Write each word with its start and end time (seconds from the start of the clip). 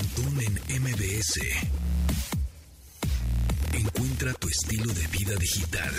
En 0.00 0.82
MBS. 0.82 1.40
Encuentra 3.72 4.32
tu 4.34 4.48
estilo 4.48 4.92
de 4.92 5.06
vida 5.08 5.34
digital. 5.34 5.92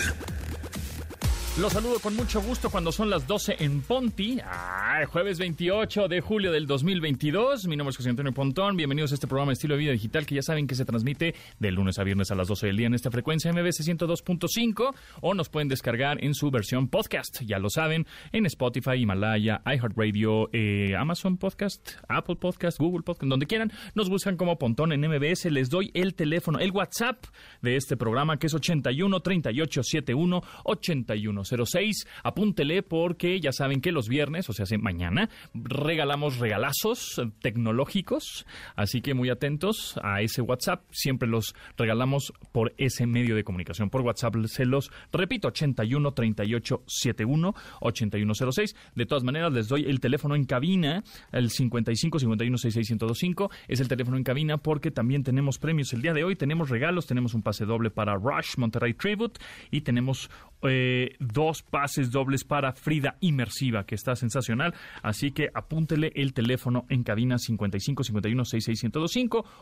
Los 1.57 1.73
saludo 1.73 1.99
con 1.99 2.15
mucho 2.15 2.41
gusto 2.41 2.69
cuando 2.69 2.91
son 2.93 3.09
las 3.09 3.27
12 3.27 3.57
en 3.59 3.81
Ponti. 3.81 4.39
Ah, 4.41 4.88
jueves 5.05 5.39
28 5.39 6.07
de 6.07 6.19
julio 6.19 6.51
del 6.51 6.67
2022. 6.67 7.67
Mi 7.67 7.77
nombre 7.77 7.91
es 7.91 7.97
José 7.97 8.09
Antonio 8.09 8.33
Pontón. 8.33 8.75
Bienvenidos 8.75 9.11
a 9.11 9.15
este 9.15 9.27
programa 9.27 9.51
de 9.51 9.53
Estilo 9.53 9.75
de 9.75 9.79
Vida 9.79 9.91
Digital 9.91 10.25
que 10.25 10.35
ya 10.35 10.41
saben 10.41 10.67
que 10.67 10.75
se 10.75 10.83
transmite 10.83 11.35
de 11.59 11.71
lunes 11.71 11.99
a 11.99 12.03
viernes 12.03 12.31
a 12.31 12.35
las 12.35 12.47
12 12.47 12.67
del 12.67 12.77
día 12.77 12.87
en 12.87 12.93
esta 12.93 13.09
frecuencia 13.09 13.51
MBC 13.53 13.81
102.5 13.81 14.93
o 15.21 15.33
nos 15.33 15.49
pueden 15.49 15.69
descargar 15.69 16.23
en 16.23 16.33
su 16.33 16.51
versión 16.51 16.89
podcast. 16.89 17.41
Ya 17.41 17.59
lo 17.59 17.69
saben, 17.69 18.07
en 18.31 18.45
Spotify, 18.45 18.95
Himalaya, 18.95 19.61
iHeartRadio, 19.65 20.49
eh, 20.53 20.95
Amazon 20.97 21.37
Podcast, 21.37 21.91
Apple 22.07 22.35
Podcast, 22.35 22.79
Google 22.79 23.03
Podcast, 23.03 23.29
donde 23.29 23.45
quieran. 23.45 23.71
Nos 23.95 24.09
buscan 24.09 24.37
como 24.37 24.57
Pontón 24.57 24.91
en 24.91 25.01
MBS. 25.01 25.45
Les 25.51 25.69
doy 25.69 25.91
el 25.93 26.15
teléfono, 26.15 26.59
el 26.59 26.71
WhatsApp 26.71 27.23
de 27.61 27.75
este 27.75 27.95
programa 27.95 28.37
que 28.37 28.47
es 28.47 28.53
81 28.53 29.19
38 29.19 29.83
71 29.83 30.41
81 30.65 31.43
06. 31.45 32.07
Apúntele 32.23 32.83
porque 32.83 33.39
ya 33.39 33.51
saben 33.51 33.81
que 33.81 33.91
los 33.91 34.09
viernes, 34.09 34.49
o 34.49 34.53
sea, 34.53 34.65
mañana, 34.89 35.29
regalamos 35.53 36.39
regalazos 36.39 37.21
tecnológicos. 37.41 38.47
Así 38.75 39.01
que 39.01 39.13
muy 39.13 39.29
atentos 39.29 39.99
a 40.01 40.21
ese 40.21 40.41
WhatsApp. 40.41 40.81
Siempre 40.89 41.29
los 41.29 41.53
regalamos 41.77 42.33
por 42.51 42.73
ese 42.77 43.05
medio 43.05 43.35
de 43.35 43.43
comunicación. 43.43 43.91
Por 43.91 44.01
WhatsApp 44.01 44.35
se 44.47 44.65
los 44.65 44.91
repito, 45.11 45.49
81 45.49 46.11
38 46.11 46.83
71 46.87 47.53
8106. 47.81 48.75
De 48.95 49.05
todas 49.05 49.23
maneras, 49.23 49.53
les 49.53 49.67
doy 49.67 49.85
el 49.85 49.99
teléfono 49.99 50.35
en 50.35 50.45
cabina, 50.45 51.03
el 51.31 51.51
55 51.51 52.17
51 52.17 52.57
66 52.57 52.89
1025. 52.89 53.51
Es 53.67 53.79
el 53.79 53.87
teléfono 53.87 54.17
en 54.17 54.23
cabina 54.23 54.57
porque 54.57 54.89
también 54.89 55.23
tenemos 55.23 55.59
premios 55.59 55.93
el 55.93 56.01
día 56.01 56.13
de 56.13 56.23
hoy. 56.23 56.35
Tenemos 56.35 56.69
regalos, 56.69 57.05
tenemos 57.05 57.35
un 57.35 57.43
pase 57.43 57.65
doble 57.65 57.91
para 57.91 58.15
Rush 58.15 58.57
Monterrey 58.57 58.95
Tribute 58.95 59.39
y 59.69 59.81
tenemos 59.81 60.31
eh, 60.63 61.15
dos 61.19 61.63
pases 61.63 62.11
dobles 62.11 62.43
para 62.43 62.73
Frida 62.73 63.17
Inmersiva, 63.21 63.85
que 63.85 63.95
está 63.95 64.15
sensacional. 64.15 64.73
Así 65.01 65.31
que 65.31 65.49
apúntele 65.53 66.11
el 66.15 66.33
teléfono 66.33 66.85
en 66.89 67.03
cabina 67.03 67.37
55 67.37 68.03
51 68.03 68.45
66 68.45 68.89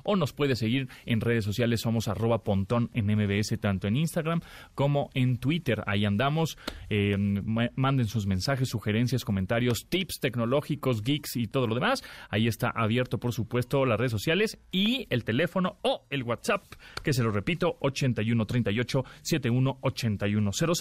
o 0.03 0.15
nos 0.15 0.33
puede 0.33 0.55
seguir 0.55 0.87
en 1.05 1.21
redes 1.21 1.45
sociales. 1.45 1.81
Somos 1.81 2.07
arroba 2.07 2.43
pontón 2.43 2.89
en 2.93 3.05
MBS, 3.05 3.59
tanto 3.59 3.87
en 3.87 3.97
Instagram 3.97 4.41
como 4.75 5.09
en 5.13 5.37
Twitter. 5.37 5.83
Ahí 5.85 6.05
andamos. 6.05 6.57
Eh, 6.89 7.15
manden 7.17 8.07
sus 8.07 8.25
mensajes, 8.25 8.69
sugerencias, 8.69 9.25
comentarios, 9.25 9.87
tips 9.89 10.19
tecnológicos, 10.19 11.03
geeks 11.03 11.35
y 11.35 11.47
todo 11.47 11.67
lo 11.67 11.75
demás. 11.75 12.03
Ahí 12.29 12.47
está 12.47 12.69
abierto, 12.69 13.19
por 13.19 13.33
supuesto, 13.33 13.85
las 13.85 13.99
redes 13.99 14.11
sociales 14.11 14.59
y 14.71 15.07
el 15.09 15.23
teléfono 15.23 15.77
o 15.81 16.05
el 16.09 16.23
WhatsApp, 16.23 16.63
que 17.03 17.13
se 17.13 17.23
lo 17.23 17.31
repito, 17.31 17.77
81 17.81 18.45
38 18.45 19.05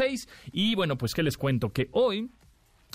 71 0.07 0.15
81 0.15 0.17
06 0.17 0.29
y 0.53 0.75
bueno, 0.75 0.97
pues 0.97 1.15
que 1.15 1.23
les 1.23 1.37
cuento 1.37 1.73
que 1.73 1.89
hoy 1.93 2.31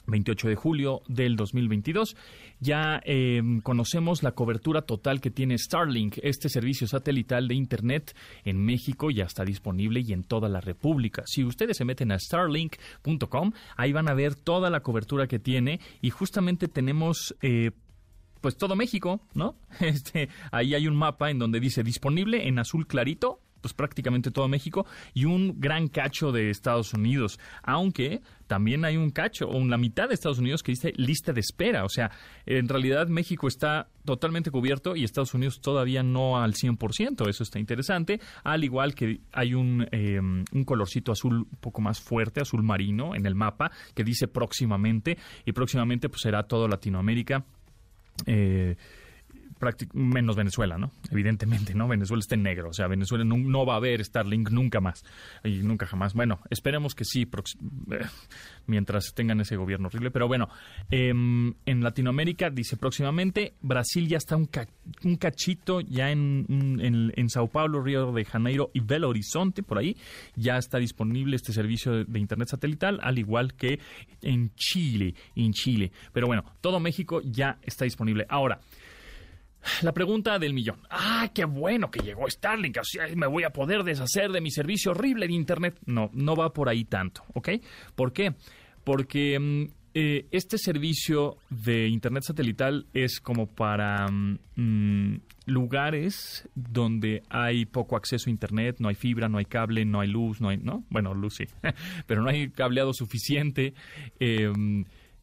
28 0.07 0.49
de 0.49 0.55
julio 0.55 1.01
del 1.07 1.35
2022. 1.35 2.15
Ya 2.59 3.01
em, 3.03 3.61
conocemos 3.61 4.23
la 4.23 4.31
cobertura 4.31 4.83
total 4.83 5.21
que 5.21 5.31
tiene 5.31 5.57
Starlink, 5.57 6.17
este 6.21 6.49
servicio 6.49 6.87
satelital 6.87 7.47
de 7.47 7.55
Internet 7.55 8.15
en 8.43 8.63
México 8.63 9.09
ya 9.09 9.25
está 9.25 9.43
disponible 9.43 10.01
y 10.05 10.13
en 10.13 10.23
toda 10.23 10.49
la 10.49 10.61
República. 10.61 11.23
Si 11.25 11.43
ustedes 11.43 11.77
se 11.77 11.85
meten 11.85 12.11
a 12.11 12.19
starlink.com, 12.19 13.53
ahí 13.77 13.91
van 13.91 14.09
a 14.09 14.13
ver 14.13 14.35
toda 14.35 14.69
la 14.69 14.81
cobertura 14.81 15.27
que 15.27 15.39
tiene 15.39 15.79
y 16.01 16.09
justamente 16.09 16.67
tenemos... 16.67 17.35
Eh, 17.41 17.71
pues 18.41 18.57
todo 18.57 18.75
México, 18.75 19.21
¿no? 19.35 19.55
Este, 19.81 20.27
ahí 20.51 20.73
hay 20.73 20.87
un 20.87 20.95
mapa 20.95 21.29
en 21.29 21.37
donde 21.37 21.59
dice 21.59 21.83
disponible 21.83 22.47
en 22.47 22.57
azul 22.57 22.87
clarito 22.87 23.39
pues 23.61 23.73
prácticamente 23.73 24.31
todo 24.31 24.47
México 24.47 24.85
y 25.13 25.25
un 25.25 25.59
gran 25.59 25.87
cacho 25.87 26.31
de 26.31 26.49
Estados 26.49 26.93
Unidos, 26.93 27.39
aunque 27.63 28.21
también 28.47 28.83
hay 28.83 28.97
un 28.97 29.11
cacho 29.11 29.47
o 29.47 29.63
la 29.63 29.77
mitad 29.77 30.09
de 30.09 30.15
Estados 30.15 30.39
Unidos 30.39 30.61
que 30.63 30.73
dice 30.73 30.93
lista 30.97 31.31
de 31.31 31.39
espera, 31.39 31.85
o 31.85 31.89
sea, 31.89 32.11
en 32.45 32.67
realidad 32.67 33.07
México 33.07 33.47
está 33.47 33.87
totalmente 34.03 34.51
cubierto 34.51 34.95
y 34.95 35.03
Estados 35.03 35.33
Unidos 35.33 35.61
todavía 35.61 36.03
no 36.03 36.41
al 36.41 36.53
100%, 36.53 37.29
eso 37.29 37.43
está 37.43 37.59
interesante, 37.59 38.19
al 38.43 38.63
igual 38.63 38.93
que 38.93 39.21
hay 39.31 39.53
un, 39.53 39.87
em, 39.91 40.43
un 40.51 40.65
colorcito 40.65 41.11
azul 41.11 41.35
un 41.35 41.57
poco 41.59 41.81
más 41.81 42.01
fuerte, 42.01 42.41
azul 42.41 42.63
marino 42.63 43.15
en 43.15 43.25
el 43.25 43.35
mapa 43.35 43.71
que 43.93 44.03
dice 44.03 44.27
próximamente. 44.27 45.17
Y 45.45 45.51
próximamente 45.51 46.09
pues 46.09 46.21
será 46.21 46.43
todo 46.43 46.67
Latinoamérica. 46.67 47.45
Eh, 48.25 48.75
menos 49.93 50.35
Venezuela, 50.35 50.77
¿no? 50.77 50.91
Evidentemente, 51.11 51.73
¿no? 51.73 51.87
Venezuela 51.87 52.19
está 52.19 52.35
en 52.35 52.43
negro, 52.43 52.69
o 52.69 52.73
sea, 52.73 52.87
Venezuela 52.87 53.23
no, 53.23 53.65
va 53.65 53.73
a 53.73 53.77
haber 53.77 54.03
Starlink 54.03 54.49
nunca 54.49 54.79
más 54.79 55.03
y 55.43 55.59
nunca 55.59 55.85
jamás. 55.85 56.13
Bueno, 56.13 56.39
esperemos 56.49 56.95
que 56.95 57.05
sí, 57.05 57.29
eh, 57.91 57.99
mientras 58.67 59.13
tengan 59.13 59.39
ese 59.41 59.55
gobierno 59.55 59.87
horrible. 59.87 60.11
Pero 60.11 60.27
bueno, 60.27 60.49
em, 60.89 61.53
en 61.65 61.83
Latinoamérica 61.83 62.49
dice 62.49 62.77
próximamente, 62.77 63.53
Brasil 63.61 64.07
ya 64.07 64.17
está 64.17 64.35
un, 64.35 64.49
un 65.03 65.15
cachito, 65.17 65.81
ya 65.81 66.11
en, 66.11 66.45
en, 66.49 67.13
en, 67.15 67.29
Sao 67.29 67.47
Paulo, 67.47 67.81
Río 67.81 68.11
de 68.11 68.25
Janeiro 68.25 68.71
y 68.73 68.79
Belo 68.79 69.09
Horizonte, 69.09 69.63
por 69.63 69.77
ahí, 69.77 69.95
ya 70.35 70.57
está 70.57 70.77
disponible 70.77 71.35
este 71.35 71.53
servicio 71.53 72.03
de 72.03 72.19
Internet 72.19 72.49
satelital, 72.49 72.99
al 73.01 73.19
igual 73.19 73.53
que 73.53 73.79
en 74.21 74.53
Chile, 74.55 75.15
en 75.35 75.53
Chile. 75.53 75.91
Pero 76.13 76.27
bueno, 76.27 76.43
todo 76.61 76.79
México 76.79 77.21
ya 77.23 77.57
está 77.63 77.85
disponible. 77.85 78.25
Ahora, 78.29 78.59
la 79.81 79.93
pregunta 79.93 80.39
del 80.39 80.53
millón. 80.53 80.79
Ah, 80.89 81.29
qué 81.33 81.45
bueno 81.45 81.91
que 81.91 81.99
llegó 82.01 82.29
Starlink, 82.29 82.77
me 83.15 83.27
voy 83.27 83.43
a 83.43 83.51
poder 83.51 83.83
deshacer 83.83 84.31
de 84.31 84.41
mi 84.41 84.51
servicio 84.51 84.91
horrible 84.91 85.27
de 85.27 85.33
Internet. 85.33 85.79
No, 85.85 86.09
no 86.13 86.35
va 86.35 86.53
por 86.53 86.69
ahí 86.69 86.85
tanto, 86.85 87.23
¿ok? 87.33 87.49
¿Por 87.95 88.13
qué? 88.13 88.33
Porque 88.83 89.39
mm, 89.39 89.63
eh, 89.93 90.27
este 90.31 90.57
servicio 90.57 91.37
de 91.49 91.87
Internet 91.87 92.23
satelital 92.23 92.87
es 92.93 93.19
como 93.19 93.47
para 93.47 94.07
mm, 94.07 95.17
lugares 95.45 96.47
donde 96.55 97.23
hay 97.29 97.65
poco 97.65 97.97
acceso 97.97 98.29
a 98.29 98.31
Internet, 98.31 98.77
no 98.79 98.87
hay 98.87 98.95
fibra, 98.95 99.27
no 99.27 99.37
hay 99.37 99.45
cable, 99.45 99.85
no 99.85 99.99
hay 99.99 100.07
luz, 100.07 100.39
no 100.39 100.49
hay, 100.49 100.57
¿no? 100.57 100.83
Bueno, 100.89 101.13
luz 101.13 101.35
sí, 101.35 101.45
pero 102.07 102.21
no 102.21 102.29
hay 102.29 102.49
cableado 102.49 102.93
suficiente. 102.93 103.73
Eh, 104.19 104.51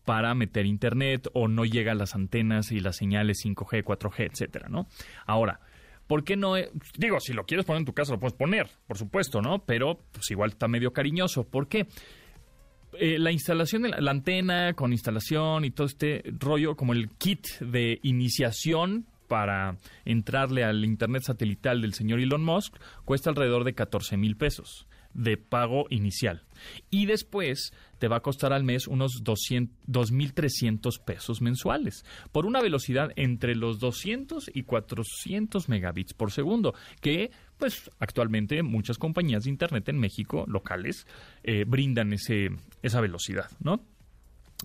para 0.08 0.34
meter 0.34 0.64
internet 0.64 1.28
o 1.34 1.48
no 1.48 1.66
llega 1.66 1.92
a 1.92 1.94
las 1.94 2.14
antenas 2.14 2.72
y 2.72 2.80
las 2.80 2.96
señales 2.96 3.44
5G, 3.44 3.84
4G, 3.84 4.30
etcétera, 4.32 4.70
¿no? 4.70 4.86
Ahora, 5.26 5.60
¿por 6.06 6.24
qué 6.24 6.34
no? 6.34 6.54
Digo, 6.96 7.20
si 7.20 7.34
lo 7.34 7.44
quieres 7.44 7.66
poner 7.66 7.80
en 7.80 7.84
tu 7.84 7.92
casa, 7.92 8.14
lo 8.14 8.18
puedes 8.18 8.32
poner, 8.32 8.70
por 8.86 8.96
supuesto, 8.96 9.42
¿no? 9.42 9.66
Pero 9.66 10.00
pues 10.10 10.30
igual 10.30 10.52
está 10.52 10.66
medio 10.66 10.94
cariñoso. 10.94 11.44
¿Por 11.44 11.68
qué? 11.68 11.88
Eh, 12.94 13.18
la 13.18 13.32
instalación 13.32 13.82
de 13.82 13.90
la, 13.90 14.10
antena 14.10 14.72
con 14.72 14.92
instalación 14.92 15.66
y 15.66 15.72
todo 15.72 15.86
este 15.86 16.22
rollo, 16.38 16.74
como 16.74 16.94
el 16.94 17.10
kit 17.10 17.46
de 17.60 18.00
iniciación 18.02 19.04
para 19.26 19.76
entrarle 20.06 20.64
al 20.64 20.86
internet 20.86 21.24
satelital 21.26 21.82
del 21.82 21.92
señor 21.92 22.20
Elon 22.20 22.42
Musk, 22.42 22.74
cuesta 23.04 23.28
alrededor 23.28 23.64
de 23.64 23.74
14 23.74 24.16
mil 24.16 24.38
pesos 24.38 24.88
de 25.18 25.36
pago 25.36 25.86
inicial. 25.90 26.44
Y 26.90 27.06
después 27.06 27.72
te 27.98 28.08
va 28.08 28.16
a 28.16 28.20
costar 28.20 28.52
al 28.52 28.62
mes 28.64 28.86
unos 28.86 29.24
2.300 29.24 31.04
pesos 31.04 31.42
mensuales 31.42 32.04
por 32.30 32.46
una 32.46 32.60
velocidad 32.60 33.10
entre 33.16 33.56
los 33.56 33.80
200 33.80 34.50
y 34.54 34.62
400 34.62 35.68
megabits 35.68 36.14
por 36.14 36.30
segundo, 36.30 36.74
que 37.00 37.32
pues 37.58 37.90
actualmente 37.98 38.62
muchas 38.62 38.96
compañías 38.98 39.44
de 39.44 39.50
Internet 39.50 39.88
en 39.88 39.98
México 39.98 40.44
locales 40.46 41.06
eh, 41.42 41.64
brindan 41.66 42.12
ese, 42.12 42.50
esa 42.82 43.00
velocidad, 43.00 43.50
¿no? 43.60 43.82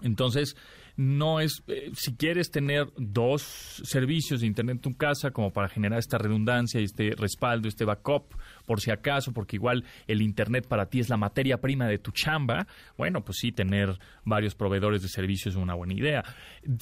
Entonces, 0.02 0.56
no 0.96 1.40
es, 1.40 1.64
eh, 1.68 1.92
si 1.96 2.16
quieres 2.16 2.52
tener 2.52 2.88
dos 2.98 3.42
servicios 3.84 4.42
de 4.42 4.48
Internet 4.48 4.76
en 4.78 4.82
tu 4.82 4.98
casa 4.98 5.32
como 5.32 5.52
para 5.52 5.70
generar 5.70 6.00
esta 6.00 6.18
redundancia 6.18 6.80
y 6.80 6.84
este 6.84 7.12
respaldo, 7.18 7.68
este 7.68 7.86
backup, 7.86 8.36
por 8.66 8.80
si 8.80 8.92
acaso, 8.92 9.34
porque 9.34 9.56
igual 9.56 9.84
el 10.08 10.22
Internet 10.22 10.68
para 10.68 10.88
ti 10.88 11.00
es 11.00 11.10
la 11.10 11.18
materia 11.18 11.58
prima 11.58 11.88
de 11.88 11.98
tu 11.98 12.12
chamba, 12.12 12.68
bueno, 12.98 13.24
pues 13.24 13.40
sí, 13.40 13.52
tener 13.52 13.98
varios 14.24 14.56
proveedores 14.56 15.02
de 15.02 15.10
servicios 15.10 15.56
es 15.56 15.62
una 15.62 15.74
buena 15.74 15.94
idea. 15.94 16.24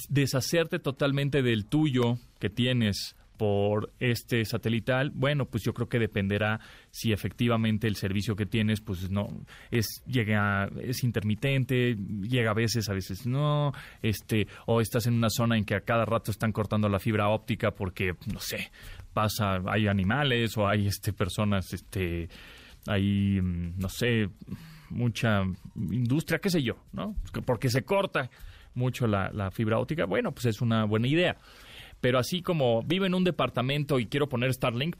Deshacerte 0.08 0.78
totalmente 0.78 1.42
del 1.42 1.66
tuyo 1.66 2.18
que 2.38 2.50
tienes 2.50 3.16
por 3.36 3.92
este 3.98 4.44
satelital, 4.44 5.10
bueno, 5.14 5.46
pues 5.46 5.64
yo 5.64 5.72
creo 5.72 5.88
que 5.88 5.98
dependerá 5.98 6.60
si 6.90 7.12
efectivamente 7.12 7.86
el 7.86 7.96
servicio 7.96 8.36
que 8.36 8.46
tienes, 8.46 8.80
pues 8.80 9.10
no, 9.10 9.28
es, 9.70 10.02
llega, 10.06 10.68
es 10.80 11.02
intermitente, 11.02 11.96
llega 11.96 12.50
a 12.50 12.54
veces, 12.54 12.88
a 12.88 12.94
veces 12.94 13.26
no, 13.26 13.72
este, 14.02 14.46
o 14.66 14.80
estás 14.80 15.06
en 15.06 15.14
una 15.14 15.30
zona 15.30 15.56
en 15.56 15.64
que 15.64 15.74
a 15.74 15.80
cada 15.80 16.04
rato 16.04 16.30
están 16.30 16.52
cortando 16.52 16.88
la 16.88 16.98
fibra 16.98 17.28
óptica 17.28 17.72
porque, 17.72 18.14
no 18.32 18.40
sé, 18.40 18.70
pasa, 19.12 19.60
hay 19.66 19.88
animales 19.88 20.56
o 20.56 20.68
hay 20.68 20.86
este, 20.86 21.12
personas, 21.12 21.72
este, 21.72 22.28
hay, 22.86 23.40
no 23.42 23.88
sé, 23.88 24.28
mucha 24.90 25.42
industria, 25.90 26.38
qué 26.38 26.50
sé 26.50 26.62
yo, 26.62 26.76
¿no? 26.92 27.16
Porque 27.44 27.70
se 27.70 27.82
corta 27.82 28.30
mucho 28.74 29.06
la, 29.06 29.30
la 29.32 29.50
fibra 29.50 29.78
óptica, 29.78 30.04
bueno, 30.04 30.32
pues 30.32 30.46
es 30.46 30.60
una 30.60 30.84
buena 30.84 31.08
idea. 31.08 31.36
Pero 32.02 32.18
así 32.18 32.42
como 32.42 32.82
vivo 32.82 33.06
en 33.06 33.14
un 33.14 33.22
departamento 33.22 34.00
y 34.00 34.06
quiero 34.06 34.28
poner 34.28 34.52
Starlink, 34.52 34.96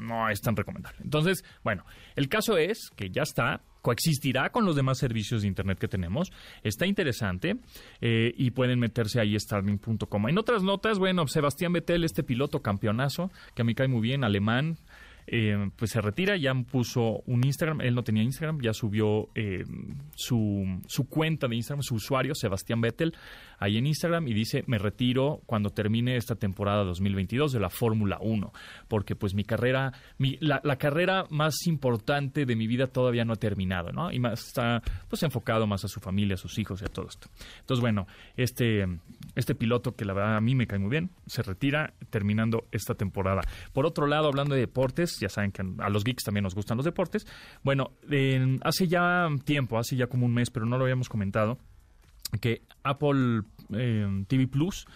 no 0.00 0.30
es 0.30 0.40
tan 0.40 0.56
recomendable. 0.56 0.98
Entonces, 1.04 1.44
bueno, 1.62 1.84
el 2.16 2.28
caso 2.30 2.56
es 2.56 2.90
que 2.96 3.10
ya 3.10 3.22
está, 3.22 3.60
coexistirá 3.82 4.48
con 4.50 4.64
los 4.64 4.74
demás 4.74 4.96
servicios 4.96 5.42
de 5.42 5.48
Internet 5.48 5.78
que 5.78 5.88
tenemos. 5.88 6.32
Está 6.62 6.86
interesante 6.86 7.58
eh, 8.00 8.32
y 8.34 8.50
pueden 8.52 8.80
meterse 8.80 9.20
ahí 9.20 9.38
starlink.com. 9.38 10.28
En 10.28 10.38
otras 10.38 10.62
notas, 10.62 10.98
bueno, 10.98 11.28
Sebastián 11.28 11.74
Vettel, 11.74 12.02
este 12.02 12.22
piloto 12.22 12.62
campeonazo, 12.62 13.30
que 13.54 13.60
a 13.60 13.64
mí 13.66 13.74
cae 13.74 13.88
muy 13.88 14.00
bien, 14.00 14.24
alemán, 14.24 14.78
eh, 15.28 15.70
pues 15.76 15.90
se 15.90 16.00
retira, 16.00 16.36
ya 16.36 16.54
puso 16.54 17.22
un 17.26 17.44
Instagram, 17.44 17.80
él 17.80 17.94
no 17.94 18.04
tenía 18.04 18.22
Instagram, 18.22 18.60
ya 18.60 18.72
subió 18.72 19.28
eh, 19.34 19.64
su, 20.14 20.80
su, 20.86 21.08
cuenta 21.08 21.48
de 21.48 21.56
Instagram, 21.56 21.82
su 21.82 21.96
usuario, 21.96 22.34
Sebastián 22.34 22.80
Vettel, 22.80 23.12
ahí 23.58 23.78
en 23.78 23.86
Instagram 23.86 24.28
y 24.28 24.34
dice, 24.34 24.64
me 24.66 24.78
retiro 24.78 25.42
cuando 25.46 25.70
termine 25.70 26.16
esta 26.16 26.34
temporada 26.34 26.84
2022 26.84 27.52
de 27.52 27.60
la 27.60 27.70
Fórmula 27.70 28.18
1, 28.20 28.52
porque 28.88 29.16
pues 29.16 29.34
mi 29.34 29.44
carrera, 29.44 29.92
mi, 30.18 30.38
la, 30.40 30.60
carrera 30.76 31.26
más 31.30 31.66
importante 31.66 32.44
de 32.44 32.56
mi 32.56 32.66
vida 32.66 32.86
todavía 32.86 33.24
no 33.24 33.32
ha 33.32 33.36
terminado, 33.36 33.92
¿no? 33.92 34.12
Y 34.12 34.20
está 34.32 34.82
pues 35.08 35.22
enfocado 35.22 35.66
más 35.66 35.84
a 35.84 35.88
su 35.88 36.00
familia, 36.00 36.34
a 36.34 36.38
sus 36.38 36.58
hijos 36.58 36.82
y 36.82 36.84
a 36.84 36.88
todo 36.88 37.06
esto. 37.08 37.28
Entonces, 37.60 37.80
bueno, 37.80 38.06
este, 38.36 38.86
este 39.34 39.54
piloto 39.54 39.94
que 39.94 40.04
la 40.04 40.12
verdad 40.12 40.36
a 40.36 40.40
mí 40.40 40.54
me 40.54 40.66
cae 40.66 40.78
muy 40.78 40.90
bien, 40.90 41.10
se 41.26 41.42
retira 41.42 41.94
terminando 42.10 42.66
esta 42.72 42.94
temporada. 42.94 43.42
Por 43.72 43.86
otro 43.86 44.06
lado, 44.06 44.28
hablando 44.28 44.54
de 44.54 44.60
deportes, 44.60 45.18
ya 45.20 45.28
saben 45.28 45.52
que 45.52 45.62
a 45.78 45.88
los 45.88 46.04
geeks 46.04 46.24
también 46.24 46.44
nos 46.44 46.54
gustan 46.54 46.76
los 46.76 46.84
deportes. 46.84 47.26
Bueno, 47.62 47.92
hace 48.62 48.88
ya 48.88 49.28
tiempo, 49.44 49.78
hace 49.78 49.96
ya 49.96 50.06
como 50.06 50.26
un 50.26 50.34
mes, 50.34 50.50
pero 50.50 50.66
no 50.66 50.76
lo 50.76 50.84
habíamos 50.84 51.08
comentado, 51.08 51.58
que 52.40 52.62
Apple 52.82 53.42
eh, 53.72 54.24
TV 54.26 54.46
Plus 54.46 54.86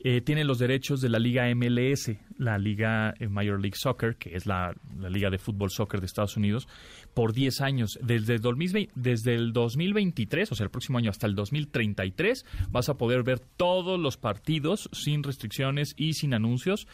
eh, 0.00 0.20
tiene 0.20 0.44
los 0.44 0.58
derechos 0.58 1.00
de 1.00 1.08
la 1.08 1.18
liga 1.18 1.46
MLS, 1.54 2.10
la 2.36 2.58
liga 2.58 3.14
Major 3.30 3.58
League 3.58 3.76
Soccer, 3.76 4.16
que 4.16 4.36
es 4.36 4.44
la, 4.44 4.74
la, 4.98 5.08
liga 5.08 5.30
de 5.30 5.38
fútbol 5.38 5.70
soccer 5.70 6.00
de 6.00 6.06
Estados 6.06 6.36
Unidos, 6.36 6.68
por 7.14 7.32
10 7.32 7.62
años. 7.62 7.98
Desde 8.02 8.34
el, 8.34 8.40
2020, 8.42 8.92
desde 8.94 9.34
el 9.34 9.54
2023, 9.54 10.52
o 10.52 10.54
sea, 10.54 10.64
el 10.64 10.70
próximo 10.70 10.98
año 10.98 11.10
hasta 11.10 11.26
el 11.26 11.34
2033, 11.34 12.44
vas 12.70 12.90
a 12.90 12.98
poder 12.98 13.22
ver 13.22 13.40
todos 13.40 13.98
los 13.98 14.18
partidos 14.18 14.90
sin 14.92 15.22
restricciones 15.22 15.94
y 15.96 16.12
sin 16.12 16.34
anuncios. 16.34 16.86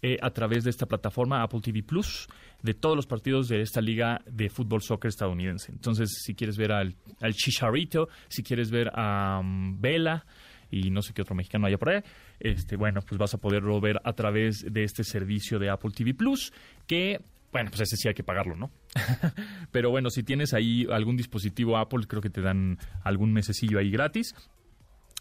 Eh, 0.00 0.16
a 0.22 0.30
través 0.30 0.62
de 0.62 0.70
esta 0.70 0.86
plataforma 0.86 1.42
Apple 1.42 1.60
TV 1.60 1.82
Plus 1.82 2.28
de 2.62 2.74
todos 2.74 2.96
los 2.96 3.06
partidos 3.06 3.48
de 3.48 3.60
esta 3.60 3.80
liga 3.80 4.20
de 4.26 4.48
fútbol 4.48 4.82
soccer 4.82 5.08
estadounidense. 5.08 5.72
Entonces, 5.72 6.22
si 6.24 6.34
quieres 6.34 6.56
ver 6.56 6.72
al, 6.72 6.94
al 7.20 7.34
Chicharito, 7.34 8.08
si 8.28 8.42
quieres 8.42 8.70
ver 8.70 8.90
a 8.94 9.38
um, 9.40 9.80
Vela 9.80 10.26
y 10.70 10.90
no 10.90 11.02
sé 11.02 11.14
qué 11.14 11.22
otro 11.22 11.34
mexicano 11.34 11.66
haya 11.66 11.78
por 11.78 11.90
ahí, 11.90 12.02
este, 12.40 12.76
bueno, 12.76 13.00
pues 13.00 13.18
vas 13.18 13.34
a 13.34 13.38
poderlo 13.38 13.80
ver 13.80 14.00
a 14.04 14.12
través 14.12 14.64
de 14.70 14.84
este 14.84 15.04
servicio 15.04 15.58
de 15.58 15.70
Apple 15.70 15.92
TV 15.94 16.14
Plus 16.14 16.52
que 16.86 17.20
bueno, 17.50 17.70
pues 17.70 17.80
ese 17.82 17.96
sí 17.96 18.08
hay 18.08 18.14
que 18.14 18.22
pagarlo, 18.22 18.56
¿no? 18.56 18.70
Pero 19.72 19.90
bueno, 19.90 20.10
si 20.10 20.22
tienes 20.22 20.52
ahí 20.52 20.86
algún 20.90 21.16
dispositivo 21.16 21.78
Apple, 21.78 22.06
creo 22.06 22.20
que 22.20 22.28
te 22.28 22.42
dan 22.42 22.78
algún 23.02 23.32
mesecillo 23.32 23.78
ahí 23.78 23.90
gratis. 23.90 24.34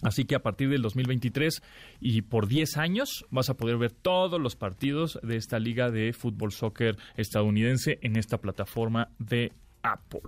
Así 0.04 0.26
que 0.26 0.36
a 0.36 0.44
partir 0.44 0.70
del 0.70 0.82
2023 0.84 1.62
y 2.00 2.22
por 2.22 2.48
10 2.48 2.78
años 2.78 3.26
vas 3.32 3.50
a 3.50 3.56
poder 3.56 3.78
ver 3.78 3.92
todos 3.92 4.40
los 4.40 4.56
partidos 4.56 5.20
de 5.24 5.38
esta 5.38 5.58
liga 5.58 5.90
de 5.90 6.14
fútbol 6.14 6.52
soccer 6.52 6.98
estadounidense 7.16 7.98
en 8.02 8.16
esta 8.16 8.38
plataforma 8.38 9.10
de 9.18 9.54
Apple. 9.82 10.22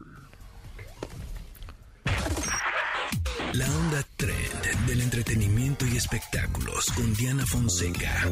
La 3.54 3.66
onda 3.66 4.04
trend 4.16 4.88
del 4.88 5.02
entretenimiento 5.02 5.86
y 5.86 5.98
espectáculos 5.98 6.86
con 6.96 7.14
Diana 7.14 7.46
Fonseca. 7.46 8.28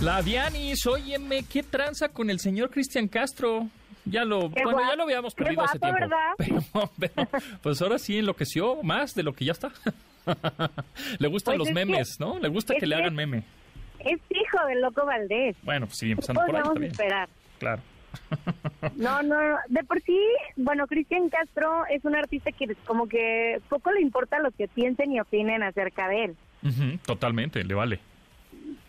La 0.00 0.22
Dianis, 0.22 0.86
óyeme, 0.86 1.44
¿qué 1.44 1.62
tranza 1.62 2.08
con 2.08 2.30
el 2.30 2.40
señor 2.40 2.70
Cristian 2.70 3.06
Castro? 3.06 3.68
Ya 4.04 4.24
lo, 4.24 4.50
Qué 4.50 4.64
bueno, 4.64 4.72
guapo, 4.72 4.90
ya 4.90 4.96
lo 4.96 5.02
habíamos 5.04 5.34
perdido 5.34 5.62
hace 5.62 5.78
tiempo. 5.78 6.00
¿verdad? 6.00 6.32
Pero, 6.36 6.90
pero, 6.98 7.28
pues 7.62 7.80
ahora 7.80 7.98
sí 8.00 8.18
enloqueció 8.18 8.82
más 8.82 9.14
de 9.14 9.22
lo 9.22 9.32
que 9.32 9.44
ya 9.44 9.52
está. 9.52 9.72
le 11.18 11.28
gustan 11.28 11.52
Pues 11.56 11.58
los 11.58 11.68
que- 11.68 11.74
memes, 11.74 12.20
¿no? 12.20 12.38
Le 12.38 12.48
gusta 12.48 12.74
que 12.74 12.86
le 12.86 12.94
hagan 12.94 13.14
meme. 13.14 13.42
Es 14.00 14.18
hijo 14.30 14.66
del 14.68 14.80
loco 14.80 15.04
Valdés. 15.06 15.56
Bueno, 15.62 15.86
pues 15.86 15.98
sí, 15.98 16.06
¿Qué 16.06 16.12
empezando 16.12 16.42
por 16.44 16.56
ahí, 16.56 16.62
está 16.62 16.72
bien. 16.78 16.90
esperar? 16.92 17.28
Claro. 17.58 17.82
No, 18.96 19.22
no, 19.22 19.40
no. 19.50 19.56
de 19.68 19.84
por 19.84 20.00
sí, 20.02 20.18
bueno, 20.56 20.86
Cristian 20.86 21.28
Castro 21.30 21.84
es 21.90 22.04
un 22.04 22.14
artista 22.14 22.50
que 22.52 22.74
como 22.84 23.08
que 23.08 23.60
poco 23.68 23.90
le 23.92 24.00
importa 24.02 24.38
lo 24.40 24.50
que 24.50 24.68
piensen 24.68 25.12
y 25.12 25.20
opinen 25.20 25.62
acerca 25.62 26.08
de 26.08 26.24
él. 26.24 26.36
Totalmente, 27.06 27.64
le 27.64 27.74
vale. 27.74 28.00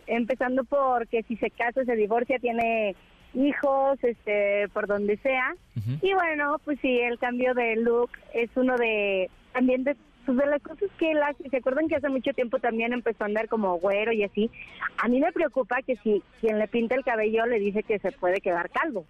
Empezando 0.08 0.64
porque 0.66 1.24
si 1.24 1.38
se 1.38 1.50
casa, 1.52 1.86
se 1.86 1.96
divorcia, 1.96 2.38
tiene 2.40 2.96
hijos, 3.34 3.98
este, 4.04 4.68
por 4.74 4.88
donde 4.88 5.18
sea. 5.18 5.54
Y 6.02 6.14
bueno, 6.14 6.60
pues 6.66 6.78
sí, 6.82 7.00
el 7.00 7.18
cambio 7.18 7.54
de 7.54 7.78
look 7.78 8.10
es 8.34 8.50
uno 8.56 8.76
de, 8.78 9.30
también 9.54 9.84
de, 9.86 9.96
pues 10.26 10.38
de 10.38 10.46
las 10.46 10.62
cosas 10.62 10.90
que 10.98 11.12
él 11.12 11.22
hace. 11.24 11.50
¿Se 11.50 11.58
acuerdan 11.58 11.88
que 11.88 11.96
hace 11.96 12.10
mucho 12.10 12.34
tiempo 12.34 12.60
también 12.60 12.94
empezó 12.94 13.24
a 13.24 13.28
andar 13.28 13.48
como 13.48 13.76
güero 13.80 14.12
y 14.12 14.24
así? 14.24 14.50
A 14.98 15.08
mí 15.08 15.20
me 15.20 15.32
preocupa 15.32 15.82
que 15.82 15.96
si 15.98 16.22
quien 16.42 16.60
le 16.60 16.68
pinta 16.68 16.96
el 16.96 17.04
cabello 17.04 17.46
le 17.46 17.60
dice 17.60 17.84
que 17.84 18.00
se 18.00 18.12
puede 18.12 18.42
quedar 18.42 18.70
calvo. 18.70 19.06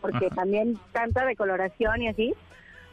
Porque 0.00 0.26
Ajá. 0.26 0.34
también 0.34 0.78
tanta 0.92 1.24
decoloración 1.24 2.02
y 2.02 2.08
así. 2.08 2.34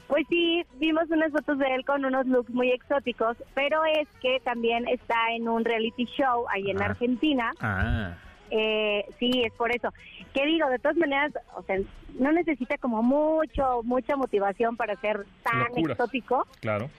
Pues 0.07 0.25
sí, 0.29 0.65
vimos 0.75 1.05
unas 1.09 1.31
fotos 1.31 1.57
de 1.57 1.73
él 1.73 1.85
con 1.85 2.03
unos 2.03 2.25
looks 2.27 2.49
muy 2.51 2.69
exóticos, 2.71 3.37
pero 3.53 3.83
es 3.85 4.07
que 4.21 4.39
también 4.43 4.85
está 4.87 5.15
en 5.33 5.47
un 5.47 5.63
reality 5.63 6.05
show 6.05 6.45
ahí 6.49 6.69
en 6.69 6.81
Ah. 6.81 6.85
Argentina. 6.85 7.51
Ah, 7.61 8.13
Eh, 8.53 9.05
sí, 9.17 9.43
es 9.45 9.53
por 9.53 9.73
eso. 9.73 9.93
¿Qué 10.33 10.45
digo? 10.45 10.67
De 10.69 10.77
todas 10.79 10.97
maneras, 10.97 11.31
o 11.55 11.63
sea, 11.63 11.77
no 12.19 12.33
necesita 12.33 12.77
como 12.77 13.01
mucho, 13.01 13.81
mucha 13.83 14.17
motivación 14.17 14.75
para 14.75 14.97
ser 14.97 15.25
tan 15.43 15.77
exótico. 15.77 16.45
claro. 16.59 16.89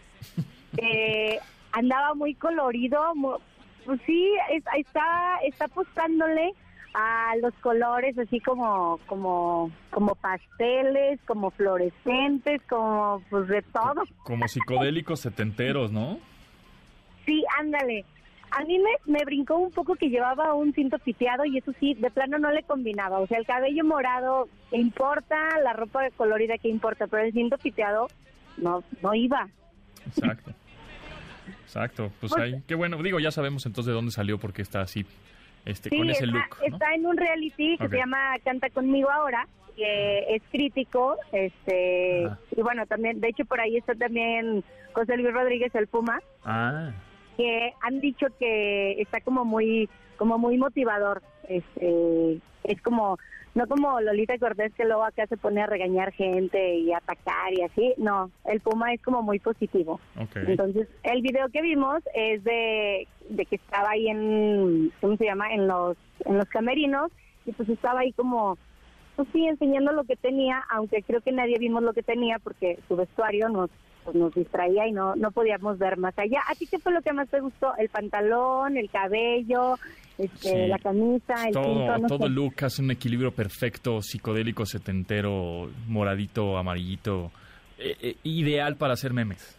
Eh, 0.78 1.38
andaba 1.72 2.14
muy 2.14 2.34
colorido, 2.34 3.00
pues 3.84 4.00
sí, 4.06 4.32
es- 4.50 4.64
está, 4.78 5.38
está 5.44 5.66
apostándole 5.66 6.52
a 6.94 7.34
los 7.40 7.54
colores 7.62 8.18
así 8.18 8.38
como, 8.40 8.98
como, 9.06 9.70
como 9.90 10.14
pasteles, 10.14 11.18
como 11.26 11.50
fluorescentes, 11.50 12.60
como 12.68 13.22
pues 13.30 13.48
de 13.48 13.62
todo. 13.62 14.02
Como 14.24 14.46
psicodélicos 14.48 15.20
setenteros, 15.20 15.90
¿no? 15.90 16.18
Sí, 17.24 17.44
ándale. 17.58 18.04
A 18.50 18.64
mí 18.64 18.78
me, 18.78 18.90
me 19.06 19.24
brincó 19.24 19.56
un 19.56 19.70
poco 19.70 19.94
que 19.94 20.10
llevaba 20.10 20.52
un 20.52 20.74
cinto 20.74 20.98
piteado 20.98 21.46
y 21.46 21.56
eso 21.56 21.72
sí, 21.80 21.94
de 21.94 22.10
plano 22.10 22.38
no 22.38 22.50
le 22.50 22.62
combinaba. 22.64 23.20
O 23.20 23.26
sea, 23.26 23.38
el 23.38 23.46
cabello 23.46 23.82
morado, 23.84 24.48
¿qué 24.70 24.76
importa? 24.76 25.36
La 25.64 25.72
ropa 25.72 26.10
colorida, 26.18 26.58
¿qué 26.58 26.68
importa? 26.68 27.06
Pero 27.06 27.22
el 27.22 27.32
cinto 27.32 27.56
piteado 27.56 28.08
no, 28.58 28.84
no 29.00 29.14
iba. 29.14 29.48
Exacto. 30.06 30.52
Exacto. 31.64 32.12
Pues 32.20 32.32
Pues- 32.32 32.42
ahí, 32.42 32.62
qué 32.66 32.74
bueno. 32.74 33.02
Digo, 33.02 33.18
ya 33.20 33.30
sabemos 33.30 33.64
entonces 33.66 33.88
de 33.88 33.94
dónde 33.94 34.12
salió 34.12 34.38
porque 34.38 34.62
está 34.62 34.80
así, 34.82 35.04
este, 35.64 35.90
Sí, 35.90 35.96
con 35.96 36.10
ese 36.10 36.24
está, 36.24 36.36
look, 36.36 36.56
¿no? 36.60 36.66
está 36.74 36.94
en 36.94 37.06
un 37.06 37.16
reality 37.16 37.76
que 37.78 37.88
se 37.88 37.96
llama 37.96 38.18
Canta 38.44 38.68
conmigo 38.70 39.10
ahora, 39.10 39.46
que 39.76 40.34
es 40.34 40.42
crítico, 40.50 41.16
este, 41.32 42.28
y 42.56 42.60
bueno, 42.62 42.86
también, 42.86 43.20
de 43.20 43.28
hecho 43.28 43.44
por 43.44 43.60
ahí 43.60 43.76
está 43.76 43.94
también 43.94 44.62
José 44.92 45.16
Luis 45.16 45.32
Rodríguez 45.32 45.74
el 45.74 45.86
Puma, 45.86 46.20
Ah, 46.44 46.90
que 47.36 47.72
han 47.80 48.00
dicho 48.00 48.26
que 48.38 49.00
está 49.00 49.20
como 49.20 49.44
muy 49.44 49.88
como 50.16 50.38
muy 50.38 50.58
motivador 50.58 51.22
este 51.48 52.40
es 52.64 52.80
como 52.82 53.18
no 53.54 53.66
como 53.66 54.00
Lolita 54.00 54.38
Cortés 54.38 54.72
que 54.74 54.84
luego 54.84 55.04
acá 55.04 55.26
se 55.26 55.36
pone 55.36 55.60
a 55.60 55.66
regañar 55.66 56.12
gente 56.12 56.76
y 56.76 56.92
atacar 56.92 57.52
y 57.52 57.62
así 57.62 57.94
no 57.98 58.30
el 58.44 58.60
Puma 58.60 58.94
es 58.94 59.02
como 59.02 59.22
muy 59.22 59.38
positivo. 59.38 60.00
Entonces 60.34 60.88
el 61.02 61.22
video 61.22 61.48
que 61.50 61.60
vimos 61.60 62.02
es 62.14 62.42
de, 62.44 63.06
de 63.28 63.46
que 63.46 63.56
estaba 63.56 63.90
ahí 63.90 64.08
en 64.08 64.92
cómo 65.00 65.16
se 65.16 65.24
llama 65.24 65.52
en 65.52 65.66
los 65.68 65.96
en 66.24 66.38
los 66.38 66.48
camerinos 66.48 67.10
y 67.44 67.52
pues 67.52 67.68
estaba 67.68 68.00
ahí 68.00 68.12
como 68.12 68.56
pues 69.16 69.28
sí 69.32 69.46
enseñando 69.46 69.92
lo 69.92 70.04
que 70.04 70.16
tenía 70.16 70.64
aunque 70.70 71.02
creo 71.02 71.20
que 71.20 71.32
nadie 71.32 71.58
vimos 71.58 71.82
lo 71.82 71.92
que 71.92 72.02
tenía 72.02 72.38
porque 72.38 72.78
su 72.88 72.96
vestuario 72.96 73.48
nos 73.48 73.70
pues 74.04 74.16
nos 74.16 74.34
distraía 74.34 74.86
y 74.86 74.92
no 74.92 75.14
no 75.16 75.30
podíamos 75.30 75.78
ver 75.78 75.96
más 75.96 76.18
allá. 76.18 76.40
¿A 76.48 76.54
ti 76.54 76.66
qué 76.66 76.78
fue 76.78 76.92
lo 76.92 77.02
que 77.02 77.12
más 77.12 77.28
te 77.28 77.40
gustó? 77.40 77.74
El 77.76 77.88
pantalón, 77.88 78.76
el 78.76 78.90
cabello, 78.90 79.74
este, 80.18 80.48
Sí. 80.48 80.66
la 80.68 80.78
camisa, 80.78 81.34
el 81.46 81.52
todo, 81.54 81.64
cinto, 81.64 81.98
no 81.98 82.06
todo 82.08 82.26
el 82.26 82.34
look 82.34 82.54
hace 82.62 82.82
un 82.82 82.90
equilibrio 82.90 83.32
perfecto, 83.32 84.00
psicodélico, 84.02 84.66
setentero, 84.66 85.70
moradito, 85.88 86.56
amarillito. 86.58 87.30
Eh, 87.78 87.96
eh, 88.00 88.16
ideal 88.22 88.76
para 88.76 88.92
hacer 88.94 89.12
memes. 89.12 89.58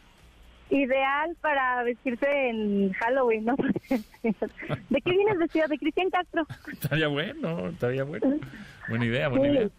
Ideal 0.69 1.35
para 1.41 1.83
vestirse 1.83 2.25
en 2.49 2.91
Halloween, 2.93 3.45
¿no? 3.45 3.55
¿De 3.89 5.01
qué 5.01 5.11
vienes 5.11 5.37
vestido? 5.37 5.67
De 5.67 5.77
Cristian 5.77 6.09
Castro. 6.09 6.45
Estaría 6.71 7.07
bueno, 7.09 7.67
estaría 7.69 8.03
bueno. 8.03 8.37
Buena 8.89 9.05
idea, 9.05 9.27
buena 9.27 9.45
Sí. 9.45 9.51
idea. 9.51 9.69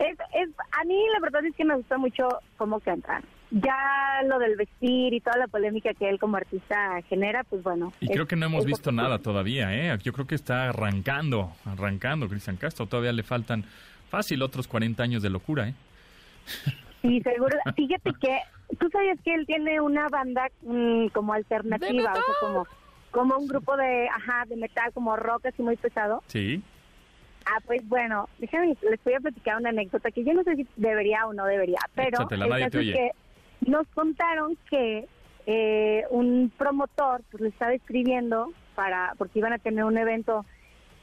Es, 0.00 0.18
es, 0.34 0.48
a 0.72 0.84
mí 0.84 0.96
la 1.14 1.20
verdad 1.20 1.44
es 1.46 1.54
que 1.54 1.64
me 1.64 1.76
gusta 1.76 1.96
mucho 1.98 2.28
cómo 2.58 2.80
canta. 2.80 3.22
Ya 3.54 4.22
lo 4.26 4.38
del 4.38 4.56
vestir 4.56 5.14
y 5.14 5.20
toda 5.20 5.38
la 5.38 5.46
polémica 5.46 5.94
que 5.94 6.08
él 6.08 6.18
como 6.18 6.36
artista 6.36 7.00
genera, 7.08 7.44
pues 7.44 7.62
bueno. 7.62 7.92
Y 8.00 8.08
creo 8.08 8.26
que 8.26 8.36
no 8.36 8.46
hemos 8.46 8.64
visto 8.64 8.90
nada 8.92 9.18
todavía, 9.18 9.74
¿eh? 9.74 9.96
Yo 10.02 10.12
creo 10.12 10.26
que 10.26 10.34
está 10.34 10.68
arrancando, 10.70 11.52
arrancando 11.64 12.28
Cristian 12.28 12.56
Castro. 12.56 12.86
Todavía 12.86 13.12
le 13.12 13.22
faltan 13.22 13.64
fácil 14.10 14.42
otros 14.42 14.66
40 14.66 15.02
años 15.02 15.22
de 15.22 15.30
locura, 15.30 15.68
¿eh? 15.68 15.74
Sí, 17.02 17.20
seguro. 17.20 17.58
Fíjate 17.76 18.10
que 18.20 18.38
tú 18.78 18.88
sabías 18.90 19.18
que 19.24 19.34
él 19.34 19.46
tiene 19.46 19.80
una 19.80 20.08
banda 20.08 20.48
mm, 20.62 21.08
como 21.08 21.32
alternativa, 21.34 22.12
o 22.12 22.14
sea, 22.14 22.22
como 22.40 22.66
como 23.14 23.38
un 23.38 23.46
grupo 23.46 23.76
de, 23.76 24.08
ajá, 24.08 24.44
de 24.48 24.56
metal, 24.56 24.92
como 24.92 25.16
rock 25.16 25.46
así 25.46 25.62
muy 25.62 25.76
pesado. 25.76 26.22
Sí. 26.26 26.60
Ah, 27.46 27.60
pues 27.64 27.86
bueno, 27.88 28.28
déjame, 28.38 28.76
les 28.90 29.04
voy 29.04 29.14
a 29.14 29.20
platicar 29.20 29.56
una 29.58 29.68
anécdota 29.68 30.10
que 30.10 30.24
yo 30.24 30.34
no 30.34 30.42
sé 30.42 30.56
si 30.56 30.66
debería 30.76 31.26
o 31.26 31.32
no 31.32 31.44
debería, 31.44 31.78
pero 31.94 32.16
Échatela, 32.18 32.44
el 32.46 32.50
nadie 32.50 32.70
te 32.70 32.78
oye. 32.78 32.92
que 32.92 33.10
nos 33.60 33.86
contaron 33.88 34.56
que 34.70 35.06
eh, 35.46 36.04
un 36.10 36.52
promotor 36.56 37.22
pues 37.30 37.42
le 37.42 37.48
estaba 37.50 37.74
escribiendo 37.74 38.52
para 38.74 39.14
porque 39.18 39.38
iban 39.38 39.52
a 39.52 39.58
tener 39.58 39.84
un 39.84 39.98
evento 39.98 40.44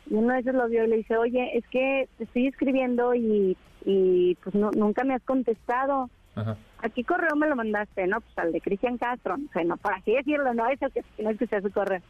y 0.09 0.15
uno 0.15 0.33
de 0.33 0.39
esos 0.39 0.55
lo 0.55 0.67
vio 0.67 0.83
y 0.83 0.87
le 0.87 0.97
dice, 0.97 1.15
oye, 1.17 1.57
es 1.57 1.65
que 1.67 2.09
te 2.17 2.23
estoy 2.23 2.47
escribiendo 2.47 3.13
y, 3.13 3.55
y 3.85 4.35
pues 4.43 4.55
no, 4.55 4.71
nunca 4.71 5.03
me 5.03 5.13
has 5.13 5.23
contestado. 5.23 6.09
Ajá. 6.35 6.57
¿A 6.79 6.89
qué 6.89 7.03
correo 7.03 7.35
me 7.35 7.47
lo 7.47 7.55
mandaste? 7.55 8.07
No, 8.07 8.19
pues 8.19 8.37
al 8.37 8.51
de 8.51 8.61
Cristian 8.61 8.97
Castro. 8.97 9.35
O 9.35 9.51
sea, 9.53 9.63
no, 9.63 9.77
para 9.77 9.97
así 9.97 10.13
decirlo, 10.13 10.53
no 10.53 10.67
es 10.67 10.81
el 10.81 10.91
que, 10.91 11.03
no 11.19 11.29
es 11.29 11.37
que 11.37 11.47
sea 11.47 11.61
su 11.61 11.71
correo. 11.71 12.01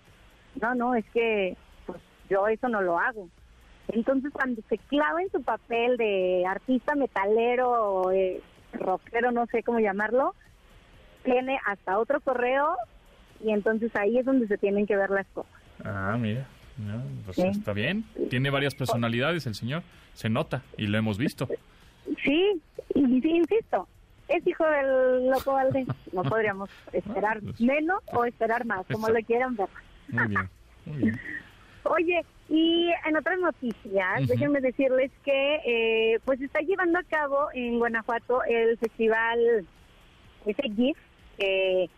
No, 0.62 0.74
no, 0.76 0.96
es 0.96 1.06
que 1.14 1.58
pues 1.86 2.00
yo 2.30 2.48
eso 2.48 2.70
no 2.70 2.82
lo 2.82 2.98
hago. 2.98 3.28
Entonces, 3.90 4.32
cuando 4.32 4.62
se 4.70 4.78
clava 4.78 5.22
en 5.22 5.32
su 5.32 5.42
papel 5.42 5.98
de 5.98 6.46
artista 6.48 6.96
metalero 6.96 8.12
eh, 8.12 8.42
rockero, 8.74 9.32
no 9.32 9.46
sé 9.48 9.64
cómo 9.64 9.80
llamarlo, 9.80 10.36
tiene 11.24 11.60
hasta 11.66 11.98
otro 12.00 12.20
correo 12.22 12.76
y 13.44 13.52
entonces 13.52 13.96
ahí 13.96 14.18
es 14.18 14.26
donde 14.26 14.48
se 14.48 14.58
tienen 14.58 14.86
que 14.88 14.96
ver 14.96 15.10
las 15.10 15.28
cosas. 15.28 15.52
Ah, 15.84 16.18
mira. 16.20 16.46
No, 16.78 17.02
pues 17.26 17.36
Sí. 17.36 17.44
está 17.48 17.74
bien. 17.74 18.06
Tiene 18.30 18.50
varias 18.50 18.74
personalidades 18.76 19.46
el 19.46 19.56
señor. 19.56 19.84
Se 20.14 20.30
nota 20.30 20.62
y 20.78 20.88
lo 20.88 20.98
hemos 20.98 21.18
visto. 21.18 21.48
Sí, 22.24 22.62
insisto, 22.96 23.88
es 24.28 24.46
hijo 24.48 24.66
del 24.66 25.30
loco 25.30 25.54
Valdés. 25.54 25.88
No 26.12 26.24
podríamos 26.24 26.70
esperar 26.94 27.40
pues. 27.42 27.60
menos 27.62 28.02
o 28.14 28.26
esperar 28.26 28.66
más, 28.66 28.86
como 28.92 29.10
lo 29.10 29.20
quieran 29.26 29.56
ver. 29.56 29.68
Muy 30.10 30.28
bien. 30.28 30.50
Muy 30.86 30.98
bien. 30.98 31.20
Oye, 31.84 32.26
y 32.52 32.92
en 33.08 33.16
otras 33.16 33.40
noticias, 33.40 34.20
Ujú. 34.20 34.28
déjenme 34.28 34.60
decirles 34.60 35.10
que 35.24 35.56
eh, 35.66 36.20
pues 36.26 36.38
se 36.40 36.46
está 36.46 36.60
llevando 36.60 37.00
a 37.00 37.04
cabo 37.04 37.48
en 37.54 37.80
Guanajuato 37.80 38.44
el 38.44 38.78
festival 38.78 39.66
ese 40.46 40.64
GIF, 40.76 40.98
que 41.38 41.90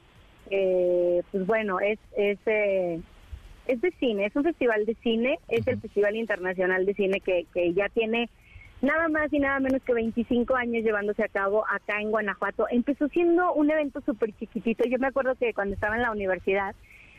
eh, 0.52 1.24
pues 1.32 1.48
bueno, 1.48 1.80
es 1.80 1.98
es, 2.16 2.38
eh, 2.46 3.02
es 3.66 3.82
de 3.82 3.92
cine, 4.00 4.28
es 4.28 4.36
un 4.36 4.44
festival 4.44 4.86
de 4.86 4.94
cine, 5.02 5.40
es 5.48 5.66
el. 5.66 5.82
Festival 5.82 6.16
Internacional 6.16 6.86
de 6.86 6.94
Cine 6.94 7.20
que, 7.20 7.48
que 7.52 7.74
ya 7.74 7.90
tiene 7.90 8.30
nada 8.84 9.08
más 9.08 9.34
y 9.34 9.40
nada 9.40 9.60
menos 9.60 9.82
que 9.82 9.94
25 9.94 10.56
años 10.56 10.84
llevándose 10.84 11.24
a 11.24 11.30
cabo 11.30 11.66
acá 11.68 12.00
en 12.00 12.12
Guanajuato. 12.12 12.68
Empezó 12.70 13.08
siendo 13.08 13.54
un 13.54 13.72
evento 13.72 14.02
súper 14.02 14.34
chiquitito. 14.34 14.84
Yo 14.88 15.00
me 15.00 15.08
acuerdo 15.08 15.34
que 15.34 15.56
cuando 15.56 15.74
estaba 15.74 15.96
en 15.96 16.04
la 16.04 16.12
universidad 16.12 16.76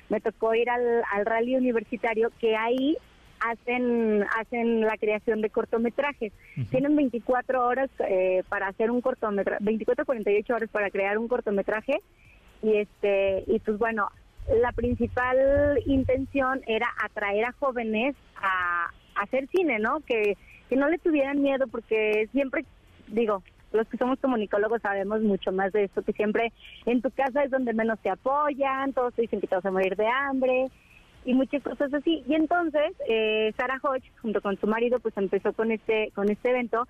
me 0.09 0.21
tocó 0.21 0.55
ir 0.55 0.71
al, 0.71 1.03
al 1.11 1.27
rally 1.27 1.57
universitario 1.57 2.31
que 2.39 2.55
ahí 2.55 2.97
hacen 3.45 4.25
hacen 4.39 4.81
la 4.81 4.97
creación 4.97 5.41
de 5.41 5.51
cortometrajes. 5.51 6.33
Tienen 6.71 6.97
24 6.97 7.67
horas 7.67 7.91
eh, 8.09 8.43
para 8.49 8.69
hacer 8.69 8.91
un 8.91 9.01
cortometraje, 9.01 9.63
24 9.63 10.05
48 10.05 10.55
horas 10.55 10.71
para 10.71 10.91
crear 10.91 11.19
un 11.19 11.29
cortometraje 11.29 12.01
y 12.63 12.77
este 12.77 13.45
y 13.47 13.59
pues 13.61 13.79
bueno, 13.79 14.09
la 14.61 14.73
principal 14.73 15.79
intención 15.87 16.63
era 16.67 16.89
atraer 17.03 17.47
a 17.47 17.53
jóvenes 17.53 18.17
a, 18.37 18.91
a 19.15 19.23
hacer 19.23 19.49
cine, 19.49 19.79
¿no? 19.79 20.01
Que 20.01 20.37
que 20.69 20.77
no 20.77 20.89
le 20.89 20.99
tuvieran 20.99 21.43
miedo 21.43 21.67
porque 21.69 22.29
siempre 22.33 22.65
digo, 23.09 23.43
los 23.73 23.87
que 23.89 23.99
somos 23.99 24.19
comunicólogos 24.21 24.81
sabemos 24.81 25.21
mucho 25.21 25.53
más 25.53 25.73
de 25.73 25.85
esto, 25.85 26.03
que 26.03 26.13
siempre 26.13 26.53
en 26.87 27.03
tu 27.03 27.11
casa 27.11 27.43
es 27.43 27.51
donde 27.51 27.75
menos 27.75 27.99
te 27.99 28.09
apoyan, 28.09 28.93
todos 28.93 29.13
te 29.15 29.23
dicen 29.23 29.41
que 29.41 29.47
te 29.47 29.57
vas 29.57 29.67
a 29.67 29.71
morir 29.71 29.97
de 29.97 30.07
hambre 30.07 30.71
y 31.25 31.35
muchas 31.35 31.63
cosas 31.63 31.93
así. 31.95 32.23
Y 32.29 32.35
entonces 32.35 32.93
eh, 33.09 33.53
Sarah 33.57 33.81
Hodge, 33.83 34.05
junto 34.23 34.41
con 34.41 34.59
su 34.59 34.67
marido, 34.67 34.99
pues 35.01 35.17
empezó 35.17 35.53
con 35.53 35.71
este, 35.73 36.11
con 36.15 36.31
este 36.31 36.51
evento 36.51 36.87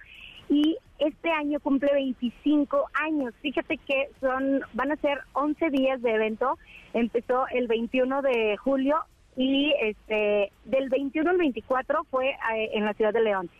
y 0.49 0.77
este 0.99 1.31
año 1.31 1.59
cumple 1.61 1.93
25 1.95 2.85
años. 2.95 3.33
Fíjate 3.41 3.79
que 3.79 4.09
son 4.21 4.61
van 4.75 4.93
a 4.93 4.97
ser 4.97 5.19
11 5.33 5.71
días 5.71 6.03
de 6.03 6.11
evento. 6.15 6.59
Empezó 6.93 7.47
el 7.49 7.67
21 7.67 8.23
de 8.23 8.57
julio 8.59 8.99
y 9.37 9.73
este 9.81 10.53
del 10.65 10.89
21 10.91 11.31
al 11.31 11.37
24 11.39 12.05
fue 12.11 12.31
eh, 12.31 12.71
en 12.75 12.85
la 12.85 12.93
ciudad 12.95 13.13
de 13.13 13.23
León. 13.23 13.51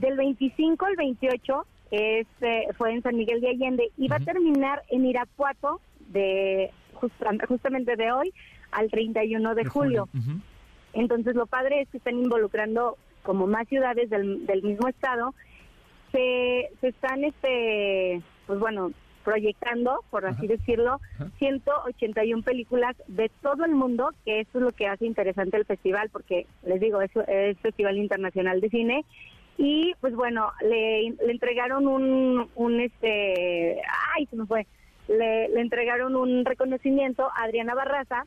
Del 0.00 0.16
25 0.16 0.86
al 0.86 0.96
28 0.96 1.66
este, 1.90 2.66
fue 2.76 2.92
en 2.92 3.02
San 3.02 3.16
Miguel 3.16 3.40
de 3.40 3.50
Allende 3.50 3.90
y 3.96 4.08
va 4.08 4.16
a 4.16 4.20
terminar 4.20 4.82
en 4.90 5.06
Irapuato 5.06 5.80
de 6.08 6.70
justa- 6.94 7.30
justamente 7.46 7.94
de 7.96 8.10
hoy 8.12 8.32
al 8.72 8.90
31 8.90 9.54
de, 9.54 9.64
julio. 9.64 10.08
Ujú. 10.14 10.40
Entonces 10.92 11.34
lo 11.34 11.46
padre 11.46 11.82
es 11.82 11.88
que 11.88 11.98
están 11.98 12.18
involucrando 12.18 12.96
como 13.22 13.46
más 13.46 13.68
ciudades 13.68 14.10
del, 14.10 14.46
del 14.46 14.62
mismo 14.62 14.88
estado. 14.88 15.34
Se, 16.12 16.70
se 16.80 16.88
están, 16.88 17.24
este, 17.24 18.22
pues 18.46 18.58
bueno, 18.58 18.92
proyectando, 19.24 20.02
por 20.10 20.24
así 20.24 20.46
Ajá. 20.46 20.54
decirlo, 20.56 21.00
Ajá. 21.16 21.30
181 21.38 22.42
películas 22.42 22.96
de 23.08 23.30
todo 23.42 23.66
el 23.66 23.72
mundo, 23.72 24.10
que 24.24 24.40
eso 24.40 24.58
es 24.58 24.64
lo 24.64 24.70
que 24.70 24.86
hace 24.86 25.04
interesante 25.04 25.58
el 25.58 25.66
festival, 25.66 26.08
porque 26.10 26.46
les 26.64 26.80
digo, 26.80 27.02
es, 27.02 27.10
es 27.26 27.58
Festival 27.58 27.98
Internacional 27.98 28.60
de 28.60 28.70
Cine. 28.70 29.04
Y 29.58 29.92
pues 30.00 30.14
bueno, 30.14 30.52
le, 30.62 31.10
le 31.10 31.32
entregaron 31.32 31.86
un, 31.86 32.48
un 32.54 32.80
este, 32.80 33.82
ay, 34.16 34.24
se 34.26 34.36
me 34.36 34.46
fue, 34.46 34.66
le, 35.08 35.48
le 35.48 35.60
entregaron 35.60 36.16
un 36.16 36.44
reconocimiento 36.44 37.28
a 37.34 37.42
Adriana 37.44 37.74
Barraza, 37.74 38.24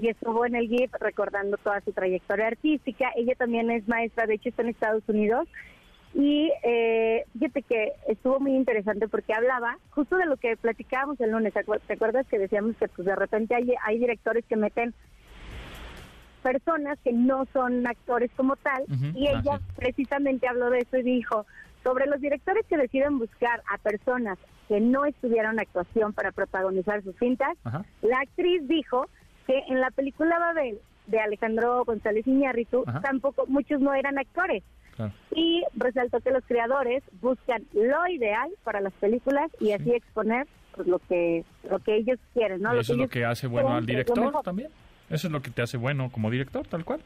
Y 0.00 0.08
estuvo 0.08 0.44
en 0.44 0.54
el 0.56 0.68
GIF 0.68 0.92
recordando 1.00 1.56
toda 1.56 1.80
su 1.80 1.92
trayectoria 1.92 2.48
artística. 2.48 3.10
Ella 3.16 3.34
también 3.34 3.70
es 3.70 3.86
maestra, 3.88 4.26
de 4.26 4.34
hecho 4.34 4.50
está 4.50 4.62
en 4.62 4.68
Estados 4.68 5.02
Unidos. 5.08 5.48
Y 6.14 6.50
eh, 6.62 7.24
fíjate 7.34 7.62
que 7.62 7.92
estuvo 8.08 8.40
muy 8.40 8.54
interesante 8.54 9.08
porque 9.08 9.34
hablaba 9.34 9.76
justo 9.90 10.16
de 10.16 10.26
lo 10.26 10.36
que 10.36 10.56
platicábamos 10.56 11.20
el 11.20 11.30
lunes. 11.30 11.52
¿Te 11.52 11.60
acuer- 11.64 11.80
¿Te 11.86 11.94
acuerdas 11.94 12.26
que 12.26 12.38
decíamos 12.38 12.76
que 12.76 12.88
pues 12.88 13.06
de 13.06 13.16
repente 13.16 13.54
hay, 13.54 13.72
hay 13.84 13.98
directores 13.98 14.44
que 14.46 14.56
meten 14.56 14.94
personas 16.42 16.98
que 17.02 17.12
no 17.12 17.46
son 17.52 17.86
actores 17.86 18.30
como 18.36 18.56
tal? 18.56 18.84
Y 19.14 19.26
ah, 19.28 19.40
ella 19.42 19.58
sí. 19.58 19.64
precisamente 19.76 20.46
habló 20.48 20.70
de 20.70 20.78
eso 20.78 20.96
y 20.98 21.02
dijo, 21.02 21.46
sobre 21.82 22.06
los 22.06 22.20
directores 22.20 22.64
que 22.66 22.76
deciden 22.76 23.18
buscar 23.18 23.62
a 23.72 23.78
personas 23.78 24.38
que 24.68 24.80
no 24.80 25.04
estudiaron 25.04 25.58
actuación 25.60 26.12
para 26.12 26.32
protagonizar 26.32 27.02
sus 27.02 27.16
cintas, 27.18 27.56
Ajá. 27.64 27.84
la 28.02 28.18
actriz 28.20 28.66
dijo 28.68 29.06
que 29.46 29.58
en 29.68 29.80
la 29.80 29.90
película 29.90 30.38
Babel 30.38 30.78
de 31.06 31.20
Alejandro 31.20 31.84
González 31.84 32.26
Iñárritu 32.26 32.82
Ajá. 32.86 33.00
tampoco 33.00 33.46
muchos 33.46 33.80
no 33.80 33.94
eran 33.94 34.18
actores 34.18 34.62
Claro. 34.96 35.12
y 35.34 35.62
resaltó 35.76 36.20
que 36.20 36.30
los 36.30 36.44
creadores 36.46 37.02
buscan 37.20 37.62
lo 37.74 38.08
ideal 38.08 38.48
para 38.64 38.80
las 38.80 38.92
películas 38.94 39.50
y 39.60 39.72
así 39.72 39.90
exponer 39.92 40.46
pues, 40.74 40.88
lo 40.88 40.98
que 41.00 41.44
lo 41.70 41.78
que 41.80 41.96
ellos 41.96 42.18
quieren, 42.34 42.60
¿no? 42.62 42.72
Y 42.72 42.76
Lo 42.76 42.80
eso 42.80 42.92
es 42.94 42.98
lo 42.98 43.08
que 43.08 43.24
hace 43.24 43.46
bueno 43.46 43.74
al 43.74 43.84
que 43.86 43.92
director 43.92 44.42
también. 44.42 44.68
Eso 45.08 45.28
es 45.28 45.32
lo 45.32 45.40
que 45.42 45.50
te 45.50 45.62
hace 45.62 45.76
bueno 45.76 46.10
como 46.10 46.30
director, 46.30 46.66
tal 46.66 46.84
cual. 46.84 47.00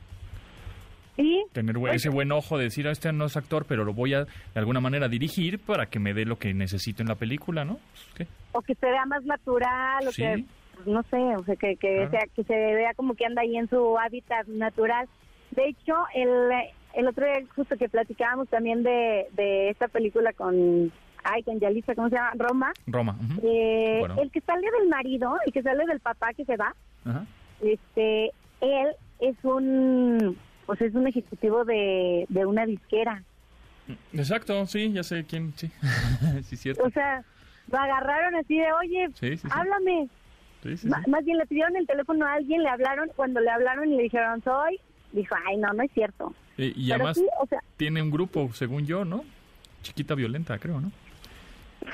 Sí, 1.16 1.44
Tener 1.52 1.74
Pues- 1.76 1.96
ese 1.96 2.08
buen 2.08 2.32
ojo 2.32 2.56
de 2.56 2.64
decir, 2.64 2.86
"Ah, 2.88 2.92
este 2.92 3.12
no 3.12 3.26
es 3.26 3.36
actor, 3.36 3.66
pero 3.68 3.84
lo 3.84 3.92
voy 3.92 4.14
a 4.14 4.20
de 4.24 4.30
alguna 4.54 4.80
manera 4.80 5.06
dirigir 5.08 5.58
para 5.58 5.86
que 5.86 5.98
me 5.98 6.14
dé 6.14 6.24
lo 6.24 6.38
que 6.38 6.54
necesito 6.54 7.02
en 7.02 7.08
la 7.08 7.16
película, 7.16 7.64
¿no? 7.64 7.78
¿qué? 8.16 8.26
o 8.52 8.62
que 8.62 8.74
se 8.74 8.86
vea 8.86 9.04
más 9.06 9.22
natural, 9.24 10.08
o 10.08 10.10
Sí. 10.12 10.22
que 10.22 10.44
pues, 10.84 10.94
no 10.94 11.02
sé, 11.04 11.16
o 11.36 11.44
sea, 11.44 11.56
que 11.56 11.76
que, 11.76 11.94
Claro. 11.96 12.10
sea, 12.10 12.20
que 12.34 12.44
se 12.44 12.54
vea 12.54 12.94
como 12.94 13.14
que 13.14 13.26
anda 13.26 13.42
ahí 13.42 13.56
en 13.56 13.68
su 13.68 13.98
hábitat 13.98 14.46
natural. 14.46 15.08
De 15.52 15.68
hecho, 15.68 15.94
el 16.14 16.30
el 16.94 17.06
otro 17.06 17.24
día 17.24 17.40
justo 17.54 17.76
que 17.76 17.88
platicábamos 17.88 18.48
también 18.48 18.82
de, 18.82 19.28
de 19.32 19.70
esta 19.70 19.86
película 19.88 20.32
con 20.32 20.90
ay, 21.22 21.42
con 21.44 21.60
Yalitza, 21.60 21.94
¿cómo 21.94 22.08
se 22.08 22.16
llama? 22.16 22.32
Roma. 22.34 22.72
Roma. 22.86 23.16
Eh, 23.42 23.98
Bueno. 24.00 24.16
El 24.20 24.30
que 24.30 24.40
sale 24.40 24.66
del 24.78 24.88
marido, 24.88 25.36
el 25.46 25.52
que 25.52 25.62
sale 25.62 25.84
del 25.86 26.00
papá 26.00 26.32
que 26.32 26.44
se 26.44 26.56
va, 26.56 26.74
este, 27.60 28.32
él 28.60 28.88
es 29.20 29.36
un, 29.44 30.36
pues 30.66 30.80
es 30.80 30.94
un 30.94 31.06
ejecutivo 31.06 31.64
de, 31.64 32.24
de 32.28 32.46
una 32.46 32.64
disquera. 32.66 33.22
Exacto, 34.12 34.66
sí, 34.66 34.92
ya 34.92 35.02
sé 35.02 35.24
quién, 35.26 35.52
sí. 35.56 35.70
sí, 36.44 36.56
cierto. 36.56 36.84
O 36.84 36.90
sea, 36.90 37.22
lo 37.70 37.78
agarraron 37.78 38.34
así 38.36 38.56
de, 38.58 38.72
oye, 38.72 39.08
Sí, 39.14 39.30
sí, 39.30 39.36
sí. 39.36 39.48
háblame. 39.50 40.08
Sí, 40.62 40.76
sí, 40.76 40.88
Ma- 40.88 41.02
sí. 41.04 41.10
Más 41.10 41.24
bien 41.24 41.38
le 41.38 41.46
pidieron 41.46 41.76
el 41.76 41.86
teléfono 41.86 42.26
a 42.26 42.34
alguien, 42.34 42.62
le 42.62 42.68
hablaron, 42.68 43.10
cuando 43.16 43.40
le 43.40 43.50
hablaron 43.50 43.90
y 43.92 43.96
le 43.96 44.02
dijeron, 44.04 44.42
soy, 44.42 44.78
dijo, 45.12 45.34
ay, 45.46 45.56
no, 45.56 45.72
no 45.72 45.82
es 45.82 45.90
cierto. 45.92 46.34
Y, 46.56 46.92
además 46.92 47.16
sí, 47.16 47.26
o 47.40 47.46
sea, 47.46 47.60
tiene 47.78 48.02
un 48.02 48.10
grupo, 48.10 48.50
según 48.52 48.86
yo, 48.86 49.04
¿no? 49.04 49.24
Chiquita 49.82 50.14
Violenta, 50.14 50.58
creo, 50.58 50.80
¿no? 50.80 50.92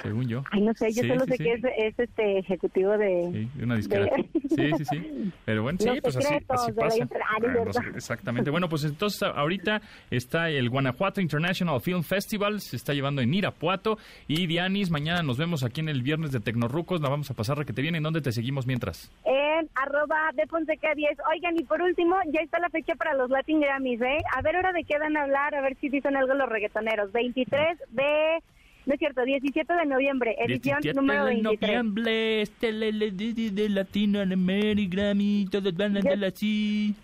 Según 0.02 0.28
yo. 0.28 0.42
Ay, 0.50 0.60
no 0.62 0.72
sé, 0.74 0.92
yo 0.92 1.02
Sí, 1.02 1.08
solo 1.08 1.20
sí, 1.24 1.30
sé 1.32 1.36
sí. 1.36 1.44
que 1.44 1.52
es, 1.54 1.64
es, 1.78 1.98
este 1.98 2.38
ejecutivo 2.38 2.96
de... 2.98 3.30
Sí, 3.32 3.48
de 3.54 3.64
una 3.64 3.76
disquera. 3.76 4.06
Sí, 4.56 4.70
sí, 4.78 4.84
sí. 4.86 5.32
Pero 5.44 5.62
bueno, 5.62 5.78
sí, 5.80 5.86
Los 5.88 6.00
pues 6.00 6.16
así, 6.16 6.34
así 6.48 6.72
la 6.72 6.84
pasa. 6.84 7.08
Ah, 7.28 7.38
no 7.40 7.48
es 7.48 7.52
cierto. 7.52 7.64
los- 7.64 7.96
exactamente. 7.96 8.50
Bueno, 8.50 8.68
pues 8.68 8.84
entonces 8.84 9.22
ahorita 9.22 9.82
está 10.10 10.48
el 10.48 10.70
Guanajuato 10.70 11.20
International 11.20 11.80
Film 11.80 12.02
Festival, 12.02 12.60
se 12.60 12.76
está 12.76 12.94
llevando 12.94 13.20
en 13.20 13.34
Irapuato. 13.34 13.98
Y 14.28 14.46
Dianis, 14.46 14.90
mañana 14.90 15.22
nos 15.22 15.36
vemos 15.36 15.62
aquí 15.62 15.80
en 15.80 15.88
el 15.90 16.02
viernes 16.02 16.32
de 16.32 16.40
Tecnorrucos, 16.40 17.00
la 17.02 17.08
vamos 17.10 17.30
a 17.30 17.34
pasar 17.34 17.64
que 17.66 17.72
te 17.72 17.82
viene. 17.82 17.98
¿En 17.98 18.04
dónde 18.04 18.20
te 18.22 18.32
seguimos 18.32 18.66
mientras? 18.66 19.10
En 19.24 19.68
arroba 19.74 20.30
de 20.34 20.46
Fonseca 20.46 20.94
10. 20.94 21.18
Oigan, 21.34 21.56
y 21.58 21.64
por 21.64 21.82
último, 21.82 22.16
ya 22.32 22.40
está 22.40 22.58
la 22.58 22.68
fecha 22.70 22.94
para 22.94 23.14
los 23.14 23.28
Latin 23.30 23.60
Grammys, 23.60 24.00
¿eh? 24.00 24.18
A 24.34 24.42
ver 24.42 24.56
ahora 24.56 24.72
de 24.72 24.84
qué 24.84 24.98
van 24.98 25.16
a 25.16 25.22
hablar, 25.24 25.54
a 25.54 25.60
ver 25.60 25.76
si 25.80 25.88
dicen 25.88 26.16
algo 26.16 26.34
los 26.34 26.48
reggaetoneros. 26.48 27.12
23 27.12 27.78
de... 27.90 28.38
No 28.86 28.94
es 28.94 28.98
cierto, 29.00 29.22
17 29.24 29.72
de 29.74 29.84
noviembre, 29.86 30.36
edición 30.38 30.80
17 30.80 30.94
número 30.94 31.24
de 31.24 31.30
23. 31.34 31.60
noviembre, 31.70 32.42
este 32.42 32.72
le- 32.72 32.92
le- 32.92 33.10
de, 33.10 33.32
de- 33.34 33.50
de 33.50 33.68
Latino 33.68 34.20
America, 34.20 34.96
Grammy, 34.96 35.46
todos 35.50 35.76
van 35.76 35.96
a 35.96 36.00
Yo- 36.00 36.12
andar 36.12 36.28
así. 36.32 36.94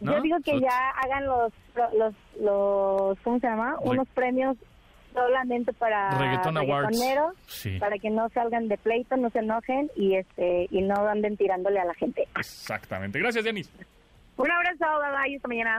¿no? 0.00 0.12
Yo 0.16 0.20
digo 0.22 0.36
que 0.44 0.60
ya 0.60 0.90
hagan 1.02 1.26
los, 1.26 1.52
los, 1.96 2.14
los 2.40 3.18
¿cómo 3.20 3.38
se 3.40 3.46
llama? 3.46 3.76
Re- 3.82 3.88
Unos 3.90 4.08
premios 4.08 4.56
solamente 5.14 5.72
para 5.72 6.10
Reggaeton 6.18 6.56
Awards. 6.56 6.88
reggaetoneros, 6.90 7.34
Sí, 7.46 7.78
para 7.78 7.98
que 7.98 8.10
no 8.10 8.28
salgan 8.30 8.68
de 8.68 8.76
pleito, 8.76 9.16
no 9.16 9.30
se 9.30 9.38
enojen 9.38 9.90
y 9.96 10.14
este 10.16 10.68
y 10.70 10.82
no 10.82 10.94
anden 11.08 11.36
tirándole 11.36 11.80
a 11.80 11.84
la 11.84 11.94
gente. 11.94 12.26
exactamente. 12.36 13.18
Gracias, 13.18 13.42
Dianis. 13.44 13.72
Un 14.36 14.50
abrazo, 14.50 14.84
bye 15.00 15.10
bye, 15.22 15.36
hasta 15.36 15.48
mañana. 15.48 15.78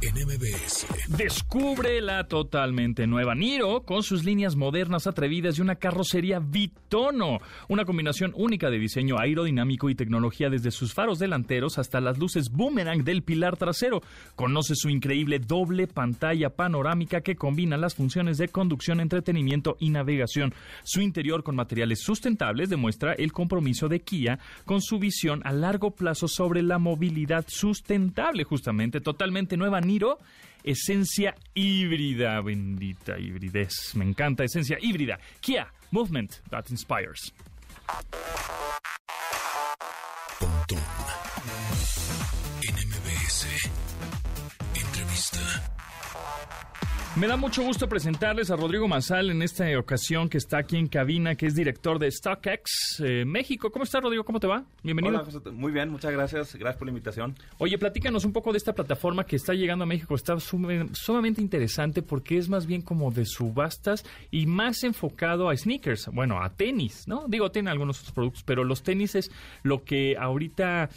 en 0.00 0.14
MBS. 0.14 0.86
Descubre 1.08 2.00
la 2.00 2.24
totalmente 2.28 3.06
nueva 3.06 3.34
Niro 3.34 3.82
con 3.82 4.02
sus 4.02 4.24
líneas 4.24 4.54
modernas, 4.54 5.06
atrevidas 5.06 5.58
y 5.58 5.62
una 5.62 5.76
carrocería 5.76 6.38
bitono. 6.38 7.38
Una 7.68 7.84
combinación 7.84 8.32
única 8.36 8.70
de 8.70 8.78
diseño 8.78 9.18
aerodinámico 9.18 9.90
y 9.90 9.94
tecnología 9.94 10.50
desde 10.50 10.70
sus 10.70 10.94
faros 10.94 11.18
delanteros 11.18 11.78
hasta 11.78 12.00
las 12.00 12.18
luces 12.18 12.50
boomerang 12.50 13.02
del 13.02 13.22
pilar 13.22 13.56
trasero. 13.56 14.00
Conoce 14.36 14.74
su 14.76 14.88
increíble 14.88 15.40
doble 15.40 15.86
pantalla 15.88 16.50
panorámica 16.50 17.20
que 17.20 17.36
combina 17.36 17.76
las 17.76 17.94
funciones 17.94 18.38
de 18.38 18.48
conducción, 18.48 19.00
entretenimiento 19.00 19.76
y 19.80 19.90
navegación. 19.90 20.54
Su 20.84 21.00
interior 21.00 21.42
con 21.42 21.56
materiales 21.56 22.00
sustentables 22.00 22.70
demuestra 22.70 23.14
el 23.14 23.32
compromiso 23.32 23.88
de 23.88 24.00
Kia 24.00 24.38
con 24.64 24.80
su 24.80 24.98
visión 24.98 25.40
a 25.44 25.52
largo 25.52 25.90
plazo 25.90 26.28
sobre 26.28 26.62
la 26.62 26.78
movilidad 26.78 27.44
sustentable, 27.48 28.44
justamente 28.44 29.00
totalmente 29.00 29.56
nueva 29.56 29.80
Niro, 29.88 30.18
esencia 30.62 31.34
híbrida, 31.54 32.40
bendita 32.42 33.18
hibridez, 33.18 33.94
me 33.94 34.04
encanta, 34.04 34.44
esencia 34.44 34.76
híbrida. 34.80 35.18
Kia, 35.40 35.66
movement 35.90 36.42
that 36.50 36.70
inspires. 36.70 37.32
Me 47.18 47.26
da 47.26 47.36
mucho 47.36 47.64
gusto 47.64 47.88
presentarles 47.88 48.48
a 48.52 48.54
Rodrigo 48.54 48.86
Mazal 48.86 49.30
en 49.30 49.42
esta 49.42 49.64
ocasión 49.76 50.28
que 50.28 50.38
está 50.38 50.58
aquí 50.58 50.76
en 50.76 50.86
cabina, 50.86 51.34
que 51.34 51.46
es 51.46 51.56
director 51.56 51.98
de 51.98 52.12
StockX 52.12 53.00
eh, 53.00 53.24
México. 53.26 53.72
¿Cómo 53.72 53.82
estás, 53.82 54.00
Rodrigo? 54.00 54.22
¿Cómo 54.22 54.38
te 54.38 54.46
va? 54.46 54.62
Bienvenido. 54.84 55.16
Hola, 55.16 55.24
José. 55.24 55.50
Muy 55.50 55.72
bien, 55.72 55.88
muchas 55.88 56.12
gracias. 56.12 56.54
Gracias 56.54 56.76
por 56.76 56.86
la 56.86 56.90
invitación. 56.90 57.34
Oye, 57.58 57.76
platícanos 57.76 58.24
un 58.24 58.32
poco 58.32 58.52
de 58.52 58.58
esta 58.58 58.72
plataforma 58.72 59.26
que 59.26 59.34
está 59.34 59.52
llegando 59.52 59.82
a 59.82 59.86
México. 59.88 60.14
Está 60.14 60.38
sumamente 60.38 61.40
interesante 61.40 62.02
porque 62.02 62.38
es 62.38 62.48
más 62.48 62.66
bien 62.66 62.82
como 62.82 63.10
de 63.10 63.26
subastas 63.26 64.04
y 64.30 64.46
más 64.46 64.84
enfocado 64.84 65.48
a 65.48 65.56
sneakers, 65.56 66.10
bueno, 66.12 66.40
a 66.40 66.50
tenis, 66.50 67.08
¿no? 67.08 67.24
Digo, 67.26 67.50
tiene 67.50 67.70
algunos 67.70 67.98
otros 67.98 68.12
productos, 68.12 68.44
pero 68.44 68.62
los 68.62 68.84
tenis 68.84 69.16
es 69.16 69.32
lo 69.64 69.82
que 69.82 70.16
ahorita 70.16 70.88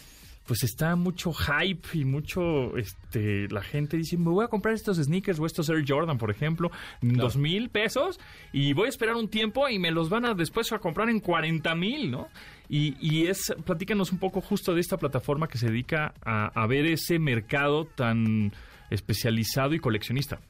pues 0.51 0.63
está 0.63 0.97
mucho 0.97 1.31
hype 1.31 1.87
y 1.93 2.03
mucho, 2.03 2.75
este, 2.75 3.47
la 3.47 3.61
gente 3.61 3.95
dice, 3.95 4.17
me 4.17 4.31
voy 4.31 4.43
a 4.43 4.49
comprar 4.49 4.73
estos 4.73 4.97
sneakers 4.97 5.39
o 5.39 5.45
estos 5.45 5.69
Air 5.69 5.85
Jordan, 5.87 6.17
por 6.17 6.29
ejemplo, 6.29 6.69
en 7.01 7.13
dos 7.13 7.37
mil 7.37 7.69
pesos 7.69 8.19
y 8.51 8.73
voy 8.73 8.87
a 8.87 8.89
esperar 8.89 9.15
un 9.15 9.29
tiempo 9.29 9.69
y 9.69 9.79
me 9.79 9.91
los 9.91 10.09
van 10.09 10.25
a 10.25 10.33
después 10.33 10.69
a 10.73 10.79
comprar 10.79 11.09
en 11.09 11.21
40 11.21 11.73
mil, 11.75 12.11
¿no? 12.11 12.27
Y, 12.67 12.97
y 12.99 13.27
es, 13.27 13.53
platícanos 13.63 14.11
un 14.11 14.17
poco 14.17 14.41
justo 14.41 14.75
de 14.75 14.81
esta 14.81 14.97
plataforma 14.97 15.47
que 15.47 15.57
se 15.57 15.67
dedica 15.67 16.13
a, 16.21 16.47
a 16.47 16.67
ver 16.67 16.85
ese 16.85 17.17
mercado 17.17 17.85
tan 17.85 18.51
especializado 18.89 19.73
y 19.73 19.79
coleccionista. 19.79 20.41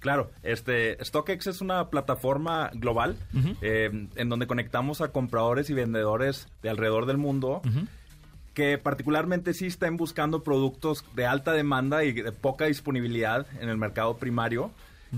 Claro, 0.00 0.32
este 0.42 1.02
StockX 1.02 1.46
es 1.46 1.60
una 1.62 1.88
plataforma 1.88 2.70
global 2.74 3.16
eh, 3.62 4.08
en 4.16 4.28
donde 4.28 4.46
conectamos 4.46 5.00
a 5.00 5.12
compradores 5.12 5.70
y 5.70 5.72
vendedores 5.72 6.46
de 6.62 6.68
alrededor 6.68 7.06
del 7.06 7.16
mundo 7.16 7.62
que 8.56 8.78
particularmente 8.78 9.52
sí 9.52 9.66
estén 9.66 9.98
buscando 9.98 10.42
productos 10.42 11.04
de 11.14 11.26
alta 11.26 11.52
demanda 11.52 12.04
y 12.04 12.12
de 12.12 12.32
poca 12.32 12.64
disponibilidad 12.64 13.46
en 13.60 13.68
el 13.68 13.76
mercado 13.76 14.16
primario. 14.16 14.70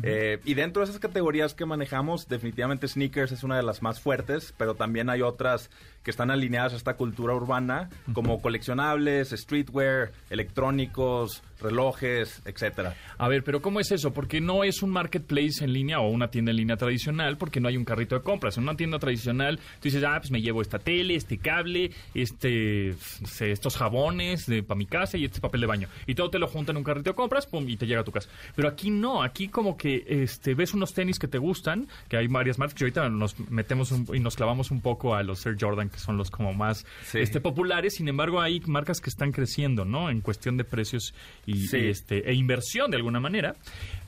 Eh, 0.02 0.40
y 0.44 0.54
dentro 0.54 0.80
de 0.80 0.90
esas 0.90 0.98
categorías 1.00 1.54
que 1.54 1.64
manejamos, 1.64 2.28
definitivamente 2.28 2.88
sneakers 2.88 3.30
es 3.30 3.44
una 3.44 3.56
de 3.56 3.62
las 3.62 3.80
más 3.80 4.00
fuertes, 4.00 4.52
pero 4.58 4.74
también 4.74 5.08
hay 5.08 5.22
otras 5.22 5.70
que 6.08 6.12
están 6.12 6.30
alineadas 6.30 6.72
a 6.72 6.76
esta 6.76 6.94
cultura 6.94 7.34
urbana, 7.34 7.90
como 8.14 8.40
coleccionables, 8.40 9.28
streetwear, 9.28 10.10
electrónicos, 10.30 11.42
relojes, 11.60 12.40
etcétera. 12.46 12.94
A 13.18 13.28
ver, 13.28 13.44
pero 13.44 13.60
¿cómo 13.60 13.78
es 13.78 13.90
eso? 13.92 14.14
Porque 14.14 14.40
no 14.40 14.64
es 14.64 14.82
un 14.82 14.88
marketplace 14.90 15.62
en 15.62 15.72
línea 15.74 16.00
o 16.00 16.08
una 16.08 16.28
tienda 16.30 16.50
en 16.50 16.56
línea 16.56 16.76
tradicional, 16.78 17.36
porque 17.36 17.60
no 17.60 17.68
hay 17.68 17.76
un 17.76 17.84
carrito 17.84 18.14
de 18.14 18.22
compras. 18.22 18.56
En 18.56 18.62
una 18.62 18.74
tienda 18.76 18.98
tradicional, 18.98 19.58
tú 19.58 19.82
dices, 19.82 20.02
ah, 20.02 20.16
pues 20.18 20.30
me 20.30 20.40
llevo 20.40 20.62
esta 20.62 20.78
tele, 20.78 21.14
este 21.14 21.36
cable, 21.36 21.90
este, 22.14 22.94
estos 23.40 23.76
jabones 23.76 24.46
para 24.66 24.78
mi 24.78 24.86
casa 24.86 25.18
y 25.18 25.24
este 25.26 25.40
papel 25.40 25.60
de 25.60 25.66
baño. 25.66 25.88
Y 26.06 26.14
todo 26.14 26.30
te 26.30 26.38
lo 26.38 26.46
juntan 26.46 26.74
en 26.74 26.78
un 26.78 26.84
carrito 26.84 27.10
de 27.10 27.16
compras, 27.16 27.46
pum, 27.46 27.68
y 27.68 27.76
te 27.76 27.86
llega 27.86 28.00
a 28.00 28.04
tu 28.04 28.12
casa. 28.12 28.30
Pero 28.56 28.68
aquí 28.68 28.90
no, 28.90 29.22
aquí 29.22 29.48
como 29.48 29.76
que 29.76 30.04
este, 30.08 30.54
ves 30.54 30.72
unos 30.74 30.94
tenis 30.94 31.18
que 31.18 31.28
te 31.28 31.38
gustan, 31.38 31.86
que 32.08 32.16
hay 32.16 32.28
varias 32.28 32.58
marcas, 32.58 32.74
que 32.74 32.84
ahorita 32.84 33.08
nos 33.10 33.38
metemos 33.50 33.92
un- 33.92 34.08
y 34.14 34.20
nos 34.20 34.36
clavamos 34.36 34.70
un 34.70 34.80
poco 34.80 35.14
a 35.14 35.22
los 35.22 35.44
Air 35.44 35.56
Jordan, 35.60 35.90
que 35.98 36.04
son 36.04 36.16
los 36.16 36.30
como 36.30 36.54
más 36.54 36.86
Sí. 37.04 37.18
este, 37.18 37.40
populares. 37.40 37.94
Sin 37.96 38.08
embargo, 38.08 38.40
hay 38.40 38.60
marcas 38.66 39.00
que 39.00 39.10
están 39.10 39.32
creciendo, 39.32 39.84
¿no? 39.84 40.10
En 40.10 40.20
cuestión 40.20 40.56
de 40.56 40.64
precios 40.64 41.12
y, 41.44 41.66
Sí. 41.66 41.76
y, 41.78 41.86
este, 41.88 42.28
e 42.30 42.34
inversión 42.34 42.90
de 42.90 42.96
alguna 42.96 43.20
manera. 43.20 43.56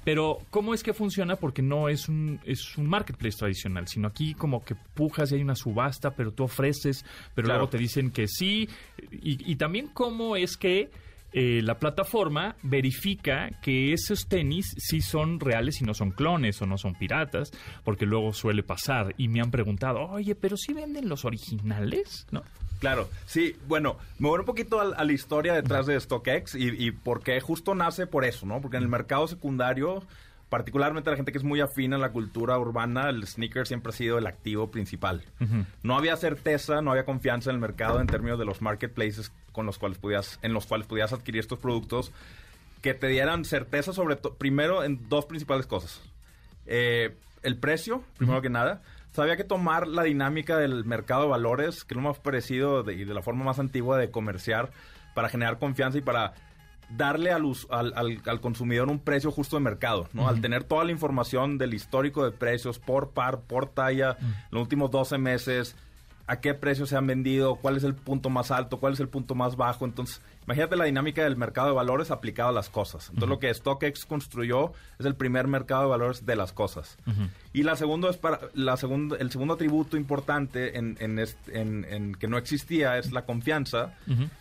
Pero, 0.05 0.38
¿cómo 0.50 0.72
es 0.72 0.83
que 0.83 0.94
funciona? 0.94 1.37
Porque 1.37 1.61
no 1.62 1.88
es 1.88 2.09
un, 2.09 2.40
es 2.46 2.79
un 2.79 2.87
marketplace 2.87 3.37
tradicional, 3.37 3.87
sino 3.88 4.09
aquí 4.09 4.33
como 4.35 4.64
que 4.64 4.74
pujas 4.94 5.31
y 5.31 5.35
hay 5.35 5.42
una 5.42 5.55
subasta, 5.57 6.12
pero 6.12 6.33
tú 6.33 6.44
ofreces, 6.44 7.05
pero 7.35 7.46
Claro. 7.46 7.61
luego 7.61 7.70
te 7.70 7.79
dicen 7.79 8.11
que 8.11 8.26
sí. 8.26 8.68
Y, 9.12 9.50
y 9.53 9.57
también 9.57 9.88
cómo 9.88 10.37
es 10.37 10.57
que 10.57 10.90
eh, 11.32 11.60
la 11.62 11.78
plataforma 11.78 12.56
verifica 12.62 13.50
que 13.62 13.92
esos 13.92 14.26
tenis 14.26 14.74
sí 14.78 15.00
son 15.00 15.38
reales 15.40 15.80
y 15.80 15.84
no 15.84 15.94
son 15.94 16.10
clones 16.10 16.60
o 16.60 16.66
no 16.66 16.76
son 16.78 16.94
piratas, 16.94 17.52
porque 17.84 18.06
luego 18.06 18.32
suele 18.32 18.62
pasar. 18.62 19.14
Y 19.16 19.28
me 19.28 19.40
han 19.40 19.50
preguntado, 19.50 20.00
oye, 20.00 20.34
pero 20.34 20.56
sí 20.56 20.72
venden 20.72 21.08
los 21.08 21.24
originales, 21.24 22.26
¿no? 22.30 22.42
Claro, 22.80 23.08
sí, 23.26 23.56
bueno, 23.68 23.98
me 24.18 24.28
voy 24.28 24.40
un 24.40 24.46
poquito 24.46 24.80
a, 24.80 24.94
a 24.94 25.04
la 25.04 25.12
historia 25.12 25.52
detrás 25.52 25.86
de 25.86 26.00
StockX 26.00 26.54
y, 26.54 26.68
y 26.86 26.90
por 26.92 27.22
qué 27.22 27.38
justo 27.40 27.74
nace 27.74 28.06
por 28.06 28.24
eso, 28.24 28.46
¿no? 28.46 28.60
Porque 28.60 28.78
en 28.78 28.82
el 28.82 28.88
mercado 28.88 29.28
secundario, 29.28 30.02
particularmente 30.50 31.08
la 31.10 31.16
gente 31.16 31.32
que 31.32 31.38
es 31.38 31.44
muy 31.44 31.60
afín 31.62 31.94
a 31.94 31.98
la 31.98 32.10
cultura 32.12 32.58
urbana, 32.58 33.08
el 33.08 33.26
sneaker 33.26 33.66
siempre 33.66 33.90
ha 33.90 33.96
sido 33.96 34.18
el 34.18 34.26
activo 34.26 34.70
principal. 34.70 35.22
No 35.82 35.96
había 35.96 36.16
certeza, 36.16 36.82
no 36.82 36.90
había 36.90 37.04
confianza 37.06 37.48
en 37.50 37.54
el 37.54 37.60
mercado 37.60 38.00
en 38.00 38.06
términos 38.08 38.38
de 38.38 38.44
los 38.44 38.60
marketplaces 38.60 39.32
con 39.52 39.64
los 39.64 39.78
cuales 39.78 39.96
podías, 39.98 40.38
en 40.42 40.52
los 40.52 40.66
cuales 40.66 40.86
podías 40.86 41.12
adquirir 41.14 41.40
estos 41.40 41.58
productos 41.58 42.12
que 42.82 42.92
te 42.94 43.06
dieran 43.08 43.44
certeza 43.44 43.92
sobre 43.92 44.16
todo, 44.16 44.34
primero 44.34 44.84
en 44.84 45.08
dos 45.08 45.24
principales 45.26 45.66
cosas. 45.66 46.00
Eh, 46.66 47.16
el 47.42 47.56
precio, 47.56 48.04
primero 48.18 48.42
que 48.42 48.50
nada. 48.50 48.82
Sabía 49.12 49.36
que 49.36 49.44
tomar 49.44 49.88
la 49.88 50.02
dinámica 50.04 50.56
del 50.56 50.84
mercado 50.84 51.22
de 51.22 51.28
valores, 51.30 51.84
que 51.84 51.94
es 51.94 51.96
lo 51.96 52.02
más 52.08 52.18
parecido 52.20 52.82
de- 52.82 52.94
y 52.94 53.04
de 53.04 53.12
la 53.14 53.22
forma 53.22 53.44
más 53.44 53.58
antigua 53.58 53.98
de 53.98 54.10
comerciar, 54.10 54.70
para 55.14 55.28
generar 55.28 55.58
confianza 55.58 55.98
y 55.98 56.00
para 56.00 56.32
darle 56.96 57.31
al, 57.33 57.44
al- 57.70 58.20
al 58.26 58.40
consumidor 58.40 58.88
un 58.88 58.98
precio 58.98 59.31
justo 59.31 59.57
de 59.57 59.62
mercado, 59.62 60.09
¿no? 60.12 60.29
Al 60.29 60.40
tener 60.40 60.64
toda 60.64 60.85
la 60.85 60.90
información 60.92 61.57
del 61.59 61.74
histórico 61.74 62.24
de 62.24 62.33
precios 62.33 62.79
por 62.79 63.11
par, 63.11 63.40
por 63.40 63.66
talla, 63.68 64.16
los 64.50 64.62
últimos 64.62 64.90
12 64.90 65.18
meses, 65.18 65.76
a 66.30 66.40
qué 66.40 66.54
precio 66.54 66.86
se 66.86 66.96
han 66.96 67.08
vendido, 67.08 67.56
cuál 67.56 67.76
es 67.76 67.82
el 67.82 67.92
punto 67.92 68.30
más 68.30 68.52
alto, 68.52 68.78
cuál 68.78 68.92
es 68.92 69.00
el 69.00 69.08
punto 69.08 69.34
más 69.34 69.56
bajo. 69.56 69.84
Entonces, 69.84 70.22
imagínate 70.44 70.76
la 70.76 70.84
dinámica 70.84 71.24
del 71.24 71.36
mercado 71.36 71.66
de 71.66 71.74
valores 71.74 72.12
aplicado 72.12 72.50
a 72.50 72.52
las 72.52 72.70
cosas. 72.70 73.08
Entonces, 73.08 73.28
lo 73.28 73.40
que 73.40 73.52
StockX 73.52 74.06
construyó 74.06 74.72
es 75.00 75.06
el 75.06 75.16
primer 75.16 75.48
mercado 75.48 75.82
de 75.82 75.88
valores 75.88 76.24
de 76.26 76.36
las 76.36 76.52
cosas. 76.52 76.98
Y 77.52 77.64
la 77.64 77.74
segunda 77.74 78.10
es 78.10 78.16
para 78.16 78.38
la 78.54 78.76
segunda 78.76 79.16
el 79.16 79.32
segundo 79.32 79.54
atributo 79.54 79.96
importante 79.96 80.78
en, 80.78 80.96
en, 81.00 82.14
que 82.14 82.28
no 82.28 82.38
existía 82.38 82.96
es 82.96 83.10
la 83.10 83.22
confianza 83.22 83.94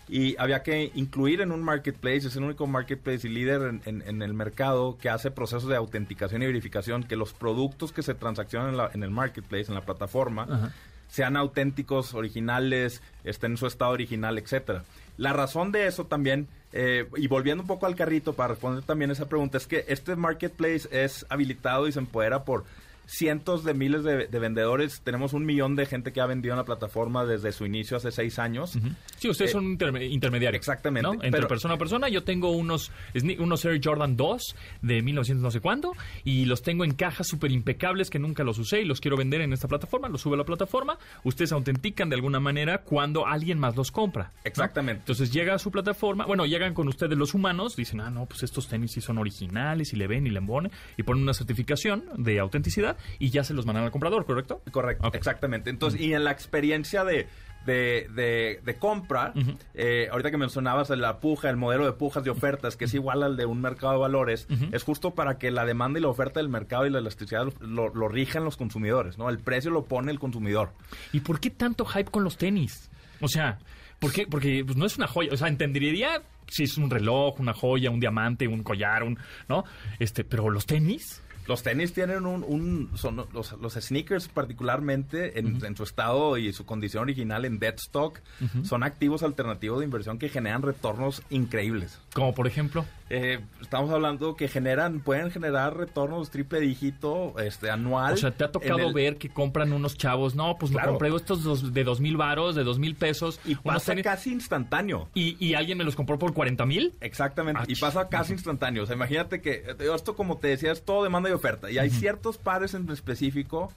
y 0.07 0.37
había 0.37 0.61
que 0.61 0.91
incluir 0.93 1.41
en 1.41 1.51
un 1.51 1.63
marketplace, 1.63 2.27
es 2.27 2.35
el 2.35 2.43
único 2.43 2.67
marketplace 2.67 3.27
y 3.27 3.31
líder 3.31 3.79
en, 3.85 4.21
el 4.21 4.33
mercado 4.35 4.99
que 4.99 5.09
hace 5.09 5.31
procesos 5.31 5.67
de 5.67 5.75
autenticación 5.75 6.43
y 6.43 6.45
verificación 6.45 7.03
que 7.03 7.15
los 7.15 7.33
productos 7.33 7.91
que 7.91 8.03
se 8.03 8.13
transaccionan 8.13 8.91
en, 8.93 9.01
el 9.01 9.09
marketplace, 9.09 9.65
en 9.69 9.73
la 9.73 9.81
plataforma, 9.81 10.71
sean 11.09 11.35
auténticos, 11.35 12.13
originales, 12.13 13.01
estén 13.23 13.51
en 13.51 13.57
su 13.57 13.67
estado 13.67 13.91
original, 13.91 14.37
etcétera. 14.37 14.83
La 15.17 15.33
razón 15.33 15.71
de 15.71 15.87
eso 15.87 16.05
también, 16.05 16.47
eh, 16.71 17.05
y 17.17 17.27
volviendo 17.27 17.63
un 17.63 17.67
poco 17.67 17.85
al 17.85 17.95
carrito 17.95 18.33
para 18.33 18.53
responder 18.53 18.83
también 18.83 19.11
esa 19.11 19.27
pregunta, 19.27 19.57
es 19.57 19.67
que 19.67 19.83
este 19.87 20.15
marketplace 20.15 20.87
es 20.91 21.25
habilitado 21.29 21.87
y 21.87 21.91
se 21.91 21.99
empodera 21.99 22.45
por 22.45 22.63
cientos 23.09 23.63
de 23.63 23.73
miles 23.73 24.03
de, 24.03 24.27
vendedores. 24.39 25.01
Tenemos 25.01 25.33
un 25.33 25.45
millón 25.45 25.75
de 25.75 25.85
gente 25.85 26.13
que 26.13 26.21
ha 26.21 26.27
vendido 26.27 26.53
en 26.53 26.57
la 26.59 26.65
plataforma 26.65 27.25
desde 27.25 27.51
su 27.51 27.65
inicio 27.65 27.97
hace 27.97 28.11
seis 28.11 28.37
años. 28.37 28.77
Sí, 29.17 29.29
ustedes 29.29 29.51
son 29.51 29.77
eh, 29.79 30.05
intermediarios. 30.05 30.59
Exactamente. 30.59 31.09
Entre 31.23 31.45
persona 31.47 31.73
a 31.73 31.77
persona. 31.77 32.07
Yo 32.07 32.23
tengo 32.23 32.51
unos, 32.51 32.91
unos 33.39 33.65
Air 33.65 33.81
Jordan 33.83 34.15
2 34.15 34.55
de 34.83 35.01
1900 35.01 35.41
no 35.41 35.51
sé 35.51 35.59
cuándo 35.59 35.93
y 36.23 36.45
los 36.45 36.61
tengo 36.61 36.83
en 36.83 36.93
cajas 36.93 37.27
súper 37.27 37.51
impecables 37.51 38.09
que 38.09 38.19
nunca 38.19 38.43
los 38.43 38.59
usé 38.59 38.81
y 38.81 38.85
los 38.85 39.01
quiero 39.01 39.17
vender 39.17 39.41
en 39.41 39.53
esta 39.53 39.67
plataforma. 39.67 40.07
Los 40.07 40.21
sube 40.21 40.35
a 40.35 40.37
la 40.37 40.45
plataforma. 40.45 40.99
Ustedes 41.23 41.51
autentican 41.51 42.09
de 42.09 42.15
alguna 42.15 42.39
manera 42.39 42.83
cuando 42.83 43.25
alguien 43.25 43.57
más 43.57 43.75
los 43.75 43.91
compra. 43.91 44.31
Exactamente. 44.43 45.01
Entonces 45.01 45.33
llega 45.33 45.55
a 45.55 45.59
su 45.59 45.71
plataforma. 45.71 46.25
Bueno, 46.25 46.45
llegan 46.45 46.73
con 46.73 46.87
ustedes 46.87 47.17
los 47.17 47.33
humanos. 47.33 47.75
Dicen, 47.75 48.01
ah, 48.01 48.11
no, 48.11 48.27
pues 48.27 48.43
estos 48.43 48.67
tenis 48.67 48.91
sí 48.91 49.01
son 49.01 49.17
originales 49.17 49.93
y 49.93 49.95
le 49.95 50.07
ven 50.07 50.27
y 50.27 50.29
le 50.29 50.37
embonen 50.37 50.71
y 50.95 51.03
ponen 51.03 51.23
una 51.23 51.33
certificación 51.33 52.05
de 52.17 52.39
autenticidad 52.39 52.98
y 53.19 53.29
ya 53.29 53.43
se 53.43 53.53
los 53.53 53.65
mandan 53.65 53.85
al 53.85 53.91
comprador, 53.91 54.25
¿correcto? 54.25 54.61
Correcto, 54.71 55.09
exactamente. 55.13 55.69
Entonces, 55.69 55.99
y 55.99 56.13
en 56.13 56.23
la 56.23 56.31
experiencia 56.31 57.03
de, 57.03 57.27
de, 57.65 58.59
de, 58.63 58.75
compra, 58.77 59.33
eh, 59.73 60.07
ahorita 60.11 60.31
que 60.31 60.37
mencionabas 60.37 60.89
la 60.89 61.19
puja, 61.19 61.49
el 61.49 61.57
modelo 61.57 61.85
de 61.85 61.93
pujas 61.93 62.23
de 62.23 62.29
ofertas, 62.29 62.75
que 62.75 62.85
es 62.85 62.93
igual 62.93 63.23
al 63.23 63.37
de 63.37 63.45
un 63.45 63.61
mercado 63.61 63.93
de 63.93 63.99
valores, 63.99 64.47
es 64.71 64.83
justo 64.83 65.11
para 65.11 65.37
que 65.37 65.51
la 65.51 65.65
demanda 65.65 65.99
y 65.99 66.01
la 66.01 66.09
oferta 66.09 66.39
del 66.39 66.49
mercado 66.49 66.85
y 66.85 66.89
la 66.89 66.99
elasticidad 66.99 67.51
lo, 67.59 67.93
lo 67.93 68.07
rijan 68.07 68.43
los 68.43 68.57
consumidores, 68.57 69.17
¿no? 69.17 69.29
El 69.29 69.39
precio 69.39 69.71
lo 69.71 69.85
pone 69.85 70.11
el 70.11 70.19
consumidor. 70.19 70.71
¿Y 71.13 71.21
por 71.21 71.39
qué 71.39 71.49
tanto 71.49 71.85
hype 71.85 72.11
con 72.11 72.23
los 72.23 72.37
tenis? 72.37 72.89
O 73.21 73.27
sea, 73.27 73.59
¿por 73.99 74.11
qué? 74.11 74.27
Porque 74.27 74.63
pues, 74.65 74.77
no 74.77 74.85
es 74.85 74.97
una 74.97 75.07
joya. 75.07 75.29
O 75.33 75.37
sea, 75.37 75.47
entendería 75.47 76.21
si 76.47 76.63
es 76.63 76.77
un 76.77 76.89
reloj, 76.89 77.39
una 77.39 77.53
joya, 77.53 77.91
un 77.91 77.99
diamante, 77.99 78.47
un 78.47 78.63
collar, 78.63 79.03
un, 79.03 79.17
¿no? 79.47 79.63
Este, 79.99 80.23
pero 80.23 80.49
los 80.49 80.65
tenis. 80.65 81.21
Los 81.49 81.63
tenis 81.63 81.93
tienen 81.93 82.27
un, 82.27 82.91
son 82.93 83.25
los, 83.33 83.53
los, 83.53 83.73
sneakers 83.73 84.27
particularmente 84.27 85.39
en, 85.39 85.75
su 85.75 85.81
estado 85.81 86.37
y 86.37 86.53
su 86.53 86.63
condición 86.63 87.01
original 87.01 87.43
en 87.43 87.57
dead 87.57 87.73
stock 87.77 88.19
son 88.61 88.83
activos 88.83 89.23
alternativos 89.23 89.79
de 89.79 89.85
inversión 89.85 90.19
que 90.19 90.29
generan 90.29 90.61
retornos 90.61 91.23
increíbles. 91.31 91.99
Como 92.13 92.35
por 92.35 92.45
ejemplo. 92.45 92.85
Eh, 93.09 93.39
estamos 93.59 93.89
hablando 93.89 94.35
que 94.35 94.47
generan, 94.47 94.99
pueden 94.99 95.31
generar 95.31 95.75
retornos 95.75 96.29
triple 96.29 96.59
dígito 96.59 97.39
este, 97.39 97.71
anual. 97.71 98.13
O 98.13 98.17
sea, 98.17 98.31
¿te 98.31 98.43
ha 98.43 98.51
tocado 98.51 98.93
ver 98.93 99.17
que 99.17 99.29
compran 99.29 99.73
unos 99.73 99.97
chavos? 99.97 100.35
No, 100.35 100.57
pues 100.59 100.71
me 100.71 100.81
compré 100.81 101.09
estos 101.15 101.43
dos, 101.43 101.73
de 101.73 101.83
dos 101.83 101.99
mil 101.99 102.17
varos, 102.17 102.55
de 102.55 102.63
dos 102.63 102.77
mil 102.77 102.95
pesos. 102.95 103.39
Y 103.45 103.55
pasa 103.55 103.95
casi 104.03 104.31
instantáneo. 104.31 105.09
¿Y, 105.15 105.53
alguien 105.55 105.77
me 105.77 105.83
los 105.83 105.95
compró 105.95 106.19
por 106.19 106.33
40 106.33 106.65
mil? 106.65 106.93
Exactamente. 107.01 107.63
y 107.67 107.75
pasa 107.75 108.07
casi 108.07 108.33
instantáneo. 108.33 108.83
O 108.83 108.85
sea, 108.85 108.95
imagínate 108.95 109.41
que 109.41 109.63
esto, 109.79 110.15
como 110.15 110.37
te 110.37 110.49
decía, 110.49 110.71
es 110.71 110.83
todo 110.85 111.03
demanda 111.03 111.29
y 111.29 111.33
oferta. 111.39 111.71
Y 111.71 111.77
hay 111.77 111.89
ciertos 111.89 112.37
pares 112.37 112.73
en 112.73 112.89
específico 112.91 113.73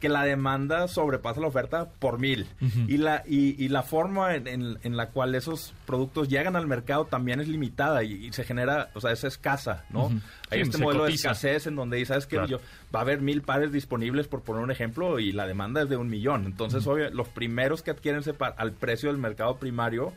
que 0.00 0.08
la 0.08 0.24
demanda 0.24 0.88
sobrepasa 0.88 1.40
la 1.40 1.48
oferta 1.48 1.88
por 1.98 2.18
mil. 2.18 2.46
y, 2.88 2.98
la, 2.98 3.22
y, 3.26 3.68
la 3.68 3.82
forma 3.82 4.34
en, 4.34 4.96
la 4.96 5.08
cual 5.08 5.34
esos 5.34 5.74
productos 5.86 6.28
llegan 6.28 6.56
al 6.56 6.66
mercado 6.66 7.04
también 7.04 7.40
es 7.40 7.48
limitada 7.48 8.02
y 8.04 8.32
se 8.32 8.44
genera 8.44 8.90
o 8.94 9.00
sea, 9.00 9.12
es 9.12 9.24
escasa, 9.24 9.84
¿no? 9.90 10.10
Hay 10.50 10.60
este 10.60 10.78
modelo 10.78 11.04
de 11.04 11.12
escasez 11.12 11.66
en 11.66 11.76
donde, 11.76 12.04
¿sabes 12.04 12.26
que 12.26 12.36
Yo, 12.48 12.58
va 12.94 13.00
a 13.00 13.02
haber 13.02 13.20
mil 13.20 13.42
pares 13.42 13.72
disponibles, 13.72 14.28
por 14.28 14.42
poner 14.42 14.62
un 14.62 14.70
ejemplo, 14.70 15.18
y 15.18 15.32
la 15.32 15.46
demanda 15.46 15.82
es 15.82 15.88
de 15.88 15.96
un 15.96 16.08
millón. 16.08 16.46
Entonces, 16.46 16.86
obvio, 16.86 17.10
los 17.10 17.28
primeros 17.28 17.82
que 17.82 17.90
adquieren 17.90 18.20
ese 18.20 18.34
par 18.34 18.54
al 18.58 18.72
precio 18.72 19.10
del 19.10 19.18
mercado 19.18 19.56
primario 19.56 20.12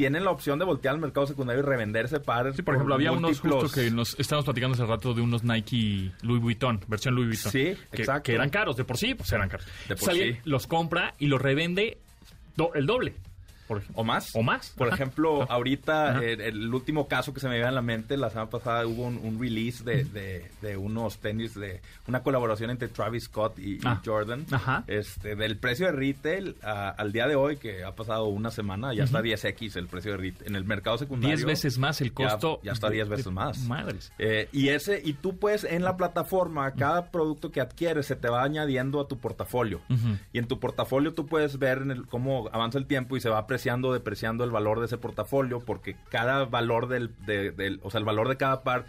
tienen 0.00 0.24
la 0.24 0.30
opción 0.30 0.58
de 0.58 0.64
voltear 0.64 0.94
al 0.94 1.00
mercado 1.02 1.26
secundario 1.26 1.62
y 1.62 1.66
revenderse 1.66 2.20
pares. 2.20 2.56
Sí, 2.56 2.62
por, 2.62 2.74
ejemplo, 2.74 2.94
había 2.94 3.12
unos 3.12 3.38
justo 3.38 3.68
que 3.70 3.90
nos 3.90 4.18
estábamos 4.18 4.46
platicando 4.46 4.72
hace 4.72 4.86
rato 4.86 5.12
de 5.12 5.20
unos 5.20 5.44
Nike 5.44 6.10
Louis 6.22 6.40
Vuitton, 6.40 6.80
versión 6.88 7.14
Louis 7.14 7.28
Vuitton. 7.28 7.52
Sí, 7.52 7.76
que, 7.92 8.00
exacto. 8.00 8.22
Que 8.22 8.32
eran 8.32 8.48
caros, 8.48 8.78
de 8.78 8.84
por 8.84 8.96
sí, 8.96 9.12
pues 9.12 9.30
eran 9.30 9.50
caros. 9.50 9.66
De 9.86 9.96
por 9.96 10.10
sí. 10.14 10.38
los 10.44 10.66
compra 10.66 11.12
y 11.18 11.26
los 11.26 11.38
revende 11.38 11.98
el 12.74 12.86
doble 12.86 13.14
o 13.94 14.04
más. 14.04 14.30
O 14.34 14.42
más. 14.42 14.70
Por 14.70 14.88
ejemplo, 14.88 15.50
ahorita 15.50 16.22
eh, 16.22 16.48
el 16.48 16.72
último 16.72 17.08
caso 17.08 17.32
que 17.32 17.40
se 17.40 17.48
me 17.48 17.54
viene 17.54 17.68
a 17.68 17.72
la 17.72 17.82
mente, 17.82 18.16
la 18.16 18.30
semana 18.30 18.50
pasada 18.50 18.86
hubo 18.86 19.06
un, 19.06 19.38
release 19.40 19.84
de, 19.84 20.76
unos 20.76 21.18
tenis 21.18 21.54
de 21.54 21.80
una 22.06 22.22
colaboración 22.22 22.70
entre 22.70 22.88
Travis 22.88 23.24
Scott 23.24 23.58
y, 23.58 23.78
ah. 23.84 24.00
Jordan. 24.04 24.46
Este, 24.86 25.36
del 25.36 25.56
precio 25.56 25.86
de 25.86 25.92
retail 25.92 26.56
al 26.62 27.12
día 27.12 27.26
de 27.26 27.36
hoy, 27.36 27.56
que 27.56 27.84
ha 27.84 27.94
pasado 27.94 28.26
una 28.26 28.50
semana, 28.50 28.92
ya 28.94 29.04
está 29.04 29.20
10x 29.20 29.76
el 29.76 29.86
precio 29.86 30.12
de 30.12 30.16
retail. 30.18 30.48
En 30.48 30.56
el 30.56 30.64
mercado 30.64 30.98
secundario. 30.98 31.36
10 31.36 31.46
veces 31.46 31.78
más 31.78 32.00
el 32.00 32.12
costo. 32.12 32.60
Ya, 32.62 32.72
está 32.72 32.90
10 32.90 33.08
veces 33.08 33.32
más. 33.32 33.58
Madres. 33.64 34.12
Eh, 34.18 34.48
y 34.52 34.68
ese, 34.68 35.00
y 35.04 35.14
tú 35.14 35.38
puedes 35.38 35.64
en 35.64 35.84
la 35.84 35.96
plataforma, 35.96 36.72
cada 36.72 37.10
producto 37.10 37.50
que 37.50 37.60
adquieres 37.60 38.06
se 38.06 38.16
te 38.16 38.28
va 38.28 38.42
añadiendo 38.42 39.00
a 39.00 39.08
tu 39.08 39.18
portafolio. 39.18 39.80
Y 40.32 40.38
en 40.38 40.46
tu 40.46 40.58
portafolio 40.58 41.14
tú 41.14 41.26
puedes 41.26 41.58
ver 41.58 41.84
cómo 42.08 42.48
avanza 42.52 42.78
el 42.78 42.86
tiempo 42.86 43.16
y 43.16 43.20
se 43.20 43.28
va 43.28 43.46
apreciando 43.60 43.92
depreciando 43.92 44.44
el 44.44 44.50
valor 44.50 44.80
de 44.80 44.86
ese 44.86 44.96
portafolio, 44.96 45.60
porque 45.60 45.96
cada 46.08 46.44
valor 46.46 46.88
del, 46.88 47.10
o 47.82 47.90
sea, 47.90 47.98
el 47.98 48.04
valor 48.04 48.28
de 48.28 48.36
cada 48.36 48.62
par 48.62 48.86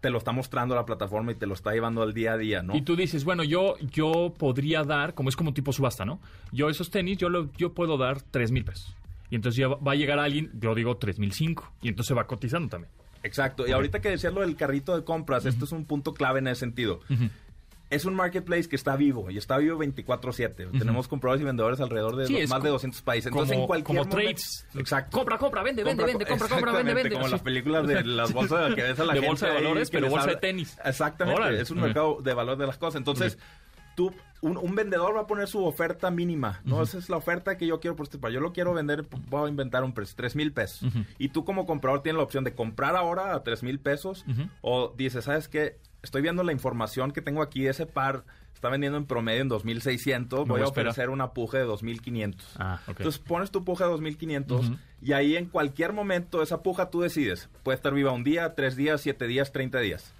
te 0.00 0.10
lo 0.10 0.18
está 0.18 0.30
mostrando 0.30 0.76
la 0.76 0.86
plataforma 0.86 1.32
y 1.32 1.34
te 1.34 1.46
lo 1.46 1.54
está 1.54 1.72
llevando 1.72 2.02
al 2.02 2.14
día 2.14 2.34
a 2.34 2.36
día, 2.36 2.62
¿no? 2.62 2.76
Y 2.76 2.82
tú 2.82 2.94
dices, 2.94 3.24
bueno, 3.24 3.42
yo, 3.42 3.74
yo 3.80 4.32
podría 4.38 4.84
dar, 4.84 5.14
como 5.14 5.28
es 5.28 5.34
como 5.34 5.52
tipo 5.52 5.72
subasta, 5.72 6.04
¿no? 6.04 6.20
Yo 6.52 6.70
esos 6.70 6.90
tenis, 6.90 7.18
yo, 7.18 7.28
lo, 7.28 7.52
yo 7.54 7.72
puedo 7.74 7.98
dar 7.98 8.22
tres 8.22 8.52
mil 8.52 8.64
pesos. 8.64 8.94
Y 9.30 9.34
entonces 9.34 9.58
ya 9.58 9.68
va 9.68 9.92
a 9.92 9.96
llegar 9.96 10.20
alguien, 10.20 10.50
yo 10.60 10.74
digo 10.76 10.96
tres 10.96 11.18
mil 11.18 11.32
cinco. 11.32 11.72
Y 11.82 11.88
entonces 11.88 12.16
va 12.16 12.28
cotizando 12.28 12.68
también. 12.68 12.92
Exacto. 13.24 13.66
Y 13.66 13.72
ahorita 13.72 14.00
que 14.00 14.10
decías 14.10 14.32
lo 14.32 14.42
del 14.42 14.54
carrito 14.54 14.96
de 14.96 15.02
compras, 15.02 15.44
esto 15.44 15.64
es 15.64 15.72
un 15.72 15.84
punto 15.84 16.14
clave 16.14 16.38
en 16.38 16.46
ese 16.46 16.60
sentido 16.60 17.00
es 17.90 18.04
un 18.04 18.14
marketplace 18.14 18.68
que 18.68 18.76
está 18.76 18.96
vivo 18.96 19.30
y 19.30 19.38
está 19.38 19.56
vivo 19.56 19.78
24/7. 19.78 20.78
Tenemos 20.78 21.08
compradores 21.08 21.42
y 21.42 21.44
vendedores 21.44 21.80
alrededor 21.80 22.16
de 22.16 22.46
más 22.46 22.62
de 22.62 22.68
200 22.68 23.02
países. 23.02 23.32
Entonces, 23.32 23.56
en 23.56 23.66
cualquier 23.66 23.98
como 23.98 24.08
trades. 24.08 24.66
Exacto. 24.74 25.16
Compra, 25.16 25.38
compra, 25.38 25.62
vende, 25.62 25.82
vende, 25.82 26.04
vende, 26.04 26.26
compra, 26.26 26.48
compra, 26.48 26.72
vende, 26.72 26.94
vende. 26.94 27.14
Como 27.14 27.28
las 27.28 27.40
películas 27.40 27.86
de 27.86 28.04
las 28.04 28.32
bolsas 28.32 28.74
que 28.74 28.82
ves 28.82 29.00
a 29.00 29.04
la 29.04 29.14
de 29.14 29.20
gente. 29.20 29.28
bolsa 29.28 29.46
de 29.46 29.54
valores, 29.54 29.90
pero 29.90 30.10
bolsa 30.10 30.28
de 30.28 30.36
tenis. 30.36 30.76
Exactamente. 30.84 31.60
Es 31.60 31.70
un 31.70 31.80
mercado 31.80 32.20
de 32.22 32.34
valor 32.34 32.58
de 32.58 32.66
las 32.66 32.76
cosas. 32.76 32.96
Entonces, 32.96 33.38
tú, 33.94 34.12
un, 34.42 34.74
vendedor 34.74 35.16
va 35.16 35.22
a 35.22 35.26
poner 35.26 35.48
su 35.48 35.64
oferta 35.64 36.10
mínima, 36.10 36.60
¿no? 36.64 36.82
Esa 36.82 36.98
es 36.98 37.08
la 37.08 37.16
oferta 37.16 37.56
que 37.56 37.66
yo 37.66 37.80
quiero 37.80 37.96
por 37.96 38.06
este 38.06 38.18
Yo 38.32 38.40
lo 38.40 38.52
quiero 38.52 38.74
vender, 38.74 39.06
voy 39.28 39.46
a 39.46 39.48
inventar 39.48 39.82
un 39.82 39.92
precio, 39.92 40.14
3 40.16 40.36
mil 40.36 40.52
pesos. 40.52 40.88
Y 41.18 41.30
tú 41.30 41.44
como 41.44 41.66
comprador 41.66 42.02
tienes 42.02 42.18
la 42.18 42.24
opción 42.24 42.44
de 42.44 42.54
comprar 42.54 42.96
ahora 42.96 43.34
a 43.34 43.42
3 43.42 43.62
mil 43.62 43.80
pesos 43.80 44.24
o 44.60 44.94
dices, 44.96 45.24
¿sabes 45.24 45.48
qué? 45.48 45.78
Estoy 46.08 46.22
viendo 46.22 46.42
la 46.42 46.52
información 46.52 47.10
que 47.10 47.20
tengo 47.20 47.42
aquí, 47.42 47.66
ese 47.66 47.84
par 47.84 48.24
está 48.54 48.70
vendiendo 48.70 48.96
en 48.96 49.04
promedio 49.04 49.42
en 49.42 49.48
2600, 49.48 50.48
voy 50.48 50.62
a 50.62 50.64
ofrecer 50.64 51.10
una 51.10 51.34
puja 51.34 51.58
de 51.58 51.64
2500. 51.64 52.56
Ah, 52.58 52.80
Entonces 52.88 53.18
pones 53.18 53.50
tu 53.50 53.62
puja 53.62 53.84
de 53.84 53.90
2500 53.90 54.72
y 55.02 55.12
ahí 55.12 55.36
en 55.36 55.44
cualquier 55.44 55.92
momento 55.92 56.42
esa 56.42 56.62
puja 56.62 56.88
tú 56.88 57.02
decides. 57.02 57.50
Puede 57.62 57.76
estar 57.76 57.92
viva 57.92 58.10
un 58.12 58.24
día, 58.24 58.54
tres 58.54 58.74
días, 58.74 59.02
siete 59.02 59.26
días, 59.26 59.52
30 59.52 59.80
días. 59.80 60.14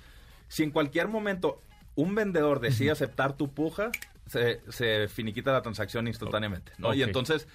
Si 0.49 0.63
en 0.63 0.73
cualquier 0.73 1.09
momento 1.09 1.59
un 1.95 2.15
vendedor 2.15 2.61
decide 2.61 2.91
aceptar 2.91 3.33
tu 3.33 3.49
puja, 3.55 3.91
se, 4.27 4.61
se, 4.69 5.09
finiquita 5.09 5.53
la 5.53 5.63
transacción 5.63 6.07
instantáneamente, 6.07 6.73
¿no? 6.77 6.93
Y 6.93 7.03
entonces 7.03 7.49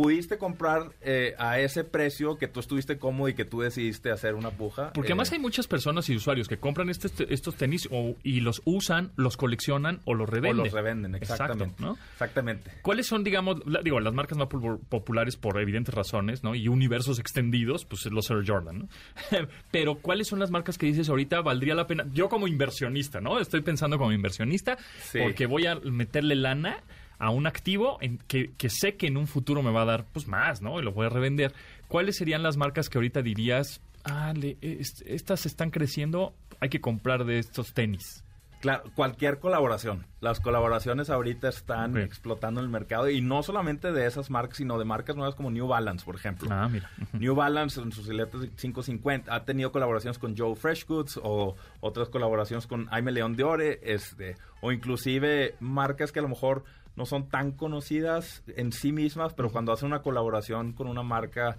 pudiste 0.00 0.38
comprar 0.38 0.92
eh, 1.02 1.34
a 1.38 1.58
ese 1.58 1.84
precio 1.84 2.38
que 2.38 2.48
tú 2.48 2.60
estuviste 2.60 2.96
cómodo 2.96 3.28
y 3.28 3.34
que 3.34 3.44
tú 3.44 3.60
decidiste 3.60 4.10
hacer 4.10 4.34
una 4.34 4.50
puja. 4.50 4.94
Porque 4.94 5.12
además 5.12 5.30
eh, 5.30 5.34
hay 5.34 5.40
muchas 5.42 5.66
personas 5.66 6.08
y 6.08 6.16
usuarios 6.16 6.48
que 6.48 6.58
compran 6.58 6.88
este, 6.88 7.08
este, 7.08 7.34
estos 7.34 7.56
tenis 7.56 7.86
y 8.22 8.40
los 8.40 8.62
usan, 8.64 9.12
los 9.16 9.36
coleccionan 9.36 10.00
o 10.06 10.14
los 10.14 10.26
revenden. 10.26 10.60
O 10.60 10.64
los 10.64 10.72
revenden, 10.72 11.14
exactamente. 11.16 11.74
¿no? 11.82 11.98
Exactamente. 12.14 12.70
¿Cuáles 12.80 13.08
son, 13.08 13.24
digamos, 13.24 13.58
digo, 13.84 14.00
las 14.00 14.14
marcas 14.14 14.38
más 14.38 14.48
populares 14.48 15.36
por 15.36 15.60
evidentes 15.60 15.94
razones, 15.94 16.42
¿no? 16.42 16.54
Y 16.54 16.68
universos 16.68 17.18
extendidos, 17.18 17.84
pues 17.84 18.06
los 18.06 18.30
Air 18.30 18.42
Jordan, 18.46 18.78
¿no? 18.78 18.88
Pero 19.70 19.96
¿cuáles 19.96 20.28
son 20.28 20.38
las 20.38 20.50
marcas 20.50 20.78
que 20.78 20.86
dices 20.86 21.10
ahorita 21.10 21.42
valdría 21.42 21.74
la 21.74 21.86
pena? 21.86 22.06
Yo 22.14 22.30
como 22.30 22.48
inversionista, 22.48 23.20
¿no? 23.20 23.38
Estoy 23.38 23.60
pensando 23.60 23.98
como 23.98 24.12
inversionista 24.12 24.78
porque 25.12 25.44
voy 25.44 25.66
a 25.66 25.74
meterle 25.74 26.36
lana 26.36 26.82
a 27.20 27.30
un 27.30 27.46
activo 27.46 27.98
en 28.00 28.18
que, 28.26 28.50
que 28.58 28.68
sé 28.70 28.96
que 28.96 29.06
en 29.06 29.16
un 29.16 29.28
futuro 29.28 29.62
me 29.62 29.70
va 29.70 29.82
a 29.82 29.84
dar 29.84 30.06
pues 30.12 30.26
más, 30.26 30.60
¿no? 30.62 30.80
Y 30.80 30.82
lo 30.82 30.92
voy 30.92 31.06
a 31.06 31.10
revender. 31.10 31.52
¿Cuáles 31.86 32.16
serían 32.16 32.42
las 32.42 32.56
marcas 32.56 32.88
que 32.88 32.98
ahorita 32.98 33.22
dirías, 33.22 33.80
ah, 34.04 34.32
le- 34.34 34.56
es- 34.62 35.02
estas 35.06 35.46
están 35.46 35.70
creciendo, 35.70 36.34
hay 36.60 36.68
que 36.70 36.80
comprar 36.80 37.24
de 37.24 37.38
estos 37.38 37.72
tenis? 37.74 38.24
Claro, 38.60 38.84
cualquier 38.94 39.38
colaboración. 39.38 40.06
Las 40.20 40.38
colaboraciones 40.40 41.08
ahorita 41.08 41.48
están 41.48 41.92
Ok. 41.92 42.02
explotando 42.02 42.60
en 42.60 42.66
el 42.66 42.70
mercado 42.70 43.08
y 43.08 43.22
no 43.22 43.42
solamente 43.42 43.90
de 43.90 44.06
esas 44.06 44.28
marcas, 44.30 44.58
sino 44.58 44.78
de 44.78 44.84
marcas 44.84 45.16
nuevas 45.16 45.34
como 45.34 45.50
New 45.50 45.66
Balance, 45.66 46.04
por 46.04 46.14
ejemplo. 46.16 46.48
Ah, 46.52 46.68
mira. 46.70 46.90
New 47.14 47.34
Balance 47.34 47.80
en 47.80 47.90
sus 47.90 48.04
siluetas 48.06 48.42
550 48.56 49.34
ha 49.34 49.44
tenido 49.44 49.72
colaboraciones 49.72 50.18
con 50.18 50.36
Joe 50.36 50.54
Fresh 50.56 50.86
Goods 50.86 51.18
o 51.22 51.56
otras 51.80 52.10
colaboraciones 52.10 52.66
con 52.66 52.86
Aime 52.90 53.12
León 53.12 53.34
de 53.34 53.44
Ore, 53.44 53.80
este, 53.82 54.36
o 54.60 54.72
inclusive 54.72 55.54
marcas 55.60 56.12
que 56.12 56.18
a 56.18 56.22
lo 56.22 56.28
mejor 56.28 56.64
no 56.96 57.06
son 57.06 57.28
tan 57.30 57.52
conocidas 57.52 58.42
en 58.56 58.72
sí 58.72 58.92
mismas, 58.92 59.32
pero 59.32 59.50
cuando 59.50 59.72
hacen 59.72 59.86
una 59.86 60.02
colaboración 60.02 60.72
con 60.74 60.86
una 60.86 61.02
marca 61.02 61.56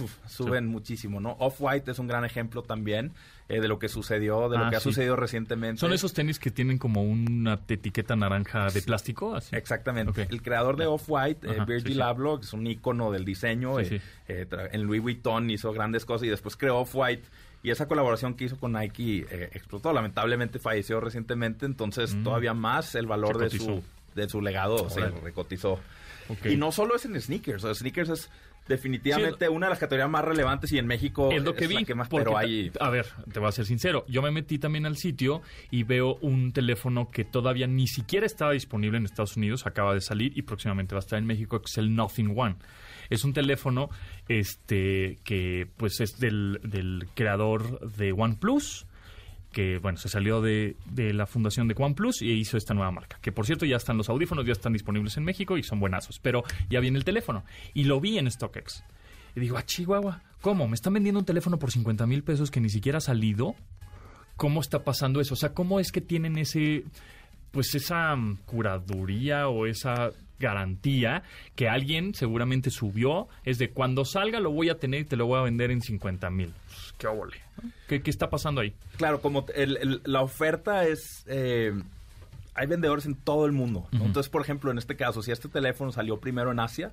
uf, 0.00 0.16
suben 0.28 0.66
muchísimo, 0.66 1.20
¿no? 1.20 1.36
Off-White 1.38 1.90
es 1.90 1.98
un 1.98 2.06
gran 2.06 2.24
ejemplo 2.24 2.62
también 2.62 3.12
eh, 3.48 3.60
de 3.60 3.68
lo 3.68 3.78
que 3.78 3.88
sucedió, 3.88 4.48
de 4.48 4.58
lo 4.58 4.64
Ah, 4.66 4.70
que 4.70 4.76
ha 4.76 4.80
sucedido 4.80 5.16
recientemente. 5.16 5.78
¿Son 5.80 5.92
esos 5.92 6.12
tenis 6.12 6.38
que 6.38 6.50
tienen 6.50 6.78
como 6.78 7.02
una 7.02 7.60
etiqueta 7.68 8.16
naranja 8.16 8.68
de 8.70 8.82
plástico? 8.82 9.34
Así? 9.34 9.54
Exactamente. 9.56 10.22
Ok. 10.22 10.30
El 10.32 10.42
creador 10.42 10.76
de 10.76 10.86
Off-White, 10.86 11.46
eh, 11.50 11.64
Virgil 11.66 11.94
sí. 11.94 12.00
Abloh, 12.00 12.38
que 12.40 12.46
es 12.46 12.52
un 12.52 12.66
ícono 12.66 13.10
del 13.12 13.24
diseño, 13.24 13.78
eh, 13.80 14.00
en 14.28 14.82
Louis 14.84 15.02
Vuitton 15.02 15.50
hizo 15.50 15.72
grandes 15.72 16.04
cosas 16.04 16.26
y 16.26 16.30
después 16.30 16.56
creó 16.56 16.78
Off-White. 16.78 17.28
Y 17.64 17.70
esa 17.70 17.86
colaboración 17.86 18.34
que 18.34 18.44
hizo 18.46 18.58
con 18.58 18.72
Nike 18.72 19.26
explotó. 19.52 19.92
Lamentablemente 19.92 20.58
falleció 20.58 21.00
recientemente, 21.00 21.64
entonces 21.66 22.14
Mm. 22.14 22.24
todavía 22.24 22.54
más 22.54 22.94
el 22.96 23.06
valor 23.06 23.38
de 23.38 23.50
su, 23.50 23.82
de 24.16 24.28
su 24.28 24.40
legado 24.40 24.90
se 24.90 25.08
recotizó. 25.10 25.78
Y 26.44 26.56
no 26.56 26.72
solo 26.72 26.96
es 26.96 27.04
en 27.04 27.20
sneakers, 27.20 27.62
o 27.64 27.66
sea, 27.68 27.74
sneakers 27.74 28.08
es 28.08 28.30
definitivamente 28.68 29.48
una 29.48 29.66
de 29.66 29.70
las 29.70 29.78
categorías 29.78 30.10
más 30.10 30.24
relevantes 30.24 30.72
y 30.72 30.78
en 30.78 30.86
México 30.86 31.30
Es 31.32 31.42
lo 31.42 31.54
que 31.54 31.66
vi. 31.66 31.74
la 31.74 31.84
que 31.84 31.94
más, 31.94 32.08
pero 32.08 32.36
hay... 32.36 32.70
A 32.80 32.90
ver, 32.90 33.06
te 33.32 33.40
voy 33.40 33.48
a 33.48 33.52
ser 33.52 33.66
sincero. 33.66 34.04
Yo 34.08 34.22
me 34.22 34.30
metí 34.30 34.58
también 34.58 34.86
al 34.86 34.96
sitio 34.96 35.42
y 35.70 35.82
veo 35.82 36.16
un 36.20 36.52
teléfono 36.52 37.10
que 37.10 37.24
todavía 37.24 37.66
ni 37.66 37.86
siquiera 37.86 38.26
estaba 38.26 38.52
disponible 38.52 38.98
en 38.98 39.04
Estados 39.04 39.36
Unidos, 39.36 39.66
acaba 39.66 39.94
de 39.94 40.00
salir 40.00 40.36
y 40.36 40.42
próximamente 40.42 40.94
va 40.94 41.00
a 41.00 41.04
estar 41.04 41.18
en 41.18 41.26
México, 41.26 41.60
que 41.60 41.66
es 41.70 41.78
el 41.78 41.94
Nothing 41.94 42.34
One. 42.36 42.56
Es 43.10 43.24
un 43.24 43.32
teléfono 43.32 43.90
este 44.28 45.18
que 45.24 45.68
pues 45.76 46.00
es 46.00 46.18
del, 46.18 46.60
del 46.62 47.08
creador 47.14 47.80
de 47.96 48.12
OnePlus 48.12 48.86
que 49.52 49.78
bueno, 49.78 49.98
se 49.98 50.08
salió 50.08 50.40
de, 50.40 50.76
de 50.86 51.12
la 51.12 51.26
fundación 51.26 51.68
de 51.68 51.74
OnePlus 51.78 52.22
y 52.22 52.32
hizo 52.32 52.56
esta 52.56 52.74
nueva 52.74 52.90
marca. 52.90 53.18
Que 53.20 53.30
por 53.30 53.46
cierto 53.46 53.66
ya 53.66 53.76
están 53.76 53.96
los 53.96 54.08
audífonos, 54.08 54.46
ya 54.46 54.52
están 54.52 54.72
disponibles 54.72 55.16
en 55.16 55.24
México 55.24 55.56
y 55.56 55.62
son 55.62 55.78
buenazos. 55.78 56.18
Pero 56.18 56.42
ya 56.68 56.80
viene 56.80 56.98
el 56.98 57.04
teléfono. 57.04 57.44
Y 57.74 57.84
lo 57.84 58.00
vi 58.00 58.18
en 58.18 58.30
StockX. 58.30 58.84
Y 59.34 59.40
digo, 59.40 59.56
ah, 59.56 59.64
Chihuahua, 59.64 60.22
¿cómo? 60.40 60.68
¿Me 60.68 60.74
están 60.74 60.94
vendiendo 60.94 61.20
un 61.20 61.26
teléfono 61.26 61.58
por 61.58 61.70
50 61.70 62.06
mil 62.06 62.22
pesos 62.22 62.50
que 62.50 62.60
ni 62.60 62.68
siquiera 62.68 62.98
ha 62.98 63.02
salido? 63.02 63.54
¿Cómo 64.36 64.60
está 64.60 64.84
pasando 64.84 65.20
eso? 65.20 65.34
O 65.34 65.36
sea, 65.36 65.54
¿cómo 65.54 65.80
es 65.80 65.92
que 65.92 66.00
tienen 66.00 66.38
ese, 66.38 66.84
pues 67.50 67.74
esa 67.74 68.16
curaduría 68.46 69.48
o 69.48 69.66
esa 69.66 70.10
garantía 70.42 71.22
que 71.56 71.68
alguien 71.70 72.14
seguramente 72.14 72.68
subió? 72.70 73.28
Es 73.44 73.56
de 73.58 73.70
cuando 73.70 74.04
salga 74.04 74.40
lo 74.40 74.50
voy 74.50 74.68
a 74.68 74.78
tener 74.78 75.00
y 75.00 75.04
te 75.06 75.16
lo 75.16 75.24
voy 75.26 75.38
a 75.38 75.42
vender 75.42 75.70
en 75.70 75.80
50 75.80 76.28
mil. 76.30 76.52
Pues, 76.66 76.94
qué 76.98 77.06
óvole. 77.06 77.36
¿Qué, 77.88 78.02
¿Qué 78.02 78.10
está 78.10 78.28
pasando 78.28 78.60
ahí? 78.60 78.74
Claro, 78.98 79.22
como 79.22 79.46
el- 79.54 79.76
el- 79.78 80.02
la 80.04 80.20
oferta 80.20 80.86
es... 80.86 81.24
eh, 81.28 81.72
hay 82.54 82.66
vendedores 82.66 83.06
en 83.06 83.14
todo 83.14 83.46
el 83.46 83.52
mundo. 83.52 83.88
Entonces, 83.92 84.28
por 84.28 84.42
ejemplo, 84.42 84.70
en 84.70 84.76
este 84.76 84.94
caso, 84.94 85.22
si 85.22 85.32
este 85.32 85.48
teléfono 85.48 85.90
salió 85.90 86.20
primero 86.20 86.52
en 86.52 86.60
Asia 86.60 86.90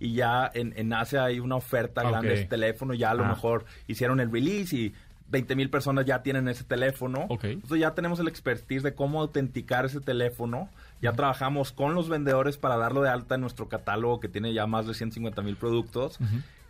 y 0.00 0.14
ya 0.14 0.50
en, 0.52 0.72
en 0.76 0.92
Asia 0.92 1.22
hay 1.22 1.38
una 1.38 1.54
oferta 1.54 2.02
Ok. 2.02 2.08
grande 2.10 2.28
de 2.30 2.34
este 2.34 2.48
teléfono, 2.48 2.94
ya 2.94 3.12
a 3.12 3.14
lo 3.14 3.24
Ah. 3.24 3.28
mejor 3.28 3.64
hicieron 3.86 4.18
el 4.18 4.32
release 4.32 4.74
y 4.74 4.94
20 5.30 5.56
mil 5.56 5.70
personas 5.70 6.04
ya 6.06 6.22
tienen 6.22 6.48
ese 6.48 6.64
teléfono. 6.64 7.26
Entonces 7.42 7.80
ya 7.80 7.94
tenemos 7.94 8.18
el 8.20 8.28
expertise 8.28 8.82
de 8.82 8.94
cómo 8.94 9.20
autenticar 9.20 9.84
ese 9.84 10.00
teléfono. 10.00 10.68
Ya 11.02 11.12
trabajamos 11.12 11.72
con 11.72 11.94
los 11.94 12.08
vendedores 12.08 12.56
para 12.56 12.76
darlo 12.76 13.02
de 13.02 13.10
alta 13.10 13.34
en 13.34 13.42
nuestro 13.42 13.68
catálogo 13.68 14.20
que 14.20 14.28
tiene 14.28 14.52
ya 14.52 14.66
más 14.66 14.86
de 14.86 14.94
150 14.94 15.42
mil 15.42 15.56
productos. 15.56 16.18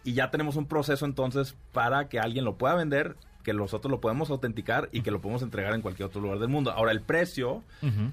Y 0.04 0.14
ya 0.14 0.30
tenemos 0.30 0.56
un 0.56 0.66
proceso 0.66 1.04
entonces 1.06 1.54
para 1.72 2.08
que 2.08 2.18
alguien 2.18 2.44
lo 2.44 2.56
pueda 2.56 2.74
vender, 2.74 3.16
que 3.42 3.52
nosotros 3.52 3.90
lo 3.90 4.00
podemos 4.00 4.30
autenticar 4.30 4.88
y 4.92 5.02
que 5.02 5.10
lo 5.10 5.20
podemos 5.20 5.42
entregar 5.42 5.74
en 5.74 5.80
cualquier 5.82 6.08
otro 6.08 6.20
lugar 6.20 6.38
del 6.38 6.48
mundo. 6.48 6.70
Ahora, 6.72 6.92
el 6.92 7.00
precio, 7.00 7.62
Ujú. 7.82 8.12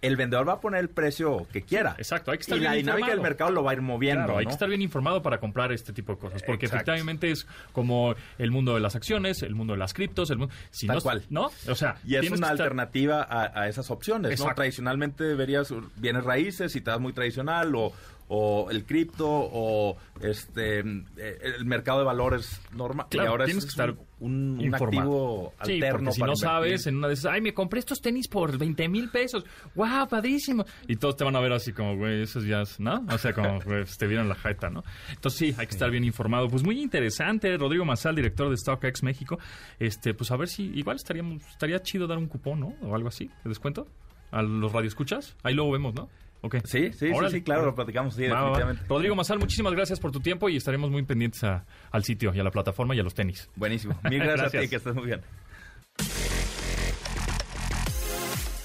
El 0.00 0.16
vendedor 0.16 0.48
va 0.48 0.54
a 0.54 0.60
poner 0.60 0.80
el 0.80 0.88
precio 0.90 1.46
que 1.52 1.62
quiera. 1.62 1.94
Exacto, 1.98 2.30
hay 2.30 2.38
que 2.38 2.42
estar 2.42 2.56
y 2.58 2.60
la 2.60 2.72
dinámica 2.74 3.08
del 3.10 3.20
mercado 3.20 3.50
lo 3.50 3.64
va 3.64 3.72
a 3.72 3.74
ir 3.74 3.82
moviendo. 3.82 4.24
Claro, 4.26 4.38
hay 4.38 4.46
que 4.46 4.52
estar 4.52 4.68
bien 4.68 4.80
informado 4.82 5.22
para 5.22 5.38
comprar 5.40 5.72
este 5.72 5.92
tipo 5.92 6.12
de 6.12 6.18
cosas, 6.18 6.42
porque 6.44 6.66
Exacto. 6.66 6.92
efectivamente 6.92 7.30
es 7.32 7.46
como 7.72 8.14
el 8.38 8.50
mundo 8.50 8.74
de 8.74 8.80
las 8.80 8.94
acciones, 8.94 9.42
el 9.42 9.54
mundo 9.56 9.72
de 9.72 9.78
las 9.80 9.94
criptos, 9.94 10.30
el 10.30 10.38
mundo... 10.38 10.54
Si 10.70 10.86
Tal 10.86 10.96
no, 10.96 11.02
cual. 11.02 11.22
¿No? 11.30 11.50
O 11.68 11.74
sea, 11.74 11.96
Y 12.04 12.14
es 12.14 12.30
una 12.30 12.46
estar- 12.48 12.50
alternativa 12.52 13.22
a, 13.22 13.62
a 13.62 13.68
esas 13.68 13.90
opciones, 13.90 14.38
¿no? 14.38 14.54
Tradicionalmente 14.54 15.34
verías 15.34 15.72
bienes 15.96 16.22
raíces, 16.24 16.70
si 16.72 16.80
te 16.80 16.90
das 16.90 17.00
muy 17.00 17.12
tradicional, 17.12 17.74
o, 17.74 17.92
o 18.28 18.70
el 18.70 18.84
cripto, 18.84 19.26
o 19.28 19.96
este 20.20 20.80
eh, 20.80 21.38
el 21.56 21.64
mercado 21.64 22.00
de 22.00 22.04
valores 22.04 22.60
normal. 22.74 23.06
Claro, 23.10 23.28
y 23.28 23.30
ahora 23.30 23.44
tienes 23.46 23.64
es 23.64 23.74
que 23.74 23.82
estar 23.82 23.94
un, 24.20 24.58
un 24.60 24.74
activo 24.74 25.54
Sí, 25.64 25.74
alterno 25.74 25.98
porque 25.98 26.12
si 26.12 26.20
para 26.20 26.32
no 26.32 26.34
invertir. 26.34 26.36
sabes, 26.36 26.86
en 26.86 26.96
una 26.96 27.08
de 27.08 27.14
esas, 27.14 27.32
ay, 27.32 27.40
me 27.40 27.54
compré 27.54 27.80
estos 27.80 28.00
tenis 28.00 28.28
por 28.28 28.56
20 28.58 28.88
mil 28.88 29.08
pesos. 29.10 29.44
¡Wow, 29.74 30.08
padrísimo! 30.08 30.64
Y 30.88 30.96
todos 30.96 31.16
te 31.16 31.24
van 31.24 31.36
a 31.36 31.40
ver 31.40 31.52
así 31.52 31.72
como, 31.72 31.96
güey, 31.96 32.22
esos 32.22 32.44
ya, 32.44 32.62
¿no? 32.78 33.06
O 33.12 33.18
sea, 33.18 33.32
como, 33.32 33.60
güey, 33.60 33.84
te 33.98 34.06
vieron 34.06 34.28
la 34.28 34.34
jeta, 34.34 34.68
¿no? 34.70 34.82
Entonces 35.10 35.38
sí, 35.38 35.54
hay 35.58 35.66
que 35.66 35.72
estar 35.72 35.90
bien 35.90 36.04
informado. 36.04 36.48
Pues 36.48 36.62
muy 36.64 36.80
interesante, 36.80 37.56
Rodrigo 37.56 37.84
Mazal, 37.84 38.14
director 38.16 38.50
de 38.50 38.56
StockX 38.56 39.02
México. 39.02 39.38
Este, 39.78 40.14
pues 40.14 40.30
a 40.30 40.36
ver 40.36 40.48
si, 40.48 40.64
igual 40.74 40.96
estaríamos, 40.96 41.42
estaría 41.48 41.80
chido 41.80 42.06
dar 42.06 42.18
un 42.18 42.26
cupón, 42.26 42.60
¿no? 42.60 42.74
O 42.82 42.94
algo 42.94 43.08
así, 43.08 43.26
de 43.26 43.48
descuento. 43.48 43.86
A 44.30 44.42
los 44.42 44.70
radioescuchas. 44.72 45.36
Ahí 45.42 45.54
luego 45.54 45.72
vemos, 45.72 45.94
¿no? 45.94 46.10
Ok. 46.40 46.56
Sí, 46.64 46.92
sí, 46.92 47.06
Órale. 47.12 47.30
sí, 47.30 47.36
sí, 47.38 47.42
claro, 47.42 47.64
lo 47.66 47.74
platicamos, 47.74 48.14
sí, 48.14 48.26
Va. 48.28 48.74
Rodrigo 48.88 49.14
Mazal, 49.16 49.38
muchísimas 49.40 49.72
gracias 49.72 49.98
por 49.98 50.12
tu 50.12 50.20
tiempo 50.20 50.48
y 50.48 50.56
estaremos 50.56 50.90
muy 50.90 51.02
pendientes 51.02 51.42
a- 51.44 51.64
al 51.90 52.04
sitio 52.04 52.32
y 52.34 52.38
a 52.38 52.44
la 52.44 52.50
plataforma 52.50 52.94
y 52.94 53.00
a 53.00 53.02
los 53.02 53.14
tenis. 53.14 53.48
Buenísimo. 53.56 53.98
Mil 54.04 54.18
gracias, 54.22 54.38
a 54.38 54.42
Gracias. 54.42 54.62
ti, 54.62 54.68
que 54.68 54.76
estés 54.76 54.94
muy 54.94 55.06
bien. 55.06 55.20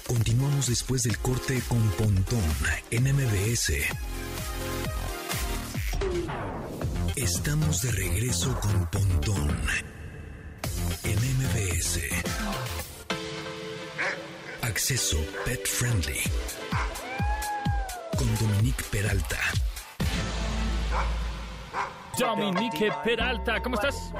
Continuamos 0.06 0.68
después 0.68 1.02
del 1.02 1.18
corte 1.18 1.60
con 1.68 1.80
Pontón 1.92 2.40
en 2.90 3.04
MBS. 3.04 3.72
Estamos 7.16 7.80
de 7.82 7.90
regreso 7.92 8.58
con 8.60 8.86
Pontón 8.90 9.48
en 11.04 11.18
MBS. 11.18 12.00
Acceso 14.62 15.18
Pet 15.44 15.66
Friendly. 15.66 16.20
Con 18.24 18.48
Dominique 18.48 18.82
Peralta. 18.90 19.36
Dominique 22.18 22.90
Peralta, 23.04 23.60
¿cómo 23.60 23.74
estás? 23.74 24.12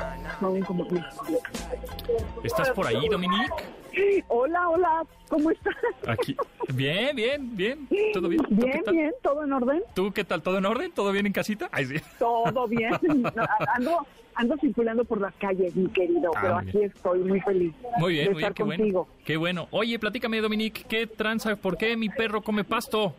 ¿Estás 2.42 2.70
por 2.72 2.86
ahí, 2.86 3.08
Dominique? 3.08 4.24
Hola, 4.28 4.68
hola, 4.68 5.02
¿cómo 5.30 5.50
estás? 5.50 5.74
Aquí. 6.06 6.36
Bien, 6.74 7.16
bien, 7.16 7.56
bien. 7.56 7.88
¿Todo 8.12 8.28
bien? 8.28 8.42
¿Tú 8.42 8.48
qué 8.58 8.64
Bien, 8.66 8.84
tal? 8.84 8.94
bien, 8.94 9.12
todo 9.22 9.42
en 9.44 9.52
orden, 9.52 9.82
¿Tú 9.94 10.12
qué 10.12 10.24
tal? 10.24 10.42
¿Todo 10.42 10.58
en 10.58 10.66
orden? 10.66 10.92
¿Todo 10.92 11.10
bien 11.10 11.24
en 11.26 11.32
casita? 11.32 11.70
Ay, 11.72 11.86
sí. 11.86 11.94
todo 12.18 12.68
bien. 12.68 12.92
Ando, 13.74 14.06
ando 14.34 14.56
circulando 14.58 15.04
por 15.06 15.18
las 15.20 15.32
calles, 15.36 15.74
mi 15.76 15.88
querido, 15.88 16.30
Ah, 16.36 16.38
pero 16.42 16.58
aquí 16.58 16.82
estoy 16.82 17.20
muy 17.20 17.40
feliz 17.40 17.72
Muy 17.98 18.12
bien, 18.14 18.24
de 18.26 18.30
muy 18.32 18.38
bien, 18.42 18.50
estar 18.50 18.54
qué 18.54 18.62
contigo. 18.64 19.04
bueno. 19.06 19.24
Qué 19.24 19.36
bueno. 19.38 19.68
Oye, 19.70 19.98
platícame, 19.98 20.40
Dominique, 20.42 20.84
¿qué 20.86 21.06
tranza? 21.06 21.56
¿Por 21.56 21.78
qué 21.78 21.96
mi 21.96 22.10
perro 22.10 22.42
come 22.42 22.64
pasto? 22.64 23.14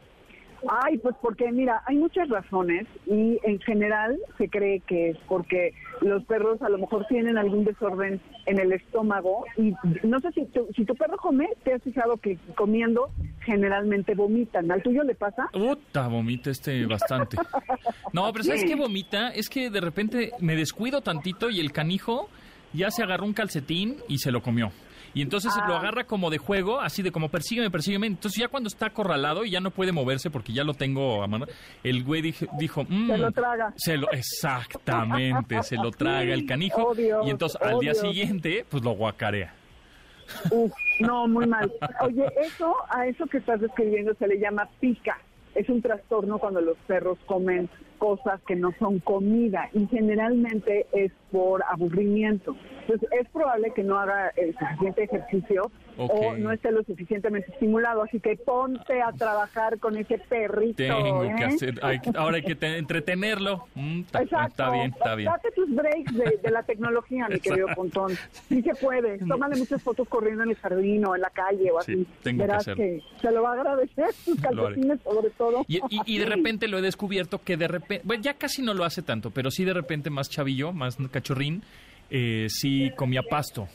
Ay, 0.68 0.98
pues 0.98 1.16
porque 1.22 1.52
mira, 1.52 1.82
hay 1.86 1.98
muchas 1.98 2.30
razones 2.30 2.88
y 3.06 3.40
en 3.44 3.60
general 3.60 4.18
se 4.38 4.50
cree 4.50 4.80
que 4.82 5.10
es 5.12 5.18
porque 5.28 5.74
los 6.02 6.24
perros 6.26 6.62
a 6.62 6.70
lo 6.70 6.78
mejor 6.78 7.06
tienen 7.08 7.38
algún 7.38 7.66
desorden 7.66 8.20
en 8.46 8.60
el 8.60 8.72
estómago 8.74 9.46
y 9.58 9.74
no 10.04 10.20
sé 10.20 10.32
si 10.32 10.46
tu, 10.46 10.68
si 10.76 10.86
tu 10.86 10.96
perro 10.96 11.18
come, 11.18 11.48
te 11.64 11.74
has 11.74 11.84
fijado 11.84 12.18
que 12.18 12.38
comiendo 12.56 13.10
generalmente 13.46 14.16
vomitan. 14.16 14.72
¿Al 14.72 14.82
tuyo 14.82 15.04
le 15.04 15.16
pasa? 15.16 15.48
Puta, 15.52 16.08
vomita 16.08 16.50
este 16.50 16.86
bastante. 16.86 17.38
No, 18.14 18.32
pero 18.32 18.44
¿sabes 18.44 18.64
qué 18.64 18.76
vomita? 18.76 19.30
Es 19.30 19.50
que 19.50 19.70
de 19.70 19.82
repente 19.82 20.32
me 20.40 20.56
descuido 20.56 21.02
tantito 21.02 21.50
y 21.50 21.60
el 21.60 21.72
canijo 21.72 22.30
ya 22.74 22.92
se 22.92 23.04
agarró 23.04 23.26
un 23.26 23.34
calcetín 23.34 23.98
y 24.08 24.18
se 24.18 24.32
lo 24.32 24.42
comió. 24.42 24.72
Y 25.16 25.22
entonces 25.24 25.52
Ah. 25.58 25.66
lo 25.68 25.76
agarra 25.76 26.04
como 26.04 26.30
de 26.30 26.38
juego, 26.38 26.80
así 26.80 27.02
de 27.02 27.12
como 27.12 27.30
persígueme, 27.30 27.72
persígueme. 27.72 28.06
Entonces 28.06 28.40
ya 28.40 28.48
cuando 28.50 28.68
está 28.68 28.86
acorralado 28.88 29.46
y 29.46 29.50
ya 29.50 29.60
no 29.62 29.72
puede 29.72 29.92
moverse 29.92 30.30
porque 30.30 30.54
ya 30.54 30.64
lo 30.64 30.74
tengo 30.76 31.24
a 31.24 31.28
mano, 31.28 31.48
el 31.84 32.04
güey 32.04 32.22
dije- 32.22 32.48
dijo... 32.60 32.84
"Mm". 32.88 33.08
Se 33.08 33.18
lo 33.18 33.32
traga. 33.32 33.74
Se 33.78 33.98
lo, 33.98 34.12
exactamente, 34.12 35.64
se 35.64 35.76
lo 35.78 35.90
traga 35.92 36.34
el 36.34 36.46
canijo. 36.46 36.84
Oh, 36.90 36.94
Dios, 36.94 37.26
y 37.26 37.30
entonces 37.32 37.60
oh, 37.62 37.66
al 37.66 37.80
día 37.80 37.94
Dios. 37.94 38.02
siguiente, 38.02 38.66
pues 38.70 38.84
lo 38.84 38.92
guacarea. 38.92 39.54
Uf, 40.52 40.72
no, 41.00 41.28
muy 41.28 41.46
mal. 41.48 41.72
Oye, 42.02 42.26
eso, 42.42 42.76
a 42.90 43.06
eso 43.08 43.26
que 43.28 43.38
estás 43.38 43.62
describiendo 43.62 44.14
se 44.16 44.28
le 44.28 44.40
llama 44.40 44.68
pica. 44.80 45.18
Es 45.56 45.70
un 45.70 45.82
trastorno 45.82 46.38
cuando 46.38 46.62
los 46.62 46.78
perros 46.86 47.18
comen 47.26 47.70
cosas 47.98 48.42
que 48.46 48.56
no 48.56 48.74
son 48.78 49.00
comida 49.00 49.70
y 49.74 49.88
generalmente 49.88 50.86
es 50.92 51.12
por 51.32 51.64
aburrimiento. 51.70 52.56
Entonces 52.82 53.10
es 53.20 53.28
probable 53.30 53.72
que 53.74 53.84
no 53.84 53.98
haga 53.98 54.30
el 54.36 54.56
suficiente 54.58 55.04
ejercicio 55.04 55.72
o 55.98 56.36
no 56.38 56.52
esté 56.52 56.72
lo 56.72 56.84
suficientemente 56.84 57.52
estimulado, 57.52 58.04
así 58.04 58.20
que 58.20 58.36
ponte 58.36 59.02
a 59.02 59.12
trabajar 59.14 59.80
con 59.80 59.98
ese 59.98 60.18
perrito. 60.18 60.78
Tengo 60.78 61.24
¿eh? 61.24 61.34
que 61.38 61.44
hacer, 61.46 61.80
hay- 61.84 62.00
ahora 62.16 62.38
hay 62.38 62.44
que 62.44 62.56
te- 62.56 62.78
entretenerlo. 62.78 63.68
Mm, 63.76 64.00
Exacto. 64.02 64.48
está 64.48 64.70
bien, 64.72 64.92
está 64.96 65.16
bien. 65.16 65.32
Date 65.32 65.50
tus 65.56 65.74
breaks 65.74 66.14
de, 66.14 66.40
de 66.44 66.52
la 66.52 66.64
tecnología, 66.64 67.28
mi 67.30 67.40
querido 67.40 67.68
Pontón. 67.76 68.12
Sí 68.48 68.62
se 68.62 68.76
puede. 68.76 69.18
Tómale 69.28 69.56
muchas 69.58 69.82
fotos 69.82 70.08
corriendo 70.08 70.44
en 70.44 70.50
el 70.50 70.56
jardín 70.56 71.06
o 71.06 71.16
en 71.16 71.22
la 71.22 71.30
calle 71.30 71.72
o 71.72 71.82
Sí, 71.82 71.94
así. 71.94 72.08
tengo 72.24 72.46
que 72.76 73.02
se 73.22 73.32
lo 73.32 73.44
va 73.44 73.50
a 73.52 73.54
agradecer, 73.54 74.06
haré. 74.06 74.42
calcetines 74.42 75.00
sobre 75.02 75.30
todo. 75.32 75.66
Y, 75.68 75.78
y- 75.90 76.02
y 76.06 76.18
de 76.18 76.26
repente 76.36 76.68
lo 76.68 76.78
he 76.78 76.82
descubierto 76.82 77.42
que 77.44 77.58
de 77.58 77.68
repente, 77.68 78.02
bueno, 78.06 78.22
ya 78.24 78.34
casi 78.36 78.62
no 78.62 78.74
lo 78.74 78.84
hace 78.84 79.02
tanto, 79.02 79.32
pero 79.32 79.50
sí 79.52 79.64
de 79.66 79.74
repente 79.74 80.10
más 80.10 80.30
chavillo, 80.30 80.74
más 80.74 80.98
cachorrín, 81.12 81.64
eh, 82.10 82.48
sí 82.50 82.92
comía 82.96 83.22
pasto. 83.24 83.68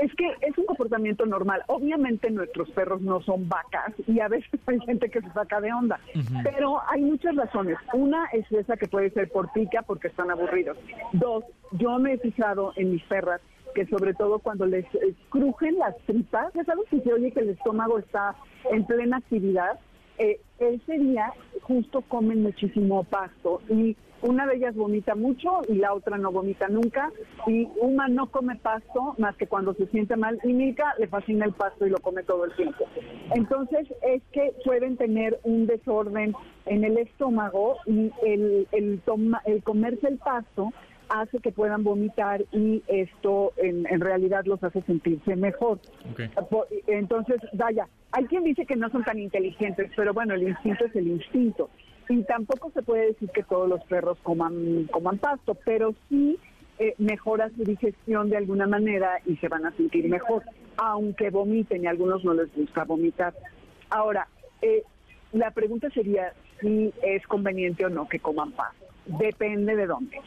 Es 0.00 0.14
que 0.14 0.26
es 0.40 0.56
un 0.56 0.64
comportamiento 0.64 1.26
normal. 1.26 1.62
Obviamente 1.66 2.30
nuestros 2.30 2.70
perros 2.70 3.02
no 3.02 3.20
son 3.22 3.48
vacas 3.48 3.92
y 4.06 4.20
a 4.20 4.28
veces 4.28 4.50
hay 4.66 4.80
gente 4.80 5.10
que 5.10 5.20
se 5.20 5.30
saca 5.32 5.60
de 5.60 5.72
onda. 5.72 6.00
Pero 6.42 6.80
hay 6.88 7.02
muchas 7.02 7.36
razones. 7.36 7.76
Una 7.92 8.26
es 8.32 8.50
esa 8.50 8.76
que 8.76 8.88
puede 8.88 9.10
ser 9.10 9.30
por 9.30 9.52
pica 9.52 9.82
porque 9.82 10.08
están 10.08 10.30
aburridos. 10.30 10.78
Dos, 11.12 11.44
yo 11.72 11.98
me 11.98 12.14
he 12.14 12.18
fijado 12.18 12.72
en 12.76 12.92
mis 12.92 13.02
perras 13.04 13.40
que 13.74 13.86
sobre 13.86 14.14
todo 14.14 14.40
cuando 14.40 14.66
les 14.66 14.84
eh, 14.96 15.14
crujen 15.28 15.78
las 15.78 15.96
tripas, 16.06 16.52
ya 16.54 16.64
sabes 16.64 16.88
que 16.90 17.00
se 17.00 17.12
oye 17.12 17.30
que 17.30 17.40
el 17.40 17.50
estómago 17.50 17.98
está 17.98 18.34
en 18.70 18.84
plena 18.84 19.18
actividad, 19.18 19.78
eh, 20.18 20.40
ese 20.58 20.98
día 20.98 21.32
justo 21.62 22.02
comen 22.02 22.42
muchísimo 22.42 23.04
pasto 23.04 23.62
y 23.68 23.96
una 24.22 24.46
de 24.46 24.56
ellas 24.56 24.74
vomita 24.74 25.14
mucho 25.14 25.62
y 25.68 25.74
la 25.76 25.94
otra 25.94 26.18
no 26.18 26.30
vomita 26.30 26.68
nunca 26.68 27.10
y 27.46 27.68
Uma 27.80 28.08
no 28.08 28.26
come 28.30 28.56
pasto 28.56 29.14
más 29.18 29.36
que 29.36 29.46
cuando 29.46 29.74
se 29.74 29.86
siente 29.86 30.16
mal 30.16 30.38
y 30.44 30.52
Milka 30.52 30.94
le 30.98 31.06
fascina 31.06 31.46
el 31.46 31.52
pasto 31.52 31.86
y 31.86 31.90
lo 31.90 31.98
come 31.98 32.22
todo 32.22 32.44
el 32.44 32.54
tiempo. 32.54 32.84
Entonces 33.34 33.88
es 34.02 34.22
que 34.32 34.52
pueden 34.64 34.96
tener 34.96 35.40
un 35.44 35.66
desorden 35.66 36.34
en 36.66 36.84
el 36.84 36.98
estómago 36.98 37.76
y 37.86 38.10
el, 38.26 38.68
el, 38.72 39.00
toma- 39.06 39.42
el 39.46 39.62
comerse 39.62 40.08
el 40.08 40.18
pasto 40.18 40.70
hace 41.08 41.38
que 41.38 41.50
puedan 41.50 41.82
vomitar 41.82 42.44
y 42.52 42.82
esto 42.86 43.52
en, 43.56 43.84
en 43.88 44.00
realidad 44.00 44.44
los 44.44 44.62
hace 44.62 44.80
sentirse 44.82 45.34
mejor. 45.34 45.80
Entonces, 46.86 47.40
vaya, 47.52 47.88
hay 48.12 48.26
quien 48.26 48.44
dice 48.44 48.64
que 48.64 48.76
no 48.76 48.88
son 48.90 49.02
tan 49.02 49.18
inteligentes, 49.18 49.90
pero 49.96 50.12
bueno, 50.14 50.34
el 50.34 50.44
instinto 50.44 50.84
es 50.84 50.94
el 50.94 51.08
instinto. 51.08 51.68
Y 52.10 52.24
tampoco 52.24 52.72
se 52.72 52.82
puede 52.82 53.06
decir 53.06 53.30
que 53.30 53.44
todos 53.44 53.68
los 53.68 53.84
perros 53.84 54.18
coman, 54.24 54.88
coman 54.90 55.18
pasto, 55.18 55.56
pero 55.64 55.94
sí 56.08 56.40
eh, 56.80 56.96
mejora 56.98 57.50
su 57.50 57.62
digestión 57.62 58.28
de 58.30 58.36
alguna 58.36 58.66
manera 58.66 59.20
y 59.26 59.36
se 59.36 59.46
van 59.46 59.64
a 59.64 59.70
sentir 59.76 60.08
mejor, 60.08 60.42
aunque 60.76 61.30
vomiten 61.30 61.84
y 61.84 61.86
a 61.86 61.90
algunos 61.90 62.24
no 62.24 62.34
les 62.34 62.52
gusta 62.52 62.82
vomitar. 62.82 63.32
Ahora, 63.90 64.26
eh, 64.60 64.82
la 65.32 65.52
pregunta 65.52 65.88
sería 65.90 66.32
si 66.60 66.92
es 67.04 67.24
conveniente 67.28 67.86
o 67.86 67.90
no 67.90 68.08
que 68.08 68.18
coman 68.18 68.50
pasto. 68.50 68.86
Depende 69.06 69.74
de 69.76 69.86
dónde. 69.86 70.18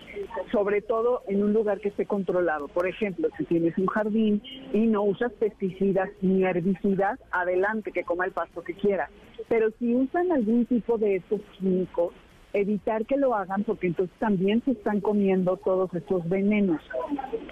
Sobre 0.51 0.81
todo 0.81 1.21
en 1.27 1.43
un 1.43 1.53
lugar 1.53 1.79
que 1.79 1.89
esté 1.89 2.05
controlado. 2.05 2.67
Por 2.67 2.87
ejemplo, 2.87 3.29
si 3.37 3.45
tienes 3.45 3.77
un 3.77 3.87
jardín 3.87 4.41
y 4.73 4.87
no 4.87 5.03
usas 5.03 5.31
pesticidas 5.33 6.09
ni 6.21 6.43
herbicidas, 6.43 7.19
adelante 7.31 7.91
que 7.91 8.03
coma 8.03 8.25
el 8.25 8.31
pasto 8.31 8.63
que 8.63 8.73
quiera. 8.73 9.09
Pero 9.47 9.71
si 9.79 9.93
usan 9.95 10.31
algún 10.31 10.65
tipo 10.65 10.97
de 10.97 11.17
estos 11.17 11.41
químicos, 11.57 12.13
evitar 12.53 13.05
que 13.05 13.17
lo 13.17 13.35
hagan 13.35 13.63
porque 13.63 13.87
entonces 13.87 14.15
también 14.19 14.63
se 14.63 14.71
están 14.71 15.01
comiendo 15.01 15.57
todos 15.57 15.93
estos 15.93 16.27
venenos. 16.29 16.81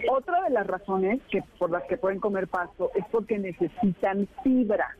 Otra 0.10 0.44
de 0.44 0.52
las 0.52 0.68
razones 0.68 1.20
que 1.30 1.44
por 1.58 1.72
las 1.72 1.84
que 1.84 1.98
pueden 1.98 2.20
comer 2.20 2.48
pasto 2.48 2.92
es 2.96 3.04
porque 3.12 3.40
necesitan 3.40 4.28
fibra 4.44 4.96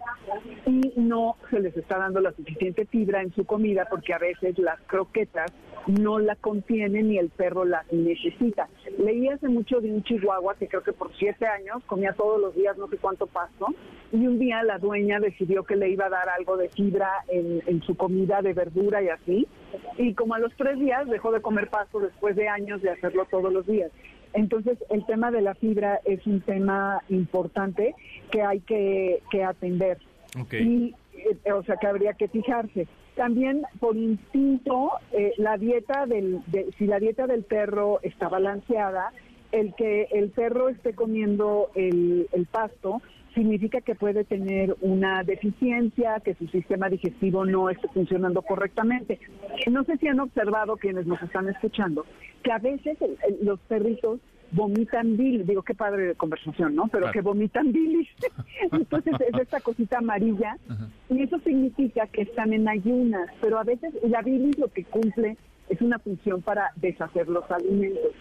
y 0.66 0.94
no 0.96 1.36
se 1.50 1.60
les 1.60 1.76
está 1.78 2.00
dando 2.00 2.20
la 2.20 2.32
suficiente 2.32 2.86
fibra 2.86 3.22
en 3.22 3.32
su 3.34 3.46
comida 3.46 3.88
porque 3.90 4.14
a 4.14 4.18
veces 4.18 4.58
las 4.58 4.80
croquetas 4.82 5.52
no 5.88 6.20
la 6.20 6.36
contienen 6.36 7.12
y 7.12 7.18
el 7.18 7.30
perro 7.30 7.66
las 7.66 7.92
necesita. 7.92 8.70
Leí 8.98 9.28
hace 9.28 9.48
mucho 9.48 9.82
de 9.82 9.92
un 9.92 10.04
chihuahua 10.04 10.56
que 10.56 10.68
creo 10.68 10.84
que 10.84 10.94
por 10.94 11.16
siete 11.16 11.46
años 11.46 11.84
comía 11.86 12.14
todos 12.14 12.40
los 12.40 12.56
días 12.56 12.78
no 12.78 12.88
sé 12.88 12.98
cuánto 12.98 13.28
pasto 13.28 13.68
y 14.12 14.28
un 14.28 14.40
día 14.40 14.64
la 14.64 14.78
dueña 14.78 15.20
decidió 15.20 15.64
que 15.64 15.76
le 15.76 15.90
iba 15.90 16.06
a 16.06 16.10
dar 16.10 16.30
algo 16.30 16.58
de 16.58 16.70
fibra 16.70 17.10
en, 17.28 17.64
en 17.66 17.82
su 17.84 17.96
comida 17.96 18.42
de 18.42 18.54
verdura 18.54 19.02
y 19.02 19.10
así 19.10 19.48
y 19.98 20.14
como 20.14 20.34
a 20.36 20.40
los 20.40 20.54
tres 20.56 20.80
días 20.80 21.08
dejó 21.08 21.32
de 21.32 21.42
comer 21.42 21.70
pasto 21.70 22.00
después 22.00 22.36
de 22.36 22.48
años 22.48 22.82
de 22.82 22.90
hacerlo 22.92 23.26
todos 23.30 23.52
los 23.52 23.66
días. 23.68 23.92
Entonces, 24.34 24.78
el 24.90 25.06
tema 25.06 25.30
de 25.32 25.42
la 25.42 25.56
fibra 25.56 26.00
es 26.06 26.26
un 26.26 26.40
tema 26.42 27.02
importante 27.10 27.94
que 28.32 28.42
hay 28.42 28.62
que, 28.62 29.22
que 29.30 29.44
atender. 29.44 29.98
Ok. 30.40 30.54
Y, 30.54 30.96
eh, 31.44 31.52
o 31.52 31.64
sea, 31.64 31.76
que 31.76 31.88
habría 31.88 32.14
que 32.14 32.30
fijarse. 32.30 32.88
También, 33.16 33.64
por 33.82 33.98
instinto, 33.98 34.92
eh, 35.12 35.34
la 35.38 35.58
dieta 35.58 36.06
del, 36.06 36.40
de- 36.48 36.72
si 36.78 36.86
la 36.88 37.00
dieta 37.00 37.28
del 37.28 37.44
perro 37.44 38.00
está 38.04 38.30
balanceada, 38.30 39.12
el 39.52 39.74
que 39.76 40.04
el 40.14 40.30
perro 40.30 40.70
esté 40.70 40.94
comiendo 40.96 41.70
el, 41.76 42.30
el 42.32 42.46
pasto 42.46 43.02
significa 43.34 43.82
que 43.82 43.96
puede 43.96 44.24
tener 44.24 44.76
una 44.82 45.24
deficiencia, 45.24 46.20
que 46.20 46.34
su 46.36 46.48
sistema 46.48 46.90
digestivo 46.90 47.46
no 47.46 47.70
esté 47.70 47.88
funcionando 47.90 48.42
correctamente. 48.42 49.20
No 49.70 49.84
sé 49.84 49.98
si 49.98 50.08
han 50.08 50.20
observado 50.20 50.78
quienes 50.78 51.06
nos 51.08 51.22
están 51.22 51.48
escuchando 51.50 52.06
que 52.44 52.52
a 52.52 52.58
veces 52.58 52.98
el- 53.02 53.18
el- 53.28 53.46
los 53.46 53.60
perritos 53.62 54.20
vomitan 54.54 55.16
bilis, 55.16 55.48
digo 55.48 55.62
qué 55.64 55.74
padre 55.74 56.08
de 56.08 56.16
conversación, 56.16 56.76
¿no? 56.76 56.88
Pero 56.88 57.04
Claro. 57.04 57.14
que 57.14 57.22
vomitan 57.22 57.72
bilis. 57.72 58.10
Entonces 58.72 59.14
es 59.22 59.40
esta 59.42 59.62
cosita 59.62 60.00
amarilla 60.00 60.58
y 61.10 61.22
eso 61.24 61.40
significa 61.40 62.08
que 62.08 62.24
están 62.24 62.52
en 62.52 62.68
ayunas, 62.68 63.30
pero 63.40 63.60
a 63.60 63.64
veces 63.64 63.94
la 64.04 64.22
bilis 64.22 64.58
lo 64.58 64.68
que 64.68 64.84
cumple 64.84 65.38
es 65.70 65.80
una 65.82 66.00
función 66.00 66.42
para 66.42 66.72
deshacer 66.76 67.30
los 67.30 67.50
alimentos. 67.50 68.12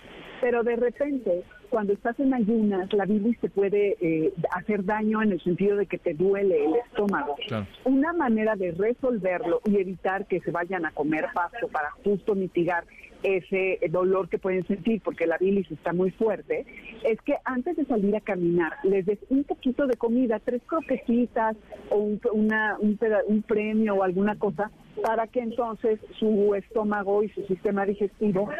Pero 0.41 0.63
de 0.63 0.77
repente, 0.77 1.43
cuando 1.69 1.93
estás 1.93 2.19
en 2.19 2.35
ayunas, 2.35 2.93
la 2.93 3.05
bilis 3.05 3.39
te 3.41 3.49
puede 3.49 3.97
eh, 4.01 4.33
hacer 4.53 4.85
daño 4.85 5.23
en 5.23 5.33
el 5.33 5.41
sentido 5.43 5.77
de 5.77 5.87
que 5.87 5.99
te 5.99 6.15
duele 6.15 6.65
el 6.65 6.75
estómago. 6.77 7.37
Claro. 7.47 7.67
Una 7.85 8.13
manera 8.13 8.57
de 8.57 8.73
resolverlo 8.73 9.61
y 9.67 9.77
evitar 9.77 10.27
que 10.27 10.41
se 10.41 10.51
vayan 10.51 10.87
a 10.87 10.93
comer 10.93 11.27
pasto 11.35 11.69
para 11.69 11.91
justo 12.05 12.35
mitigar 12.35 12.85
ese 13.23 13.79
dolor 13.91 14.29
que 14.29 14.39
pueden 14.39 14.67
sentir 14.67 15.01
porque 15.03 15.27
la 15.27 15.37
bilis 15.39 15.71
está 15.71 15.93
muy 15.93 16.11
fuerte, 16.11 16.65
es 17.05 17.21
que 17.23 17.37
antes 17.45 17.77
de 17.77 17.85
salir 17.87 18.17
a 18.17 18.21
caminar 18.21 18.73
les 18.85 19.07
des 19.07 19.19
un 19.29 19.45
poquito 19.45 19.87
de 19.87 19.97
comida, 19.97 20.39
tres 20.41 20.63
croquetitas 20.67 21.57
o 21.91 21.97
un, 21.97 22.21
una- 22.33 22.77
un, 22.81 23.43
premio 23.43 23.95
o 23.97 24.03
alguna 24.03 24.37
cosa 24.39 24.71
para 25.03 25.27
que 25.27 25.41
entonces 25.41 25.99
su 26.19 26.55
estómago 26.55 27.23
y 27.23 27.29
su 27.31 27.43
sistema 27.47 27.87
digestivo 27.87 28.51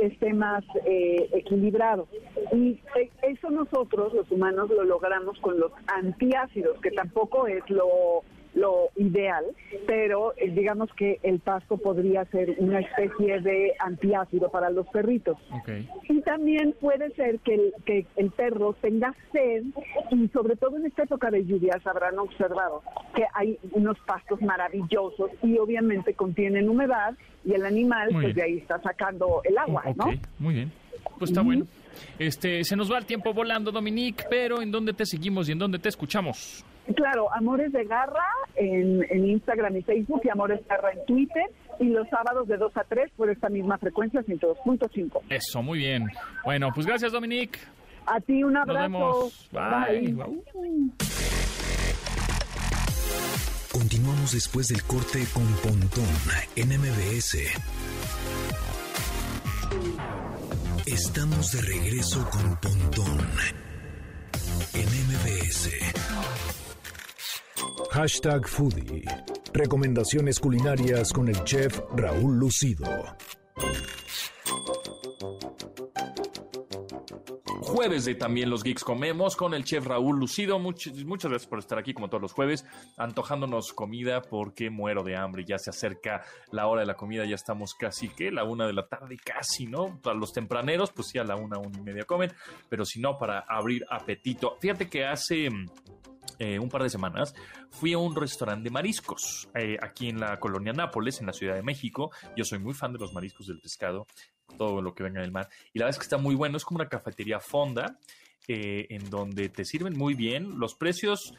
esté 0.00 0.32
más 0.32 0.64
eh, 0.84 1.28
equilibrado. 1.32 2.06
Y 2.52 2.80
eh, 2.96 3.10
eso 3.22 3.50
nosotros, 3.50 4.12
los 4.14 4.30
humanos, 4.30 4.70
lo 4.70 4.84
logramos 4.84 5.38
con 5.40 5.58
los 5.58 5.72
antiácidos, 5.88 6.80
que 6.80 6.90
tampoco 6.92 7.46
es 7.46 7.68
lo 7.68 8.22
lo 8.58 8.88
ideal, 8.96 9.44
pero 9.86 10.34
eh, 10.36 10.50
digamos 10.50 10.90
que 10.94 11.18
el 11.22 11.38
pasto 11.40 11.76
podría 11.76 12.24
ser 12.26 12.54
una 12.58 12.80
especie 12.80 13.40
de 13.40 13.72
antiácido 13.78 14.50
para 14.50 14.70
los 14.70 14.86
perritos. 14.88 15.36
Y 16.08 16.20
también 16.22 16.74
puede 16.80 17.10
ser 17.14 17.38
que 17.40 17.54
el, 17.54 17.74
que 17.84 18.06
el 18.16 18.30
perro 18.30 18.74
tenga 18.80 19.14
sed 19.32 19.64
y 20.10 20.28
sobre 20.28 20.56
todo 20.56 20.76
en 20.76 20.86
esta 20.86 21.04
época 21.04 21.30
de 21.30 21.44
lluvias 21.44 21.86
habrán 21.86 22.18
observado 22.18 22.82
que 23.14 23.24
hay 23.34 23.58
unos 23.72 23.98
pastos 24.06 24.40
maravillosos 24.42 25.30
y 25.42 25.58
obviamente 25.58 26.14
contienen 26.14 26.68
humedad 26.68 27.14
y 27.44 27.52
el 27.54 27.64
animal 27.64 28.10
Muy 28.12 28.24
pues 28.24 28.34
bien. 28.34 28.36
de 28.36 28.42
ahí 28.52 28.58
está 28.58 28.80
sacando 28.82 29.40
el 29.44 29.56
agua, 29.56 29.82
Ok, 29.86 29.96
¿no? 29.96 30.06
muy 30.38 30.54
bien. 30.54 30.72
Pues 31.18 31.30
está 31.30 31.42
bueno. 31.42 31.66
Este, 32.18 32.62
se 32.64 32.76
nos 32.76 32.90
va 32.92 32.98
el 32.98 33.06
tiempo 33.06 33.32
volando, 33.32 33.72
Dominique, 33.72 34.24
pero 34.28 34.60
¿en 34.62 34.70
dónde 34.70 34.92
te 34.92 35.04
seguimos 35.06 35.48
y 35.48 35.52
en 35.52 35.58
dónde 35.58 35.78
te 35.78 35.88
escuchamos? 35.88 36.64
Claro, 36.96 37.32
Amores 37.34 37.72
de 37.72 37.84
Garra 37.84 38.24
en, 38.56 39.04
en 39.10 39.26
Instagram 39.26 39.76
y 39.76 39.82
Facebook 39.82 40.22
y 40.24 40.30
Amores 40.30 40.60
Garra 40.68 40.92
en 40.92 41.04
Twitter 41.06 41.44
y 41.78 41.84
los 41.88 42.08
sábados 42.08 42.48
de 42.48 42.56
2 42.56 42.76
a 42.76 42.84
3 42.84 43.10
por 43.16 43.30
esta 43.30 43.48
misma 43.48 43.78
frecuencia 43.78 44.20
102.5. 44.22 45.20
Eso, 45.28 45.62
muy 45.62 45.78
bien. 45.78 46.06
Bueno, 46.44 46.70
pues 46.74 46.86
gracias, 46.86 47.12
Dominique. 47.12 47.58
A 48.06 48.20
ti 48.20 48.42
un 48.42 48.54
Nos 48.54 48.62
abrazo. 48.62 48.82
vemos. 48.82 49.48
Bye. 49.52 50.12
Bye. 50.12 50.90
Continuamos 53.70 54.32
después 54.32 54.68
del 54.68 54.82
corte 54.84 55.24
con 55.32 55.44
Pontón 55.62 56.04
en 56.56 56.68
MBS. 56.68 57.36
Estamos 60.86 61.52
de 61.52 61.60
regreso 61.62 62.28
con 62.30 62.56
Pontón 62.56 63.18
en 64.74 64.86
MBS. 64.88 65.68
Hashtag 67.86 68.46
Foodie. 68.46 69.04
Recomendaciones 69.52 70.38
culinarias 70.38 71.12
con 71.12 71.28
el 71.28 71.42
chef 71.44 71.80
Raúl 71.94 72.38
Lucido. 72.38 72.86
Jueves 77.62 78.04
de 78.04 78.14
También 78.14 78.50
los 78.50 78.62
Geeks 78.62 78.84
Comemos 78.84 79.36
con 79.36 79.54
el 79.54 79.64
chef 79.64 79.86
Raúl 79.86 80.18
Lucido. 80.18 80.58
muchas 80.58 81.30
gracias 81.30 81.46
por 81.46 81.60
estar 81.60 81.78
aquí 81.78 81.94
como 81.94 82.08
todos 82.08 82.22
los 82.22 82.32
jueves, 82.32 82.66
antojándonos 82.96 83.72
comida 83.72 84.20
porque 84.22 84.68
muero 84.68 85.02
de 85.02 85.16
hambre. 85.16 85.44
Ya 85.46 85.58
se 85.58 85.70
acerca 85.70 86.22
la 86.50 86.66
hora 86.66 86.82
de 86.82 86.86
la 86.86 86.94
comida, 86.94 87.24
ya 87.24 87.36
estamos 87.36 87.74
casi 87.74 88.08
que 88.08 88.30
la 88.30 88.44
una 88.44 88.66
de 88.66 88.74
la 88.74 88.86
tarde, 88.86 89.16
casi, 89.16 89.66
¿no? 89.66 90.00
Para 90.02 90.16
los 90.16 90.32
tempraneros, 90.32 90.92
pues 90.92 91.08
sí, 91.08 91.18
a 91.18 91.24
la 91.24 91.36
una, 91.36 91.58
una 91.58 91.78
y 91.78 91.82
media 91.82 92.04
comen, 92.04 92.32
pero 92.68 92.84
si 92.84 93.00
no, 93.00 93.16
para 93.18 93.40
abrir 93.48 93.86
apetito. 93.88 94.56
Fíjate 94.60 94.88
que 94.88 95.06
hace 95.06 95.48
eh, 96.38 96.58
un 96.58 96.68
par 96.68 96.82
de 96.82 96.90
semanas, 96.90 97.34
fui 97.70 97.92
a 97.92 97.98
un 97.98 98.14
restaurante 98.14 98.64
de 98.64 98.70
mariscos 98.70 99.48
eh, 99.54 99.76
aquí 99.80 100.08
en 100.08 100.20
la 100.20 100.38
colonia 100.38 100.72
Nápoles, 100.72 101.20
en 101.20 101.26
la 101.26 101.32
Ciudad 101.32 101.54
de 101.54 101.62
México. 101.62 102.10
Yo 102.36 102.44
soy 102.44 102.58
muy 102.58 102.74
fan 102.74 102.92
de 102.92 102.98
los 102.98 103.12
mariscos 103.12 103.46
del 103.46 103.60
pescado, 103.60 104.06
todo 104.56 104.82
lo 104.82 104.94
que 104.94 105.02
venga 105.02 105.20
del 105.20 105.32
mar. 105.32 105.48
Y 105.72 105.78
la 105.78 105.86
verdad 105.86 105.96
es 105.96 105.98
que 105.98 106.04
está 106.04 106.18
muy 106.18 106.34
bueno, 106.34 106.56
es 106.56 106.64
como 106.64 106.76
una 106.76 106.88
cafetería 106.88 107.40
fonda, 107.40 107.98
eh, 108.46 108.86
en 108.90 109.10
donde 109.10 109.48
te 109.48 109.64
sirven 109.64 109.96
muy 109.96 110.14
bien. 110.14 110.58
Los 110.58 110.74
precios 110.74 111.34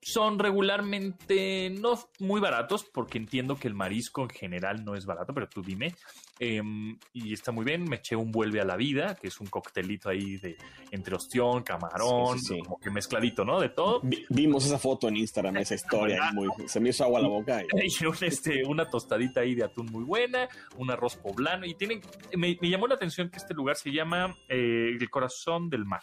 son 0.00 0.38
regularmente 0.38 1.70
no 1.70 1.98
muy 2.20 2.40
baratos, 2.40 2.84
porque 2.84 3.18
entiendo 3.18 3.56
que 3.56 3.68
el 3.68 3.74
marisco 3.74 4.22
en 4.22 4.28
general 4.28 4.84
no 4.84 4.94
es 4.94 5.04
barato, 5.04 5.34
pero 5.34 5.48
tú 5.48 5.62
dime. 5.62 5.94
Em, 6.38 6.98
y 7.12 7.32
está 7.32 7.50
muy 7.50 7.64
bien, 7.64 7.84
me 7.84 7.96
eché 7.96 8.14
un 8.14 8.30
vuelve 8.30 8.60
a 8.60 8.64
la 8.64 8.76
vida, 8.76 9.16
que 9.16 9.28
es 9.28 9.40
un 9.40 9.46
coctelito 9.46 10.08
ahí 10.08 10.36
de 10.36 10.56
entre 10.90 11.16
ostión, 11.16 11.62
camarón, 11.62 12.38
como 12.64 12.78
que 12.78 12.90
mezcladito, 12.90 13.44
¿no? 13.44 13.58
De 13.58 13.70
todo. 13.70 14.02
vimos 14.28 14.66
esa 14.66 14.78
foto 14.78 15.08
en 15.08 15.16
Instagram, 15.16 15.56
esa 15.56 15.74
historia, 15.74 16.30
muy, 16.32 16.48
se 16.66 16.78
me 16.78 16.90
hizo 16.90 17.04
agua 17.04 17.20
a 17.20 17.22
la 17.22 17.28
boca. 17.28 17.62
Y, 17.62 17.86
este, 18.24 18.64
una 18.64 18.88
tostadita 18.88 19.40
ahí 19.40 19.54
de 19.54 19.64
atún 19.64 19.86
muy 19.86 20.04
buena, 20.04 20.48
un 20.76 20.90
arroz 20.90 21.16
poblano, 21.16 21.66
y 21.66 21.74
tienen, 21.74 22.00
me, 22.36 22.56
llamó 22.62 22.86
la 22.86 22.94
atención 22.94 23.30
que 23.30 23.38
este 23.38 23.54
lugar 23.54 23.76
se 23.76 23.90
llama 23.90 24.36
eh, 24.48 24.96
El 25.00 25.10
Corazón 25.10 25.70
del 25.70 25.84
Mar, 25.84 26.02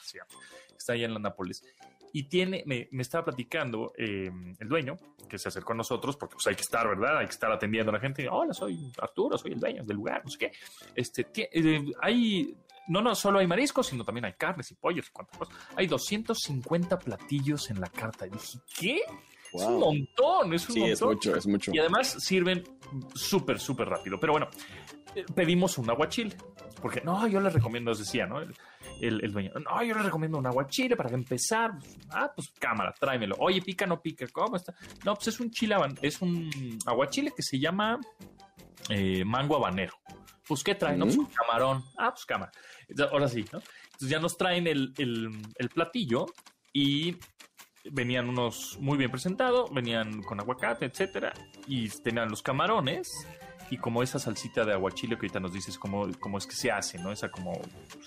está 0.78 0.94
allá 0.94 1.06
en 1.06 1.14
la 1.14 1.20
Nápoles 1.20 1.64
y 2.16 2.24
tiene, 2.24 2.64
me, 2.68 2.88
estaba 3.02 3.26
platicando 3.26 3.92
em, 3.98 4.56
el 4.60 4.70
dueño, 4.70 4.98
que 5.28 5.40
se 5.40 5.50
acercó 5.50 5.74
a 5.74 5.78
nosotros, 5.78 6.16
porque 6.16 6.36
pues 6.36 6.46
hay 6.46 6.56
que 6.56 6.62
estar, 6.62 6.88
¿verdad? 6.88 7.18
Hay 7.18 7.26
que 7.26 7.32
estar 7.32 7.52
atendiendo 7.52 7.90
a 7.90 7.96
la 7.96 8.00
gente. 8.00 8.30
Hola, 8.30 8.54
soy 8.54 8.92
Arturo, 9.02 9.36
soy 9.36 9.54
el 9.54 9.60
dueño 9.60 9.84
del 9.84 9.98
lugar, 9.98 10.22
no 10.24 10.30
sé 10.30 10.38
qué. 10.38 10.52
Este, 10.94 11.26
eh, 11.34 11.84
hay, 12.00 12.56
no, 12.88 13.02
no 13.02 13.16
solo 13.16 13.40
hay 13.40 13.48
mariscos, 13.48 13.88
sino 13.88 14.06
también 14.06 14.26
hay 14.26 14.34
carnes 14.34 14.70
y 14.70 14.76
pollos 14.76 15.08
y 15.10 15.12
cuantas 15.12 15.40
cosas. 15.40 15.56
Hay 15.76 15.88
250 15.88 17.00
platillos 17.00 17.72
en 17.72 17.82
la 17.82 17.88
carta. 17.88 18.28
Y 18.28 18.30
dije, 18.30 18.60
¿qué? 18.80 19.02
Es 19.52 19.64
un 19.64 19.80
montón, 19.80 20.54
es 20.54 20.70
un 20.70 20.76
sí, 20.76 20.84
es 20.84 21.02
mucho, 21.02 21.36
es 21.36 21.48
mucho. 21.48 21.72
Y 21.74 21.80
además 21.80 22.16
sirven 22.20 22.64
súper, 23.16 23.60
súper 23.60 23.90
rápido. 23.90 24.20
Pero 24.20 24.34
bueno, 24.34 24.50
eh, 25.16 25.26
pedimos 25.34 25.80
un 25.80 25.90
aguachile. 25.90 26.36
Porque, 26.80 27.02
no, 27.02 27.28
yo 27.28 27.40
les 27.40 27.54
recomiendo, 27.54 27.92
os 27.92 28.00
decía, 28.00 28.26
¿no? 28.26 28.42
El, 29.08 29.32
dueño, 29.32 29.52
no, 29.56 29.84
yo 29.84 29.96
le 29.96 30.04
recomiendo 30.04 30.38
un 30.38 30.48
aguachile 30.48 30.96
para 30.96 31.10
empezar. 31.12 31.72
Ah, 32.10 32.32
pues 32.36 32.50
cámara, 32.60 32.94
tráemelo. 32.98 33.36
Oye, 33.40 33.62
pica, 33.62 33.86
no 33.86 34.02
pica, 34.02 34.28
¿cómo 34.32 34.56
está? 34.56 34.74
No, 35.04 35.16
pues 35.16 35.30
es 35.30 35.40
un 35.40 35.52
chile, 35.52 35.76
es 36.02 36.22
un 36.22 36.50
aguachile 36.86 37.32
que 37.36 37.44
se 37.44 37.60
llama 37.60 38.00
eh, 38.90 39.24
mango 39.26 39.56
habanero. 39.56 39.94
Pues, 40.48 40.64
¿qué 40.64 40.76
traen? 40.76 41.00
No, 41.00 41.06
pues 41.06 41.18
camarón. 41.34 41.84
Ah, 41.98 42.12
pues 42.12 42.26
cámara. 42.26 42.52
Ahora 43.12 43.28
sí, 43.28 43.46
¿no? 43.52 43.60
Entonces 43.86 44.10
ya 44.10 44.20
nos 44.20 44.38
traen 44.38 44.68
el, 44.68 44.94
el 44.98 45.70
platillo 45.70 46.26
y 46.74 47.16
venían 47.92 48.30
unos 48.30 48.78
muy 48.80 48.98
bien 48.98 49.12
presentados, 49.12 49.74
venían 49.74 50.22
con 50.24 50.40
aguacate, 50.40 50.86
etcétera, 50.86 51.34
y 51.68 51.90
tenían 51.90 52.30
los 52.30 52.42
camarones 52.42 53.12
y 53.74 53.78
como 53.78 54.04
esa 54.04 54.20
salsita 54.20 54.64
de 54.64 54.72
aguachile 54.72 55.16
que 55.16 55.26
ahorita 55.26 55.40
nos 55.40 55.52
dices 55.52 55.80
cómo, 55.80 56.08
cómo 56.20 56.38
es 56.38 56.46
que 56.46 56.54
se 56.54 56.72
hace, 56.72 57.00
¿no? 57.00 57.12
Esa 57.12 57.32
como... 57.32 57.54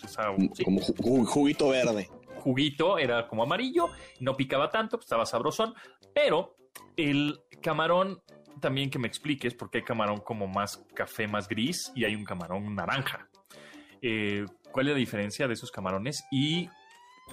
Pues, 0.01 0.17
como 0.63 0.81
juguito 1.25 1.71
verde. 1.71 2.09
Juguito, 2.37 2.99
era 2.99 3.27
como 3.27 3.43
amarillo, 3.43 3.89
no 4.21 4.37
picaba 4.37 4.71
tanto, 4.71 4.97
pues 4.97 5.07
estaba 5.07 5.27
sabrosón, 5.27 5.75
pero 6.15 6.57
el 6.97 7.41
camarón 7.61 8.23
también 8.61 8.91
que 8.91 9.01
me 9.01 9.09
expliques, 9.09 9.55
porque 9.55 9.79
hay 9.79 9.85
camarón 9.85 10.19
como 10.19 10.47
más 10.47 10.77
café, 10.95 11.27
más 11.27 11.49
gris, 11.49 11.91
y 11.97 12.05
hay 12.05 12.15
un 12.15 12.23
camarón 12.23 12.73
naranja. 12.77 13.29
Eh, 14.01 14.47
¿Cuál 14.71 14.87
es 14.87 14.93
la 14.93 14.99
diferencia 14.99 15.49
de 15.49 15.55
esos 15.55 15.73
camarones 15.73 16.23
y 16.31 16.71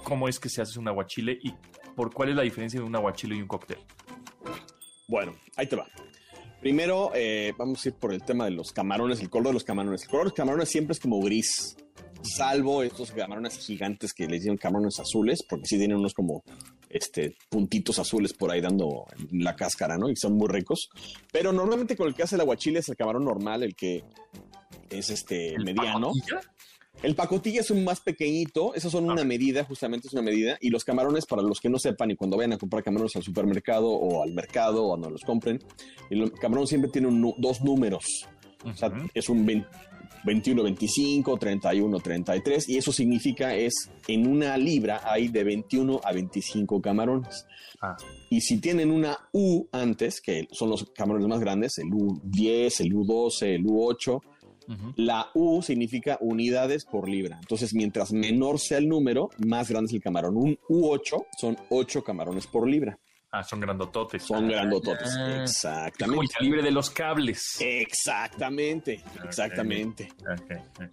cómo 0.04 0.28
es 0.28 0.40
que 0.40 0.50
se 0.50 0.64
hace 0.64 0.80
un 0.80 0.88
aguachile 0.88 1.38
y 1.40 1.54
por 1.96 2.12
cuál 2.12 2.30
es 2.30 2.36
la 2.36 2.42
diferencia 2.42 2.80
de 2.80 2.86
un 2.88 2.96
aguachile 2.96 3.36
y 3.36 3.42
un 3.44 3.48
cóctel? 3.48 3.78
Bueno, 5.08 5.34
ahí 5.56 5.68
te 5.68 5.76
va. 5.76 5.86
Primero, 6.64 7.11
eh, 7.14 7.51
vamos 7.57 7.86
a 7.86 7.89
ir 7.89 7.95
por 7.95 8.14
el 8.14 8.24
tema 8.24 8.45
de 8.45 8.51
los 8.51 8.72
camarones, 8.72 9.20
el 9.20 9.30
color 9.30 9.47
de 9.47 9.53
los 9.55 9.66
camarones. 9.66 10.03
El 10.03 10.07
color 10.07 10.24
de 10.24 10.30
los 10.30 10.34
camarones 10.34 10.70
siempre 10.70 10.93
es 10.93 10.99
como 11.01 11.20
gris, 11.20 11.76
salvo 12.22 12.84
estos 12.84 13.11
camarones 13.11 13.57
gigantes 13.57 14.14
que 14.14 14.28
les 14.28 14.43
dicen 14.43 14.55
camarones 14.55 14.97
azules, 14.97 15.43
porque 15.43 15.66
sí 15.66 15.78
tienen 15.78 15.97
unos 15.97 16.14
como 16.14 16.41
este, 16.88 17.36
puntitos 17.49 17.99
azules 17.99 18.32
por 18.32 18.49
ahí 18.49 18.61
dando 18.61 19.05
en 19.30 19.43
la 19.43 19.57
cáscara, 19.57 19.97
¿no? 19.97 20.09
Y 20.09 20.16
son 20.16 20.38
muy 20.38 20.47
ricos. 20.47 20.89
Pero 21.34 21.51
normalmente 21.51 21.97
con 21.97 22.07
el 22.07 22.16
que 22.16 22.24
hace 22.24 22.36
el 22.36 22.41
aguachile 22.41 22.80
es 22.80 22.88
el 22.88 22.95
camarón 22.95 23.26
normal, 23.26 23.64
el 23.64 23.76
que 23.76 24.05
es 24.89 25.09
este 25.09 25.57
mediano. 25.59 26.14
El 27.04 27.16
pacotilla 27.16 27.60
es 27.60 27.70
un 27.70 27.84
más 27.84 27.99
pequeñito, 27.99 28.74
esas 28.74 28.93
son 28.93 29.10
una 29.10 29.26
medida, 29.26 29.66
justamente 29.66 30.08
es 30.08 30.14
una 30.14 30.22
medida, 30.22 30.58
y 30.62 30.70
los 30.70 30.86
camarones, 30.86 31.26
para 31.26 31.41
los 31.41 31.60
que 31.60 31.70
no 31.70 31.78
sepan, 31.78 32.12
y 32.12 32.16
cuando 32.16 32.38
vayan 32.38 32.54
a 32.54 32.58
comprar 32.58 32.82
camarones 32.82 33.14
al 33.18 33.24
supermercado 33.24 33.89
o 33.89 34.24
al 34.24 34.32
mercado 34.34 34.86
o 34.86 34.89
cuando 34.91 35.10
los 35.10 35.22
compren, 35.22 35.60
el 36.10 36.32
camarón 36.32 36.66
siempre 36.66 36.89
tiene 36.89 37.10
dos 37.38 37.62
números. 37.62 38.26
O 38.64 38.74
sea, 38.74 38.89
es 39.14 39.28
un 39.28 39.45
21, 40.24 40.64
25, 40.64 41.38
31, 41.38 41.99
33, 41.99 42.70
y 42.70 42.78
eso 42.78 42.93
significa 42.93 43.54
es 43.54 43.91
en 44.08 44.26
una 44.26 44.58
libra 44.58 45.01
hay 45.04 45.28
de 45.28 45.43
21 45.43 45.99
a 46.01 46.14
25 46.14 46.82
camarones. 46.82 47.45
Ah. 47.82 47.97
Y 48.30 48.39
si 48.39 48.62
tienen 48.62 48.89
una 48.89 49.18
U 49.34 49.68
antes, 49.74 50.22
que 50.22 50.47
son 50.54 50.70
los 50.70 50.86
camarones 50.95 51.28
más 51.28 51.41
grandes, 51.41 51.78
el 51.80 51.89
U10, 51.89 52.80
el 52.80 52.93
U12, 52.93 53.56
el 53.56 53.66
U8, 53.66 54.22
la 54.95 55.30
U 55.34 55.61
significa 55.61 56.18
unidades 56.22 56.86
por 56.86 57.09
libra. 57.09 57.38
Entonces, 57.39 57.74
mientras 57.74 58.11
menor 58.11 58.59
sea 58.59 58.78
el 58.78 58.88
número, 58.88 59.30
más 59.45 59.70
grande 59.70 59.88
es 59.88 59.93
el 59.93 60.01
camarón. 60.01 60.38
Un 60.38 60.57
U8 60.70 61.26
son 61.39 61.57
8 61.70 62.03
camarones 62.03 62.47
por 62.47 62.68
libra. 62.68 62.97
Ah, 63.32 63.43
son 63.43 63.59
grandototes. 63.59 64.22
Son 64.22 64.47
grandototes, 64.47 65.09
ah. 65.18 65.41
exactamente. 65.41 66.22
el 66.22 66.30
calibre 66.30 66.61
de 66.61 66.70
los 66.70 66.91
cables. 66.91 67.57
Exactamente, 67.59 69.03
exactamente. 69.24 70.09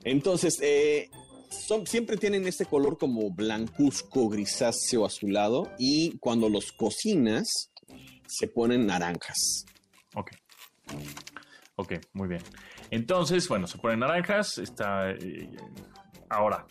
Entonces, 0.04 0.58
eh, 0.62 1.10
son, 1.50 1.86
siempre 1.86 2.16
tienen 2.16 2.46
este 2.46 2.64
color 2.64 2.96
como 2.96 3.30
blancuzco, 3.30 4.30
grisáceo, 4.30 5.04
azulado 5.04 5.70
y 5.78 6.16
cuando 6.18 6.48
los 6.48 6.72
cocinas 6.72 7.70
se 8.26 8.48
ponen 8.48 8.86
naranjas. 8.86 9.66
Ok. 10.14 10.30
Ok, 11.80 11.94
muy 12.12 12.28
bien. 12.28 12.42
Entonces, 12.90 13.48
bueno, 13.48 13.66
se 13.66 13.78
ponen 13.78 14.00
naranjas. 14.00 14.58
Está. 14.58 15.12
Eh, 15.12 15.48
ahora, 16.28 16.66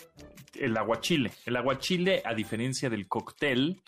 el 0.53 0.77
aguachile. 0.77 1.31
El 1.47 1.55
aguachile, 1.55 2.21
a 2.23 2.35
diferencia 2.35 2.91
del 2.91 3.07
cóctel, 3.07 3.81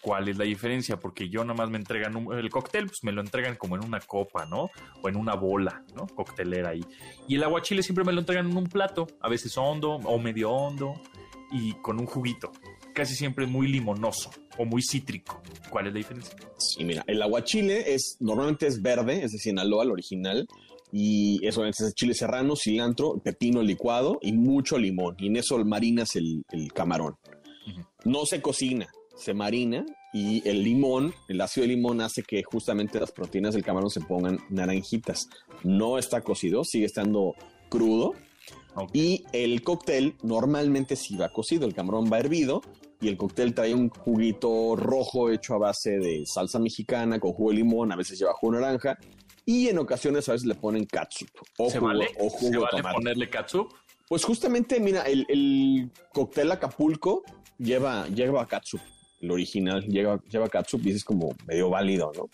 ¿cuál 0.00 0.28
es 0.28 0.36
la 0.36 0.44
diferencia? 0.44 0.98
Porque 0.98 1.28
yo 1.28 1.44
nomás 1.44 1.70
me 1.70 1.78
entregan 1.78 2.16
el 2.32 2.50
cóctel, 2.50 2.86
pues 2.86 3.04
me 3.04 3.12
lo 3.12 3.20
entregan 3.20 3.54
como 3.54 3.76
en 3.76 3.84
una 3.84 4.00
copa, 4.00 4.44
¿no? 4.44 4.70
O 5.02 5.08
en 5.08 5.14
una 5.14 5.36
bola, 5.36 5.84
¿no? 5.94 6.08
Coctelera 6.08 6.70
ahí. 6.70 6.84
Y 7.28 7.36
el 7.36 7.44
aguachile 7.44 7.84
siempre 7.84 8.04
me 8.04 8.12
lo 8.12 8.18
entregan 8.18 8.50
en 8.50 8.56
un 8.56 8.66
plato, 8.66 9.06
a 9.20 9.28
veces 9.28 9.56
hondo 9.56 9.92
o 9.92 10.18
medio 10.18 10.50
hondo 10.50 11.00
y 11.52 11.74
con 11.74 12.00
un 12.00 12.06
juguito. 12.06 12.50
Casi 12.96 13.14
siempre 13.14 13.46
muy 13.46 13.68
limonoso 13.68 14.30
o 14.56 14.64
muy 14.64 14.80
cítrico. 14.80 15.42
¿Cuál 15.68 15.88
es 15.88 15.92
la 15.92 15.98
diferencia? 15.98 16.34
Sí, 16.56 16.82
mira, 16.82 17.04
el 17.06 17.20
aguachile 17.20 17.92
es 17.94 18.16
normalmente 18.20 18.66
es 18.66 18.80
verde, 18.80 19.22
es 19.22 19.32
de 19.32 19.38
Sinaloa, 19.38 19.84
el 19.84 19.90
original 19.90 20.48
y 20.90 21.46
eso 21.46 21.66
es 21.66 21.76
chile 21.94 22.14
serrano, 22.14 22.54
cilantro, 22.56 23.18
pepino 23.18 23.62
licuado 23.62 24.18
y 24.22 24.32
mucho 24.32 24.78
limón. 24.78 25.14
Y 25.18 25.26
en 25.26 25.36
eso 25.36 25.62
marinas 25.62 26.16
el, 26.16 26.42
el 26.50 26.72
camarón. 26.72 27.16
No 28.06 28.24
se 28.24 28.40
cocina, 28.40 28.86
se 29.14 29.34
marina 29.34 29.84
y 30.14 30.48
el 30.48 30.64
limón, 30.64 31.12
el 31.28 31.42
ácido 31.42 31.66
de 31.66 31.74
limón 31.74 32.00
hace 32.00 32.22
que 32.22 32.42
justamente 32.44 32.98
las 32.98 33.12
proteínas 33.12 33.52
del 33.52 33.62
camarón 33.62 33.90
se 33.90 34.00
pongan 34.00 34.38
naranjitas. 34.48 35.28
No 35.64 35.98
está 35.98 36.22
cocido, 36.22 36.64
sigue 36.64 36.86
estando 36.86 37.34
crudo. 37.68 38.14
Y 38.92 39.24
el 39.32 39.62
cóctel 39.62 40.16
normalmente 40.22 40.96
sí 40.96 41.16
va 41.16 41.30
cocido, 41.30 41.66
el 41.66 41.74
camarón 41.74 42.10
va 42.12 42.18
hervido 42.18 42.60
y 43.00 43.08
el 43.08 43.16
cóctel 43.16 43.54
trae 43.54 43.74
un 43.74 43.88
juguito 43.88 44.76
rojo 44.76 45.30
hecho 45.30 45.54
a 45.54 45.58
base 45.58 45.98
de 45.98 46.24
salsa 46.26 46.58
mexicana 46.58 47.18
con 47.18 47.32
jugo 47.32 47.50
de 47.50 47.56
limón, 47.56 47.92
a 47.92 47.96
veces 47.96 48.18
lleva 48.18 48.32
jugo 48.34 48.54
de 48.54 48.60
naranja 48.60 48.98
y 49.44 49.68
en 49.68 49.78
ocasiones 49.78 50.28
a 50.28 50.32
veces 50.32 50.46
le 50.46 50.54
ponen 50.54 50.84
catsup 50.84 51.28
o 51.58 51.70
¿Se 51.70 51.78
jugo, 51.78 51.88
vale? 51.88 52.08
o 52.18 52.28
jugo 52.28 52.52
¿Se 52.52 52.80
vale 52.80 52.94
ponerle 52.94 53.30
catsup? 53.30 53.72
Pues 54.08 54.24
justamente, 54.24 54.78
mira, 54.78 55.02
el, 55.02 55.26
el, 55.28 55.90
cóctel 56.12 56.52
Acapulco 56.52 57.22
lleva, 57.58 58.06
lleva 58.08 58.46
catsup. 58.46 58.80
El 59.20 59.30
original 59.32 59.82
lleva, 59.82 60.20
lleva 60.28 60.48
catsup 60.48 60.86
y 60.86 60.90
es 60.90 61.04
como 61.04 61.34
medio 61.46 61.70
válido, 61.70 62.12
¿no? 62.14 62.28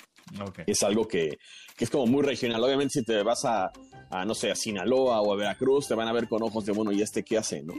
Es 0.66 0.82
algo 0.82 1.06
que, 1.06 1.38
que 1.76 1.84
es 1.84 1.90
como 1.90 2.06
muy 2.06 2.22
regional. 2.22 2.62
Obviamente, 2.62 3.00
si 3.00 3.04
te 3.04 3.22
vas 3.22 3.44
a, 3.44 3.70
a, 4.10 4.24
no 4.24 4.34
sé, 4.34 4.50
a 4.50 4.54
Sinaloa 4.54 5.20
o 5.20 5.32
a 5.32 5.36
Veracruz, 5.36 5.88
te 5.88 5.94
van 5.94 6.08
a 6.08 6.12
ver 6.12 6.28
con 6.28 6.42
ojos 6.42 6.64
de, 6.64 6.72
bueno, 6.72 6.92
¿y 6.92 7.02
este 7.02 7.22
qué 7.22 7.38
hace, 7.38 7.62
no? 7.62 7.74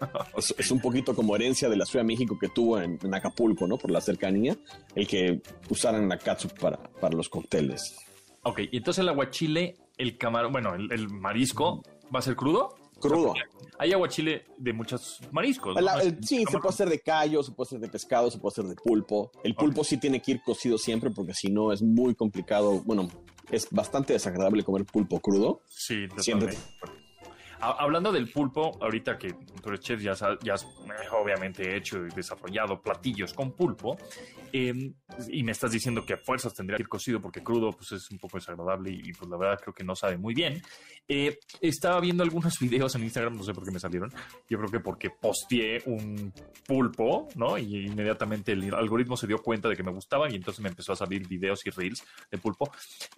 es, 0.36 0.54
es 0.58 0.70
un 0.70 0.80
poquito 0.80 1.14
como 1.14 1.34
herencia 1.36 1.68
de 1.68 1.76
la 1.76 1.86
Ciudad 1.86 2.04
de 2.04 2.08
México 2.08 2.38
que 2.38 2.48
tuvo 2.48 2.80
en, 2.80 2.98
en 3.02 3.14
Acapulco, 3.14 3.66
¿no? 3.66 3.76
Por 3.78 3.90
la 3.90 4.00
cercanía, 4.00 4.56
el 4.94 5.06
que 5.06 5.40
usaran 5.68 6.08
la 6.08 6.18
catsup 6.18 6.58
para, 6.58 6.78
para 6.78 7.16
los 7.16 7.28
cócteles. 7.28 7.96
Ok, 8.42 8.60
y 8.70 8.76
entonces 8.78 9.02
el 9.02 9.08
aguachile, 9.08 9.76
el 9.96 10.16
camarón, 10.16 10.52
bueno, 10.52 10.74
el, 10.74 10.92
el 10.92 11.08
marisco, 11.08 11.82
¿va 12.14 12.20
a 12.20 12.22
ser 12.22 12.36
crudo? 12.36 12.74
Crudo. 13.00 13.34
Hay 13.78 13.92
aguachile 13.92 14.44
de 14.56 14.72
muchos 14.72 15.20
mariscos. 15.30 15.74
¿no? 15.74 15.80
La- 15.80 16.00
el- 16.02 16.18
sí, 16.24 16.44
se 16.50 16.58
puede 16.58 16.68
hacer 16.70 16.88
de 16.88 17.00
callo, 17.00 17.42
se 17.42 17.52
puede 17.52 17.68
hacer 17.68 17.80
de 17.80 17.88
pescado, 17.88 18.30
se 18.30 18.38
puede 18.38 18.52
hacer 18.52 18.64
de 18.64 18.74
pulpo. 18.74 19.30
El 19.44 19.54
pulpo 19.54 19.84
sí 19.84 19.98
tiene 19.98 20.20
que 20.20 20.32
ir 20.32 20.42
cocido 20.44 20.78
siempre 20.78 21.10
porque 21.10 21.32
si 21.34 21.48
no 21.50 21.72
es 21.72 21.80
muy 21.82 22.14
complicado. 22.16 22.82
Bueno, 22.84 23.08
es 23.50 23.68
bastante 23.70 24.12
desagradable 24.14 24.64
comer 24.64 24.84
pulpo 24.84 25.20
crudo. 25.20 25.62
Sí, 25.68 26.06
Siempre. 26.18 26.56
Hablando 27.60 28.12
del 28.12 28.30
pulpo, 28.30 28.78
ahorita 28.80 29.18
que 29.18 29.32
tú 29.32 29.68
eres 29.68 29.80
chef, 29.80 30.00
ya, 30.00 30.14
ya 30.42 30.54
has 30.54 30.62
eh, 30.62 31.08
obviamente 31.12 31.76
hecho 31.76 32.06
y 32.06 32.10
desarrollado 32.10 32.80
platillos 32.80 33.32
con 33.34 33.52
pulpo, 33.52 33.98
eh, 34.52 34.92
y 35.28 35.42
me 35.42 35.52
estás 35.52 35.72
diciendo 35.72 36.04
que 36.04 36.14
a 36.14 36.16
fuerzas 36.16 36.54
tendría 36.54 36.76
que 36.76 36.82
ir 36.82 36.88
cocido 36.88 37.20
porque 37.20 37.42
crudo 37.42 37.72
pues 37.72 37.92
es 37.92 38.10
un 38.10 38.18
poco 38.18 38.38
desagradable 38.38 38.90
y, 38.90 39.10
y, 39.10 39.12
pues 39.12 39.30
la 39.30 39.36
verdad 39.36 39.60
creo 39.60 39.74
que 39.74 39.84
no 39.84 39.94
sabe 39.94 40.16
muy 40.16 40.34
bien. 40.34 40.62
Eh, 41.10 41.38
estaba 41.62 42.00
viendo 42.00 42.22
algunos 42.22 42.58
videos 42.60 42.94
en 42.94 43.04
Instagram, 43.04 43.36
no 43.36 43.42
sé 43.42 43.54
por 43.54 43.64
qué 43.64 43.70
me 43.70 43.80
salieron, 43.80 44.12
yo 44.48 44.58
creo 44.58 44.70
que 44.70 44.80
porque 44.80 45.10
posteé 45.10 45.82
un 45.86 46.32
pulpo, 46.66 47.28
¿no? 47.34 47.56
Y 47.56 47.86
inmediatamente 47.86 48.52
el 48.52 48.74
algoritmo 48.74 49.16
se 49.16 49.26
dio 49.26 49.38
cuenta 49.38 49.70
de 49.70 49.76
que 49.76 49.82
me 49.82 49.90
gustaban 49.90 50.32
y 50.32 50.36
entonces 50.36 50.62
me 50.62 50.68
empezó 50.68 50.92
a 50.92 50.96
salir 50.96 51.26
videos 51.26 51.66
y 51.66 51.70
reels 51.70 52.04
de 52.30 52.36
pulpo. 52.36 52.70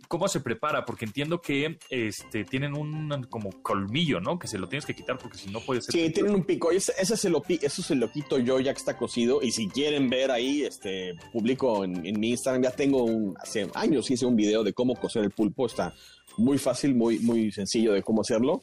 ¿Cómo 0.07 0.29
se 0.29 0.41
prepara? 0.41 0.85
Porque 0.85 1.05
entiendo 1.05 1.41
que 1.41 1.79
este, 1.89 2.45
tienen 2.45 2.77
un 2.77 3.27
como 3.29 3.51
colmillo, 3.63 4.21
¿no? 4.21 4.30
Que 4.39 4.47
se 4.47 4.59
lo 4.59 4.69
tienes 4.69 4.87
que 4.87 4.95
quitar 4.95 5.19
porque 5.19 5.39
si 5.39 5.51
no 5.51 5.61
puede 5.61 5.83
ser. 5.83 5.93
Sí, 5.93 6.11
tienen 6.11 6.35
un 6.35 6.45
pico. 6.45 6.71
Ese, 6.71 6.93
ese 6.99 7.17
se 7.17 7.29
lo, 7.31 7.43
eso 7.49 7.83
se 7.83 7.95
lo 7.95 8.11
quito 8.11 8.39
yo 8.39 8.61
ya 8.61 8.73
que 8.73 8.79
está 8.79 8.97
cocido. 8.97 9.43
Y 9.43 9.51
si 9.53 9.69
quieren 9.69 10.09
ver 10.09 10.31
ahí, 10.31 10.63
este, 10.63 11.15
publico 11.33 11.85
en, 11.85 12.05
en 12.07 12.19
mi 12.21 12.31
Instagram. 12.31 12.63
Ya 12.63 12.71
tengo 12.71 13.05
un, 13.05 13.35
hace 13.41 13.69
años 13.75 14.11
hice 14.11 14.27
un 14.27 14.37
video 14.37 14.63
de 14.65 14.73
cómo 14.73 14.95
cocer 14.95 15.25
el 15.25 15.31
pulpo. 15.31 15.67
Está 15.67 15.95
muy 16.37 16.59
fácil, 16.59 16.95
muy, 16.95 17.19
muy 17.19 17.51
sencillo 17.53 17.93
de 17.93 18.03
cómo 18.03 18.21
hacerlo. 18.23 18.63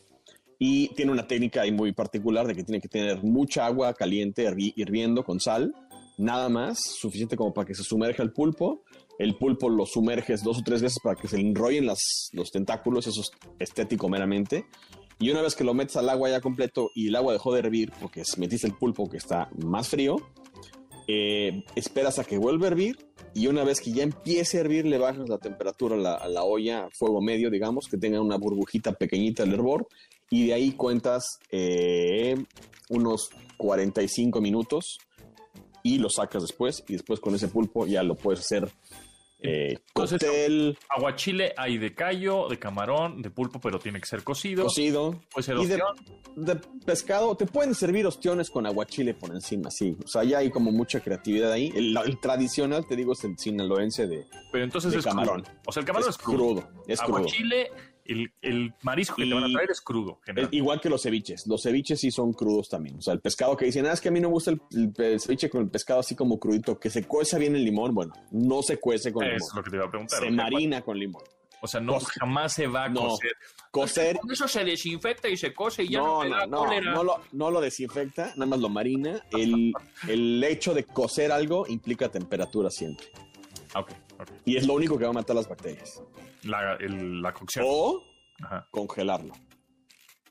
Y 0.60 0.88
tiene 0.96 1.12
una 1.12 1.28
técnica 1.28 1.62
ahí 1.62 1.72
muy 1.72 1.92
particular 1.92 2.48
de 2.48 2.56
que 2.56 2.64
tiene 2.64 2.82
que 2.82 2.88
tener 2.88 3.24
mucha 3.24 3.66
agua 3.66 3.94
caliente 3.94 4.50
hirvi- 4.50 4.74
hirviendo 4.76 5.24
con 5.24 5.40
sal. 5.40 5.74
Nada 6.18 6.50
más, 6.50 6.80
suficiente 6.82 7.38
como 7.38 7.54
para 7.54 7.68
que 7.68 7.76
se 7.76 7.84
sumerja 7.84 8.24
el 8.24 8.32
pulpo. 8.32 8.84
El 9.20 9.36
pulpo 9.36 9.70
lo 9.70 9.86
sumerges 9.86 10.44
dos 10.44 10.58
o 10.60 10.62
tres 10.64 10.82
veces 10.82 10.98
para 11.04 11.16
que 11.20 11.28
se 11.28 11.38
le 11.38 11.44
enrollen 11.48 11.86
las, 11.86 12.30
los 12.34 12.50
tentáculos. 12.50 13.06
Eso 13.06 13.22
es 13.22 13.32
estético 13.60 14.10
meramente. 14.10 14.66
Y 15.20 15.32
una 15.32 15.42
vez 15.42 15.56
que 15.56 15.64
lo 15.64 15.74
metes 15.74 15.96
al 15.98 16.10
agua 16.10 16.30
ya 16.30 16.42
completo 16.42 16.92
y 16.94 17.08
el 17.08 17.16
agua 17.16 17.34
dejó 17.34 17.54
de 17.54 17.60
hervir 17.60 17.92
porque 18.00 18.24
metiste 18.38 18.68
el 18.68 18.74
pulpo 18.74 19.10
que 19.10 19.18
está 19.18 19.50
más 19.58 19.90
frío, 19.90 20.18
eh, 21.08 21.64
esperas 21.76 22.20
a 22.20 22.24
que 22.24 22.38
vuelva 22.38 22.66
a 22.66 22.70
hervir 22.70 22.98
y 23.34 23.48
una 23.48 23.64
vez 23.64 23.82
que 23.82 23.92
ya 23.92 24.04
empiece 24.04 24.58
a 24.58 24.62
hervir 24.62 24.86
le 24.86 24.98
bajas 24.98 25.30
la 25.30 25.38
temperatura 25.38 25.96
a 25.96 26.28
la, 26.28 26.44
olla 26.44 26.90
fuego 26.92 27.22
medio, 27.22 27.50
digamos, 27.50 27.88
que 27.90 27.98
tenga 27.98 28.22
una 28.22 28.38
burbujita 28.38 28.94
pequeñita 28.94 29.44
el 29.44 29.54
hervor 29.54 29.88
y 30.30 30.48
de 30.48 30.54
ahí 30.54 30.72
cuentas 30.72 31.40
eh, 31.52 32.36
unos 32.90 33.30
45 33.58 34.42
minutos 34.42 34.98
y 35.82 35.98
lo 35.98 36.10
sacas 36.10 36.44
después 36.44 36.84
y 36.88 36.94
después 36.94 37.20
con 37.20 37.34
ese 37.34 37.48
pulpo 37.48 37.88
ya 37.88 38.04
lo 38.04 38.16
puedes 38.16 38.42
hacer 38.42 38.70
eh, 39.40 39.78
Entonces, 39.90 40.20
cóctel, 40.20 40.78
Aguachile 40.90 41.54
hay 41.56 41.78
de 41.78 41.94
callo, 41.94 42.48
de 42.48 42.58
camarón, 42.58 43.22
de 43.22 43.30
pulpo, 43.30 43.60
pero 43.60 43.78
tiene 43.80 44.00
que 44.00 44.08
ser 44.08 44.24
cocido. 44.24 44.64
cocido. 44.64 45.22
Puede 45.32 45.44
ser 45.44 45.58
Y 45.58 45.66
de, 45.66 46.56
pescado, 46.86 47.36
te 47.36 47.46
pueden 47.46 47.76
servir 47.76 48.06
ostiones 48.08 48.50
con 48.50 48.66
aguachile 48.66 49.14
por 49.14 49.32
encima, 49.32 49.70
sí. 49.70 49.96
O 50.04 50.08
sea, 50.08 50.24
ya 50.24 50.40
hay 50.40 50.50
como 50.50 50.72
mucha 50.72 51.00
creatividad 51.02 51.52
ahí. 51.52 51.72
El, 51.76 51.96
el 51.98 52.20
tradicional, 52.20 52.86
te 52.88 52.96
digo, 52.96 53.14
es 53.14 53.24
el 53.24 53.38
sinaloense 53.38 54.08
de, 54.08 54.26
Pero 54.52 54.64
entonces 54.64 54.92
de 54.92 55.00
es 55.00 55.06
camarón. 55.06 55.42
crudo. 55.44 55.60
O 55.68 55.72
sea, 55.72 55.82
el 55.82 55.86
camarón 55.86 56.10
es, 56.10 56.18
crudo. 56.18 56.70
Es 56.88 57.02
crudo. 57.02 57.26
El, 58.08 58.32
el 58.42 58.74
marisco 58.84 59.16
que 59.18 59.26
te 59.26 59.34
van 59.34 59.44
a 59.44 59.48
Y- 59.50 59.54
traer 59.54 59.70
es 59.72 59.82
crudo. 59.82 60.20
Es 60.26 60.48
igual 60.52 60.80
que 60.82 60.90
los 60.90 61.04
ceviches. 61.04 61.46
Los 61.46 61.62
ceviches 61.64 62.00
sí 62.00 62.10
son 62.10 62.34
crudos 62.34 62.70
también. 62.70 62.98
O 62.98 63.02
sea, 63.02 63.14
el 63.14 63.20
pescado 63.20 63.56
que 63.58 63.66
dicen, 63.66 63.86
ah, 63.86 63.92
es 63.94 64.02
que 64.02 64.10
a 64.10 64.12
mí 64.12 64.20
no 64.22 64.30
me 64.30 64.34
gusta 64.34 64.52
el, 64.52 65.20
ceviche 65.20 65.50
con 65.50 65.62
el 65.62 65.70
pescado 65.70 66.00
así 66.00 66.16
como 66.16 66.40
crudito, 66.40 66.80
que 66.80 66.90
se 66.90 67.04
cueza 67.06 67.38
bien 67.38 67.56
el 67.56 67.64
limón. 67.66 67.94
Bueno, 67.94 68.14
no 68.32 68.62
se 68.64 68.78
cuece 68.80 69.12
con 69.12 69.26
Es 69.26 69.34
limón. 69.34 69.50
lo 69.56 69.64
que 69.64 69.70
te 69.70 69.76
iba 69.76 69.86
a 69.86 69.90
preguntar. 69.90 70.20
Se 70.22 70.32
marina 70.32 70.82
con 70.82 70.98
limón. 70.98 71.24
O 71.60 71.68
sea, 71.68 71.82
no, 71.82 72.00
jamás 72.00 72.54
se 72.54 72.68
va 72.68 72.86
a 72.86 72.90
No. 72.90 73.02
cocer. 73.10 73.32
Cocer, 73.72 74.18
Con 74.20 74.32
eso 74.32 74.48
se 74.48 74.64
desinfecta 74.64 75.28
y 75.28 75.36
se 75.38 75.54
cose 75.54 75.84
y 75.84 75.90
ya 75.90 76.00
no, 76.00 76.18
no, 76.18 76.22
te 76.24 76.30
da 76.30 76.46
no, 76.46 76.48
no, 76.48 76.58
cólera. 76.66 76.94
no 76.94 77.04
lo, 77.04 77.20
no 77.34 77.52
lo 77.52 77.62
desinfecta, 77.62 78.28
nada 78.36 78.46
más 78.46 78.60
lo 78.60 78.70
marina. 78.70 79.22
El, 79.32 79.74
el 80.08 80.44
hecho 80.44 80.74
de 80.74 80.84
cocer 80.86 81.32
algo 81.32 81.66
implica 81.68 82.10
temperatura 82.10 82.70
siempre. 82.70 83.08
Ah. 83.74 83.84
Y 84.46 84.56
es 84.56 84.66
lo 84.66 84.74
único 84.76 84.98
que 84.98 85.04
va 85.04 85.10
a 85.10 85.14
matar 85.14 85.36
las 85.36 85.48
bacterias. 85.50 86.02
La, 86.44 86.74
el- 86.80 87.22
la 87.22 87.34
cocción. 87.34 87.66
O 87.68 88.04
Ajá. 88.44 88.68
congelarlo. 88.72 89.34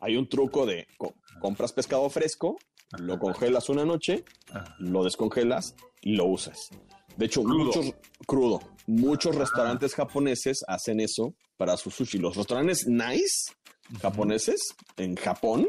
Hay 0.00 0.16
un 0.16 0.28
truco 0.28 0.66
de 0.66 0.86
co- 0.98 1.14
compras 1.40 1.72
pescado 1.72 2.08
fresco, 2.10 2.56
lo 2.98 3.18
congelas 3.18 3.68
una 3.68 3.84
noche, 3.84 4.24
Ajá. 4.52 4.76
lo 4.78 5.02
descongelas 5.04 5.74
y 6.02 6.14
lo 6.16 6.26
usas. 6.26 6.68
De 7.16 7.26
hecho, 7.26 7.42
Crudo. 7.42 7.64
muchos 7.64 7.94
crudo. 8.26 8.60
Muchos 8.86 9.34
restaurantes 9.34 9.94
japoneses 9.94 10.62
hacen 10.68 11.00
eso 11.00 11.34
para 11.56 11.76
su 11.76 11.90
sushi. 11.90 12.18
Los 12.18 12.36
restaurantes 12.36 12.86
nice 12.86 13.52
japoneses 14.00 14.60
en 14.96 15.16
Japón, 15.16 15.66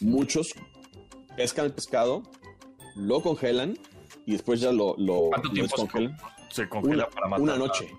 muchos 0.00 0.48
pescan 1.36 1.66
el 1.66 1.72
pescado, 1.74 2.22
lo 2.94 3.20
congelan 3.20 3.76
y 4.24 4.32
después 4.32 4.60
ya 4.60 4.72
lo, 4.72 4.94
lo, 4.96 5.28
¿Cuánto 5.30 5.48
lo 5.48 5.54
tiempo 5.54 5.76
se, 5.76 5.82
descongelan. 5.82 6.16
con- 6.16 6.30
se 6.50 6.68
congela 6.68 7.04
Una, 7.04 7.10
para 7.14 7.28
matar? 7.28 7.42
una 7.42 7.56
noche. 7.58 7.90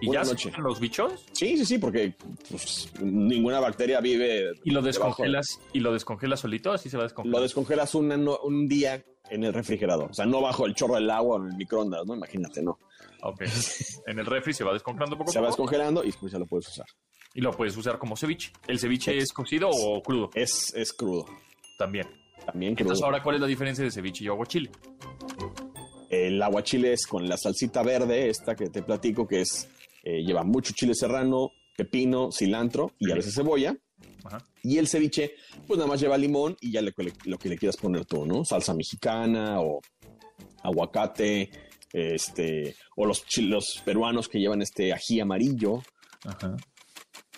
¿Y 0.00 0.12
ya 0.12 0.24
se 0.24 0.30
noche. 0.32 0.52
los 0.58 0.78
bichos? 0.80 1.24
Sí, 1.32 1.56
sí, 1.58 1.64
sí, 1.64 1.78
porque 1.78 2.14
pues, 2.50 2.90
ninguna 3.00 3.60
bacteria 3.60 4.00
vive. 4.00 4.52
¿Y 4.64 4.70
lo 4.70 4.80
de- 4.82 4.88
descongelas 4.88 5.60
y 5.72 5.80
lo 5.80 5.92
descongelas 5.92 6.40
solito? 6.40 6.72
¿Así 6.72 6.88
se 6.90 6.96
va 6.96 7.04
a 7.04 7.06
descongelar? 7.06 7.38
Lo 7.38 7.42
descongelas 7.42 7.94
no- 7.94 8.38
un 8.44 8.68
día 8.68 9.02
en 9.30 9.44
el 9.44 9.52
refrigerador. 9.52 10.10
O 10.10 10.14
sea, 10.14 10.24
no 10.26 10.40
bajo 10.40 10.66
el 10.66 10.74
chorro 10.74 10.94
del 10.94 11.10
agua 11.10 11.36
o 11.36 11.42
en 11.44 11.50
el 11.52 11.56
microondas, 11.56 12.06
¿no? 12.06 12.14
Imagínate, 12.14 12.62
no. 12.62 12.78
Ok. 13.22 13.42
En 14.06 14.18
el 14.18 14.26
refri 14.26 14.52
se 14.54 14.62
va 14.64 14.72
descongelando 14.72 15.18
poco 15.18 15.30
a 15.30 15.32
Se 15.32 15.40
va 15.40 15.48
poco 15.48 15.62
descongelando 15.64 16.04
y 16.04 16.12
ya 16.30 16.38
lo 16.38 16.46
puedes 16.46 16.68
usar. 16.68 16.86
y 17.34 17.40
lo 17.40 17.50
puedes 17.52 17.76
usar 17.76 17.98
como 17.98 18.16
ceviche. 18.16 18.52
¿El 18.66 18.78
ceviche 18.78 19.16
es 19.18 19.32
cocido 19.32 19.68
o 19.70 20.00
crudo? 20.02 20.30
Es, 20.34 20.72
es 20.74 20.92
crudo. 20.92 21.26
También. 21.78 22.06
También 22.46 22.74
crudo. 22.74 22.84
Entonces, 22.86 23.04
ahora, 23.04 23.22
¿cuál 23.22 23.34
es 23.36 23.40
la 23.40 23.46
diferencia 23.48 23.84
de 23.84 23.90
ceviche 23.90 24.24
y 24.24 24.28
aguachile? 24.28 24.70
El 26.10 26.42
aguachile 26.42 26.94
es 26.94 27.06
con 27.06 27.28
la 27.28 27.36
salsita 27.36 27.82
verde, 27.82 28.30
esta 28.30 28.54
que 28.56 28.70
te 28.70 28.82
platico, 28.82 29.26
que 29.28 29.42
es 29.42 29.68
eh, 30.08 30.22
lleva 30.24 30.42
mucho 30.42 30.72
chile 30.74 30.94
serrano, 30.94 31.50
pepino, 31.76 32.30
cilantro 32.32 32.92
y 32.98 33.10
a 33.10 33.14
veces 33.14 33.34
cebolla. 33.34 33.76
Ajá. 34.24 34.38
Y 34.62 34.78
el 34.78 34.88
ceviche, 34.88 35.34
pues 35.66 35.76
nada 35.78 35.88
más 35.88 36.00
lleva 36.00 36.16
limón 36.16 36.56
y 36.60 36.72
ya 36.72 36.80
le- 36.82 36.92
lo 37.24 37.38
que 37.38 37.48
le 37.48 37.56
quieras 37.58 37.76
poner 37.76 38.04
tú, 38.04 38.24
¿no? 38.26 38.44
Salsa 38.44 38.74
mexicana 38.74 39.60
o 39.60 39.80
aguacate, 40.62 41.50
este, 41.92 42.74
o 42.96 43.06
los, 43.06 43.24
chi- 43.26 43.46
los 43.46 43.80
peruanos 43.84 44.28
que 44.28 44.38
llevan 44.38 44.62
este 44.62 44.92
ají 44.92 45.20
amarillo. 45.20 45.82
Ajá. 46.24 46.56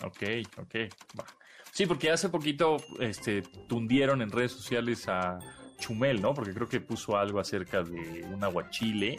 Ok, 0.03 0.23
ok. 0.57 0.75
va. 1.19 1.25
Sí, 1.73 1.85
porque 1.85 2.09
hace 2.11 2.29
poquito 2.29 2.77
este, 2.99 3.43
tundieron 3.67 4.21
en 4.21 4.29
redes 4.31 4.51
sociales 4.51 5.07
a 5.07 5.37
Chumel, 5.79 6.21
¿no? 6.21 6.33
Porque 6.33 6.53
creo 6.53 6.67
que 6.67 6.81
puso 6.81 7.15
algo 7.15 7.39
acerca 7.39 7.81
de 7.83 8.23
un 8.25 8.43
aguachile, 8.43 9.17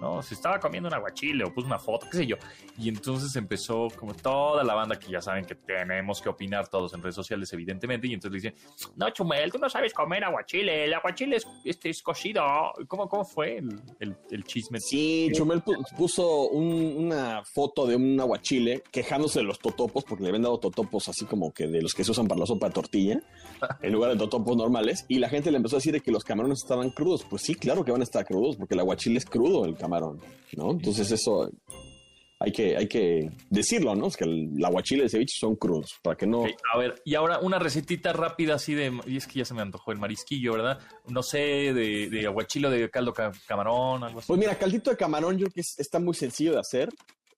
¿no? 0.00 0.22
Se 0.22 0.34
estaba 0.34 0.58
comiendo 0.58 0.88
un 0.88 0.94
aguachile 0.94 1.44
o 1.44 1.52
puso 1.52 1.66
una 1.66 1.78
foto, 1.78 2.06
qué 2.10 2.18
sé 2.18 2.26
yo. 2.26 2.36
Y 2.78 2.88
entonces 2.88 3.34
empezó 3.36 3.88
como 3.98 4.14
toda 4.14 4.62
la 4.64 4.74
banda 4.74 4.98
que 4.98 5.10
ya 5.10 5.20
saben 5.20 5.44
que 5.44 5.54
tenemos 5.54 6.20
que 6.20 6.28
opinar 6.28 6.68
todos 6.68 6.92
en 6.94 7.02
redes 7.02 7.14
sociales, 7.14 7.52
evidentemente. 7.52 8.06
Y 8.06 8.14
entonces 8.14 8.42
le 8.42 8.50
dicen, 8.50 8.92
no, 8.96 9.08
Chumel, 9.10 9.50
tú 9.52 9.58
no 9.58 9.68
sabes 9.70 9.92
comer 9.92 10.24
aguachile, 10.24 10.84
el 10.84 10.94
aguachile 10.94 11.36
es, 11.36 11.46
este, 11.64 11.90
es 11.90 12.02
cocido. 12.02 12.42
¿Cómo, 12.88 13.08
cómo 13.08 13.24
fue 13.24 13.58
el, 13.58 14.14
el- 14.30 14.44
chisme? 14.44 14.78
Sí, 14.80 15.30
Chumel 15.34 15.62
pu- 15.62 15.84
puso 15.96 16.48
un- 16.48 16.96
una 17.06 17.42
foto 17.44 17.86
de 17.86 17.96
un 17.96 18.20
aguachile 18.20 18.82
quejándose 18.90 19.38
de 19.40 19.44
los 19.44 19.58
totopos 19.58 20.04
porque 20.04 20.22
le 20.22 20.28
habían 20.30 20.42
dado 20.42 20.58
totopos 20.58 21.08
así 21.08 21.24
como 21.24 21.52
que 21.52 21.66
de 21.66 21.80
los 21.80 21.94
que 21.94 22.04
se 22.04 22.10
usan 22.10 22.26
para 22.28 22.40
la 22.40 22.46
sopa 22.46 22.66
de 22.68 22.72
tortilla 22.74 23.20
en 23.80 23.92
lugar 23.92 24.10
de 24.12 24.16
totopos 24.18 24.56
normales 24.56 25.04
y 25.08 25.18
la 25.18 25.28
gente 25.28 25.50
le 25.50 25.56
empezó 25.56 25.76
a 25.76 25.78
decir 25.78 25.92
de 25.92 26.00
que 26.00 26.10
los 26.10 26.24
camarones 26.24 26.58
estaban 26.62 26.90
crudos. 26.90 27.24
Pues 27.28 27.42
sí, 27.42 27.54
claro 27.54 27.84
que 27.84 27.92
van 27.92 28.00
a 28.00 28.04
estar 28.04 28.24
crudos 28.26 28.56
porque 28.56 28.74
el 28.74 28.80
aguachile 28.80 29.18
es 29.18 29.24
crudo 29.24 29.64
camarón, 29.84 30.20
¿no? 30.56 30.70
Entonces 30.72 31.10
eso 31.10 31.50
hay 32.40 32.52
que, 32.52 32.76
hay 32.76 32.88
que 32.88 33.30
decirlo, 33.48 33.94
¿no? 33.94 34.06
Es 34.08 34.16
que 34.16 34.24
el, 34.24 34.50
el 34.56 34.64
aguachile 34.64 35.02
y 35.02 35.04
el 35.04 35.10
ceviche 35.10 35.36
son 35.38 35.56
crudos 35.56 35.94
para 36.02 36.16
que 36.16 36.26
no... 36.26 36.44
A 36.72 36.78
ver, 36.78 37.00
y 37.04 37.14
ahora 37.14 37.38
una 37.38 37.58
recetita 37.58 38.12
rápida 38.12 38.54
así 38.56 38.74
de, 38.74 38.92
y 39.06 39.16
es 39.16 39.26
que 39.26 39.38
ya 39.38 39.44
se 39.44 39.54
me 39.54 39.62
antojó 39.62 39.92
el 39.92 39.98
marisquillo, 39.98 40.52
¿verdad? 40.52 40.78
No 41.08 41.22
sé, 41.22 41.38
de, 41.72 42.08
de 42.10 42.26
aguachilo 42.26 42.68
de 42.70 42.90
caldo 42.90 43.12
ca- 43.12 43.32
camarón, 43.46 44.02
algo 44.04 44.18
así. 44.18 44.26
Pues 44.28 44.38
mira, 44.40 44.54
caldito 44.58 44.90
de 44.90 44.96
camarón 44.96 45.38
yo 45.38 45.44
creo 45.46 45.54
que 45.54 45.60
es- 45.60 45.74
está 45.78 45.98
muy 46.00 46.14
sencillo 46.14 46.52
de 46.52 46.60
hacer. 46.60 46.88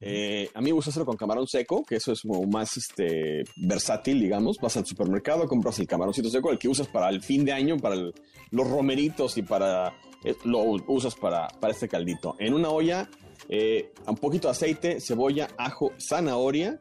Eh, 0.01 0.51
a 0.55 0.61
mí 0.61 0.67
me 0.67 0.73
gusta 0.73 0.91
hacerlo 0.91 1.07
con 1.07 1.17
camarón 1.17 1.47
seco, 1.47 1.83
que 1.85 1.97
eso 1.97 2.13
es 2.13 2.21
como 2.23 2.45
más 2.45 2.77
este, 2.77 3.45
versátil, 3.57 4.21
digamos. 4.21 4.59
Vas 4.61 4.77
al 4.77 4.87
supermercado, 4.87 5.47
compras 5.47 5.79
el 5.79 5.87
camaroncito 5.87 6.29
seco, 6.29 6.51
el 6.51 6.59
que 6.59 6.69
usas 6.69 6.89
para 6.89 7.09
el 7.09 7.23
fin 7.23 7.45
de 7.45 7.53
año, 7.53 7.77
para 7.79 7.97
los 7.97 8.71
romeritos 8.71 9.37
y 9.39 9.43
para 9.43 9.95
eh, 10.25 10.35
lo 10.45 10.61
usas 10.89 11.15
para, 11.15 11.49
este 11.69 11.89
caldito. 11.89 12.37
En 12.39 12.55
una 12.55 12.71
olla, 12.71 13.09
eh, 13.49 13.93
un 14.07 14.17
poquito 14.17 14.49
de 14.49 14.53
aceite, 14.53 15.01
cebolla, 15.01 15.49
ajo, 15.57 15.93
zanahoria, 15.99 16.81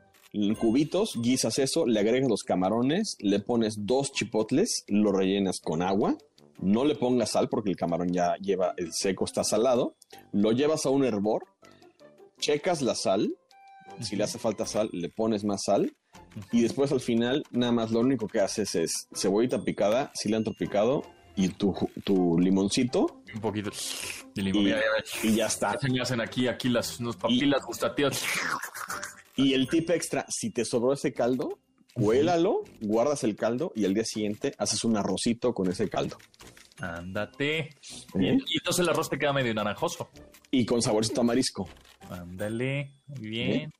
cubitos, 0.59 1.13
guisas 1.22 1.59
eso, 1.59 1.86
le 1.86 1.99
agregas 1.99 2.30
los 2.30 2.43
camarones, 2.43 3.16
le 3.20 3.39
pones 3.39 3.86
dos 3.86 4.11
chipotles, 4.11 4.84
lo 4.88 5.11
rellenas 5.11 5.59
con 5.61 5.82
agua. 5.82 6.18
No 6.59 6.86
le 6.86 6.95
pongas 6.95 7.32
sal 7.32 7.49
porque 7.49 7.70
el 7.70 7.76
camarón 7.76 8.13
ya 8.13 8.36
lleva 8.38 8.74
el 8.78 8.93
seco, 8.93 9.26
está 9.26 9.43
salado. 9.43 9.95
Lo 10.32 10.51
llevas 10.51 10.86
a 10.86 10.89
un 10.89 11.03
hervor, 11.03 11.43
checas 12.39 12.81
la 12.81 12.95
sal. 12.95 13.33
Si 14.01 14.15
le 14.15 14.23
hace 14.23 14.39
falta 14.39 14.65
sal, 14.65 14.89
le 14.91 15.09
pones 15.09 15.43
más 15.43 15.63
sal. 15.65 15.95
Y 16.51 16.61
después 16.61 16.91
al 16.91 17.01
final, 17.01 17.43
nada 17.51 17.71
más 17.71 17.91
lo 17.91 17.99
único 17.99 18.27
que 18.27 18.39
haces 18.39 18.75
es 18.75 19.07
cebollita 19.13 19.63
picada, 19.63 20.11
cilantro 20.21 20.53
picado 20.57 21.03
y 21.36 21.49
tu, 21.49 21.73
tu 22.03 22.39
limoncito. 22.39 23.21
Un 23.33 23.41
poquito 23.41 23.71
de 24.33 24.41
limón. 24.41 24.67
Y, 25.23 25.27
y 25.27 25.36
ya 25.36 25.47
está. 25.47 25.77
Se 25.79 25.89
me 25.89 26.01
hacen 26.01 26.21
aquí, 26.21 26.47
aquí 26.47 26.69
las 26.69 26.99
unos 26.99 27.17
papilas 27.17 27.61
gustativas. 27.65 28.23
Y 29.36 29.53
el 29.53 29.67
tip 29.67 29.89
extra, 29.89 30.25
si 30.29 30.51
te 30.51 30.63
sobró 30.63 30.93
ese 30.93 31.13
caldo, 31.13 31.59
cuélalo, 31.93 32.63
guardas 32.81 33.23
el 33.23 33.36
caldo 33.36 33.71
y 33.75 33.86
al 33.86 33.93
día 33.93 34.05
siguiente 34.05 34.53
haces 34.57 34.83
un 34.83 34.97
arrocito 34.97 35.53
con 35.53 35.69
ese 35.69 35.89
caldo. 35.89 36.17
Ándate. 36.79 37.59
¿Eh? 37.59 37.69
Y 38.13 38.57
entonces 38.57 38.79
el 38.79 38.89
arroz 38.89 39.09
te 39.09 39.17
queda 39.17 39.33
medio 39.33 39.53
naranjoso. 39.53 40.09
Y 40.51 40.65
con 40.65 40.81
saborcito 40.81 41.21
a 41.21 41.23
marisco. 41.23 41.67
Ándale. 42.10 42.93
Muy 43.08 43.28
bien. 43.30 43.72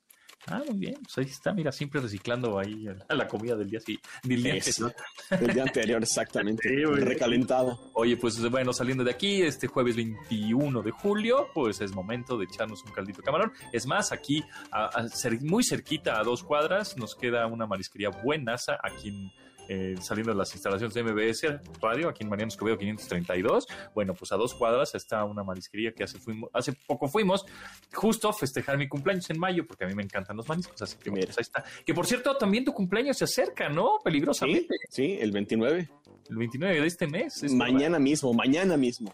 Ah, 0.47 0.61
muy 0.67 0.78
bien. 0.78 0.93
Pues 1.01 1.17
ahí 1.17 1.26
está, 1.26 1.53
mira, 1.53 1.71
siempre 1.71 1.99
reciclando 1.99 2.59
ahí 2.59 2.84
la, 2.84 3.03
la 3.15 3.28
comida 3.28 3.55
del 3.55 3.67
día, 3.67 3.80
sí, 3.80 3.97
del 4.23 4.43
día 4.43 4.53
Eso. 4.55 4.86
anterior. 4.86 5.49
El 5.49 5.53
día 5.55 5.63
anterior, 5.63 6.03
exactamente. 6.03 6.69
Sí. 6.69 6.86
Recalentado. 6.86 7.80
Oye, 7.95 8.15
pues 8.15 8.39
bueno, 8.51 8.71
saliendo 8.71 9.03
de 9.03 9.09
aquí, 9.09 9.41
este 9.41 9.65
jueves 9.65 9.95
21 9.95 10.84
de 10.84 10.91
julio, 10.91 11.47
pues 11.53 11.82
es 11.82 11.91
momento 11.93 12.38
de 12.38 12.45
echarnos 12.45 12.84
un 12.84 12.91
caldito 12.91 13.21
de 13.21 13.26
camarón. 13.26 13.51
Es 13.73 13.88
más, 13.88 14.11
aquí, 14.11 14.43
a- 14.71 14.86
a 14.86 15.07
muy 15.41 15.63
cerquita, 15.63 16.19
a 16.19 16.23
dos 16.23 16.43
cuadras, 16.43 16.95
nos 16.95 17.15
queda 17.15 17.47
una 17.47 17.65
marisquería 17.65 18.09
buenaza 18.09 18.78
aquí 18.84 19.09
en, 19.09 19.32
eh, 19.70 19.95
saliendo 20.01 20.32
de 20.32 20.38
las 20.38 20.53
instalaciones 20.53 20.93
de 20.93 21.03
MBS 21.03 21.80
Radio, 21.82 22.09
aquí 22.09 22.24
en 22.24 22.30
Mariano 22.30 22.49
Escobedo 22.49 22.78
532. 22.78 23.66
Bueno, 23.93 24.13
pues 24.13 24.32
a 24.32 24.36
dos 24.36 24.53
cuadras 24.55 24.93
está 24.95 25.24
una 25.26 25.43
marisquería 25.43 25.91
que 25.93 26.03
hace, 26.03 26.20
fuimos, 26.20 26.49
hace 26.53 26.74
poco 26.88 27.07
fuimos, 27.07 27.45
justo 27.93 28.30
a 28.30 28.34
festejar 28.34 28.78
mi 28.78 28.88
cumpleaños 28.88 29.30
en 29.30 29.39
mayo, 29.39 29.66
porque 29.66 29.86
a 29.86 29.88
mí 29.88 29.95
me 29.95 30.03
encantan 30.03 30.38
los 30.38 30.47
mariscos, 30.47 30.82
así 30.82 30.97
que 30.97 31.09
bueno, 31.09 31.22
Mira. 31.26 31.34
pues 31.34 31.38
ahí 31.39 31.41
está. 31.41 31.63
Que 31.86 31.93
por 31.93 32.05
cierto, 32.05 32.36
también 32.38 32.63
tu 32.66 32.74
cumpleaños 32.74 33.18
se 33.18 33.24
acerca, 33.26 33.70
¿no? 33.70 33.99
Peligrosamente. 34.03 34.76
sí, 34.89 35.18
el 35.20 35.32
29. 35.32 35.89
El 36.30 36.38
29 36.38 36.82
de 36.82 36.88
este 36.88 37.07
mes. 37.07 37.43
es 37.43 37.53
Mañana 37.53 37.99
mismo, 37.99 38.34
mañana 38.34 38.78
mismo. 38.78 39.13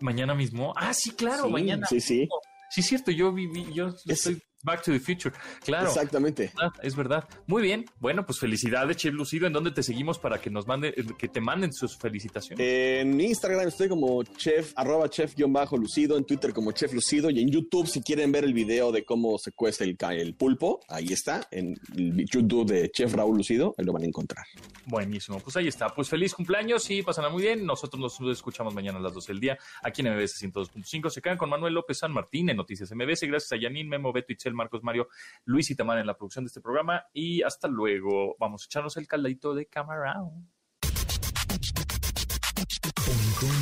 Mañana 0.00 0.34
mismo. 0.34 0.72
Ah, 0.76 0.92
sí, 0.92 1.12
claro, 1.12 1.44
Sí, 1.46 1.50
mañana. 1.52 1.86
Sí, 1.86 2.00
sí, 2.00 2.28
Sí, 2.70 2.80
es 2.80 2.86
cierto, 2.88 3.12
yo 3.12 3.32
viví, 3.32 3.64
yo 3.72 3.94
Es- 4.06 4.22
soy 4.22 4.42
Back 4.66 4.82
to 4.82 4.92
the 4.92 4.98
Future. 4.98 5.34
Claro. 5.64 5.88
exactamente. 5.88 6.52
Es 6.82 6.96
verdad. 6.96 7.26
Muy 7.46 7.62
bien. 7.62 7.84
Bueno, 8.00 8.26
pues 8.26 8.40
felicidades, 8.40 8.96
Chef 8.96 9.14
Lucido. 9.14 9.46
¿En 9.46 9.52
dónde 9.52 9.70
te 9.70 9.82
seguimos 9.82 10.18
para 10.18 10.40
que 10.40 10.50
nos 10.50 10.66
mande, 10.66 10.92
que 11.16 11.28
te 11.28 11.40
manden 11.40 11.72
sus 11.72 11.96
felicitaciones? 11.96 12.58
En 12.60 13.20
Instagram 13.20 13.68
estoy 13.68 13.88
como 13.88 14.24
chef, 14.24 14.72
arroba 14.74 15.08
chef-lucido, 15.08 16.18
en 16.18 16.24
Twitter 16.24 16.52
como 16.52 16.72
chef 16.72 16.92
lucido 16.92 17.30
y 17.30 17.40
en 17.40 17.48
YouTube 17.48 17.86
si 17.86 18.02
quieren 18.02 18.32
ver 18.32 18.42
el 18.42 18.52
video 18.52 18.90
de 18.90 19.04
cómo 19.04 19.38
se 19.38 19.52
cuece 19.52 19.84
el, 19.84 19.96
el 20.10 20.34
pulpo, 20.34 20.80
ahí 20.88 21.12
está, 21.12 21.46
en 21.52 21.78
el 21.94 22.26
YouTube 22.26 22.66
de 22.66 22.90
Chef 22.90 23.14
Raúl 23.14 23.36
Lucido, 23.36 23.74
ahí 23.78 23.84
lo 23.84 23.92
van 23.92 24.02
a 24.02 24.06
encontrar. 24.06 24.44
Buenísimo. 24.86 25.38
Pues 25.40 25.56
ahí 25.56 25.68
está. 25.68 25.88
Pues 25.88 26.08
feliz 26.08 26.34
cumpleaños 26.34 26.90
y 26.90 27.02
pasan 27.02 27.30
muy 27.32 27.42
bien. 27.42 27.64
Nosotros 27.64 28.00
nos 28.00 28.32
escuchamos 28.32 28.74
mañana 28.74 28.98
a 28.98 29.02
las 29.02 29.14
12 29.14 29.32
del 29.32 29.40
día 29.40 29.58
aquí 29.82 30.02
en 30.02 30.14
MBS 30.14 30.42
102.5. 30.42 31.10
Se 31.10 31.22
quedan 31.22 31.38
con 31.38 31.50
Manuel 31.50 31.74
López 31.74 31.98
San 31.98 32.12
Martín 32.12 32.50
en 32.50 32.56
Noticias 32.56 32.90
MBS. 32.92 33.22
Gracias 33.22 33.52
a 33.52 33.56
Yanin, 33.56 33.88
Memo, 33.88 34.12
Beto, 34.12 34.32
Itzel, 34.32 34.54
Marcos, 34.56 34.82
Mario, 34.82 35.08
Luis 35.44 35.70
y 35.70 35.76
Tamara 35.76 36.00
en 36.00 36.06
la 36.06 36.16
producción 36.16 36.44
de 36.44 36.48
este 36.48 36.60
programa. 36.60 37.04
Y 37.12 37.42
hasta 37.42 37.68
luego. 37.68 38.36
Vamos 38.40 38.62
a 38.62 38.66
echarnos 38.66 38.96
el 38.96 39.06
caldito 39.06 39.54
de 39.54 39.66
camarón. 39.66 40.50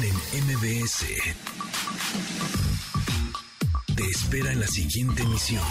En 0.02 0.44
MBS. 0.44 1.06
Te 3.96 4.04
espera 4.04 4.52
en 4.52 4.60
la 4.60 4.66
siguiente 4.66 5.22
emisión. 5.22 5.62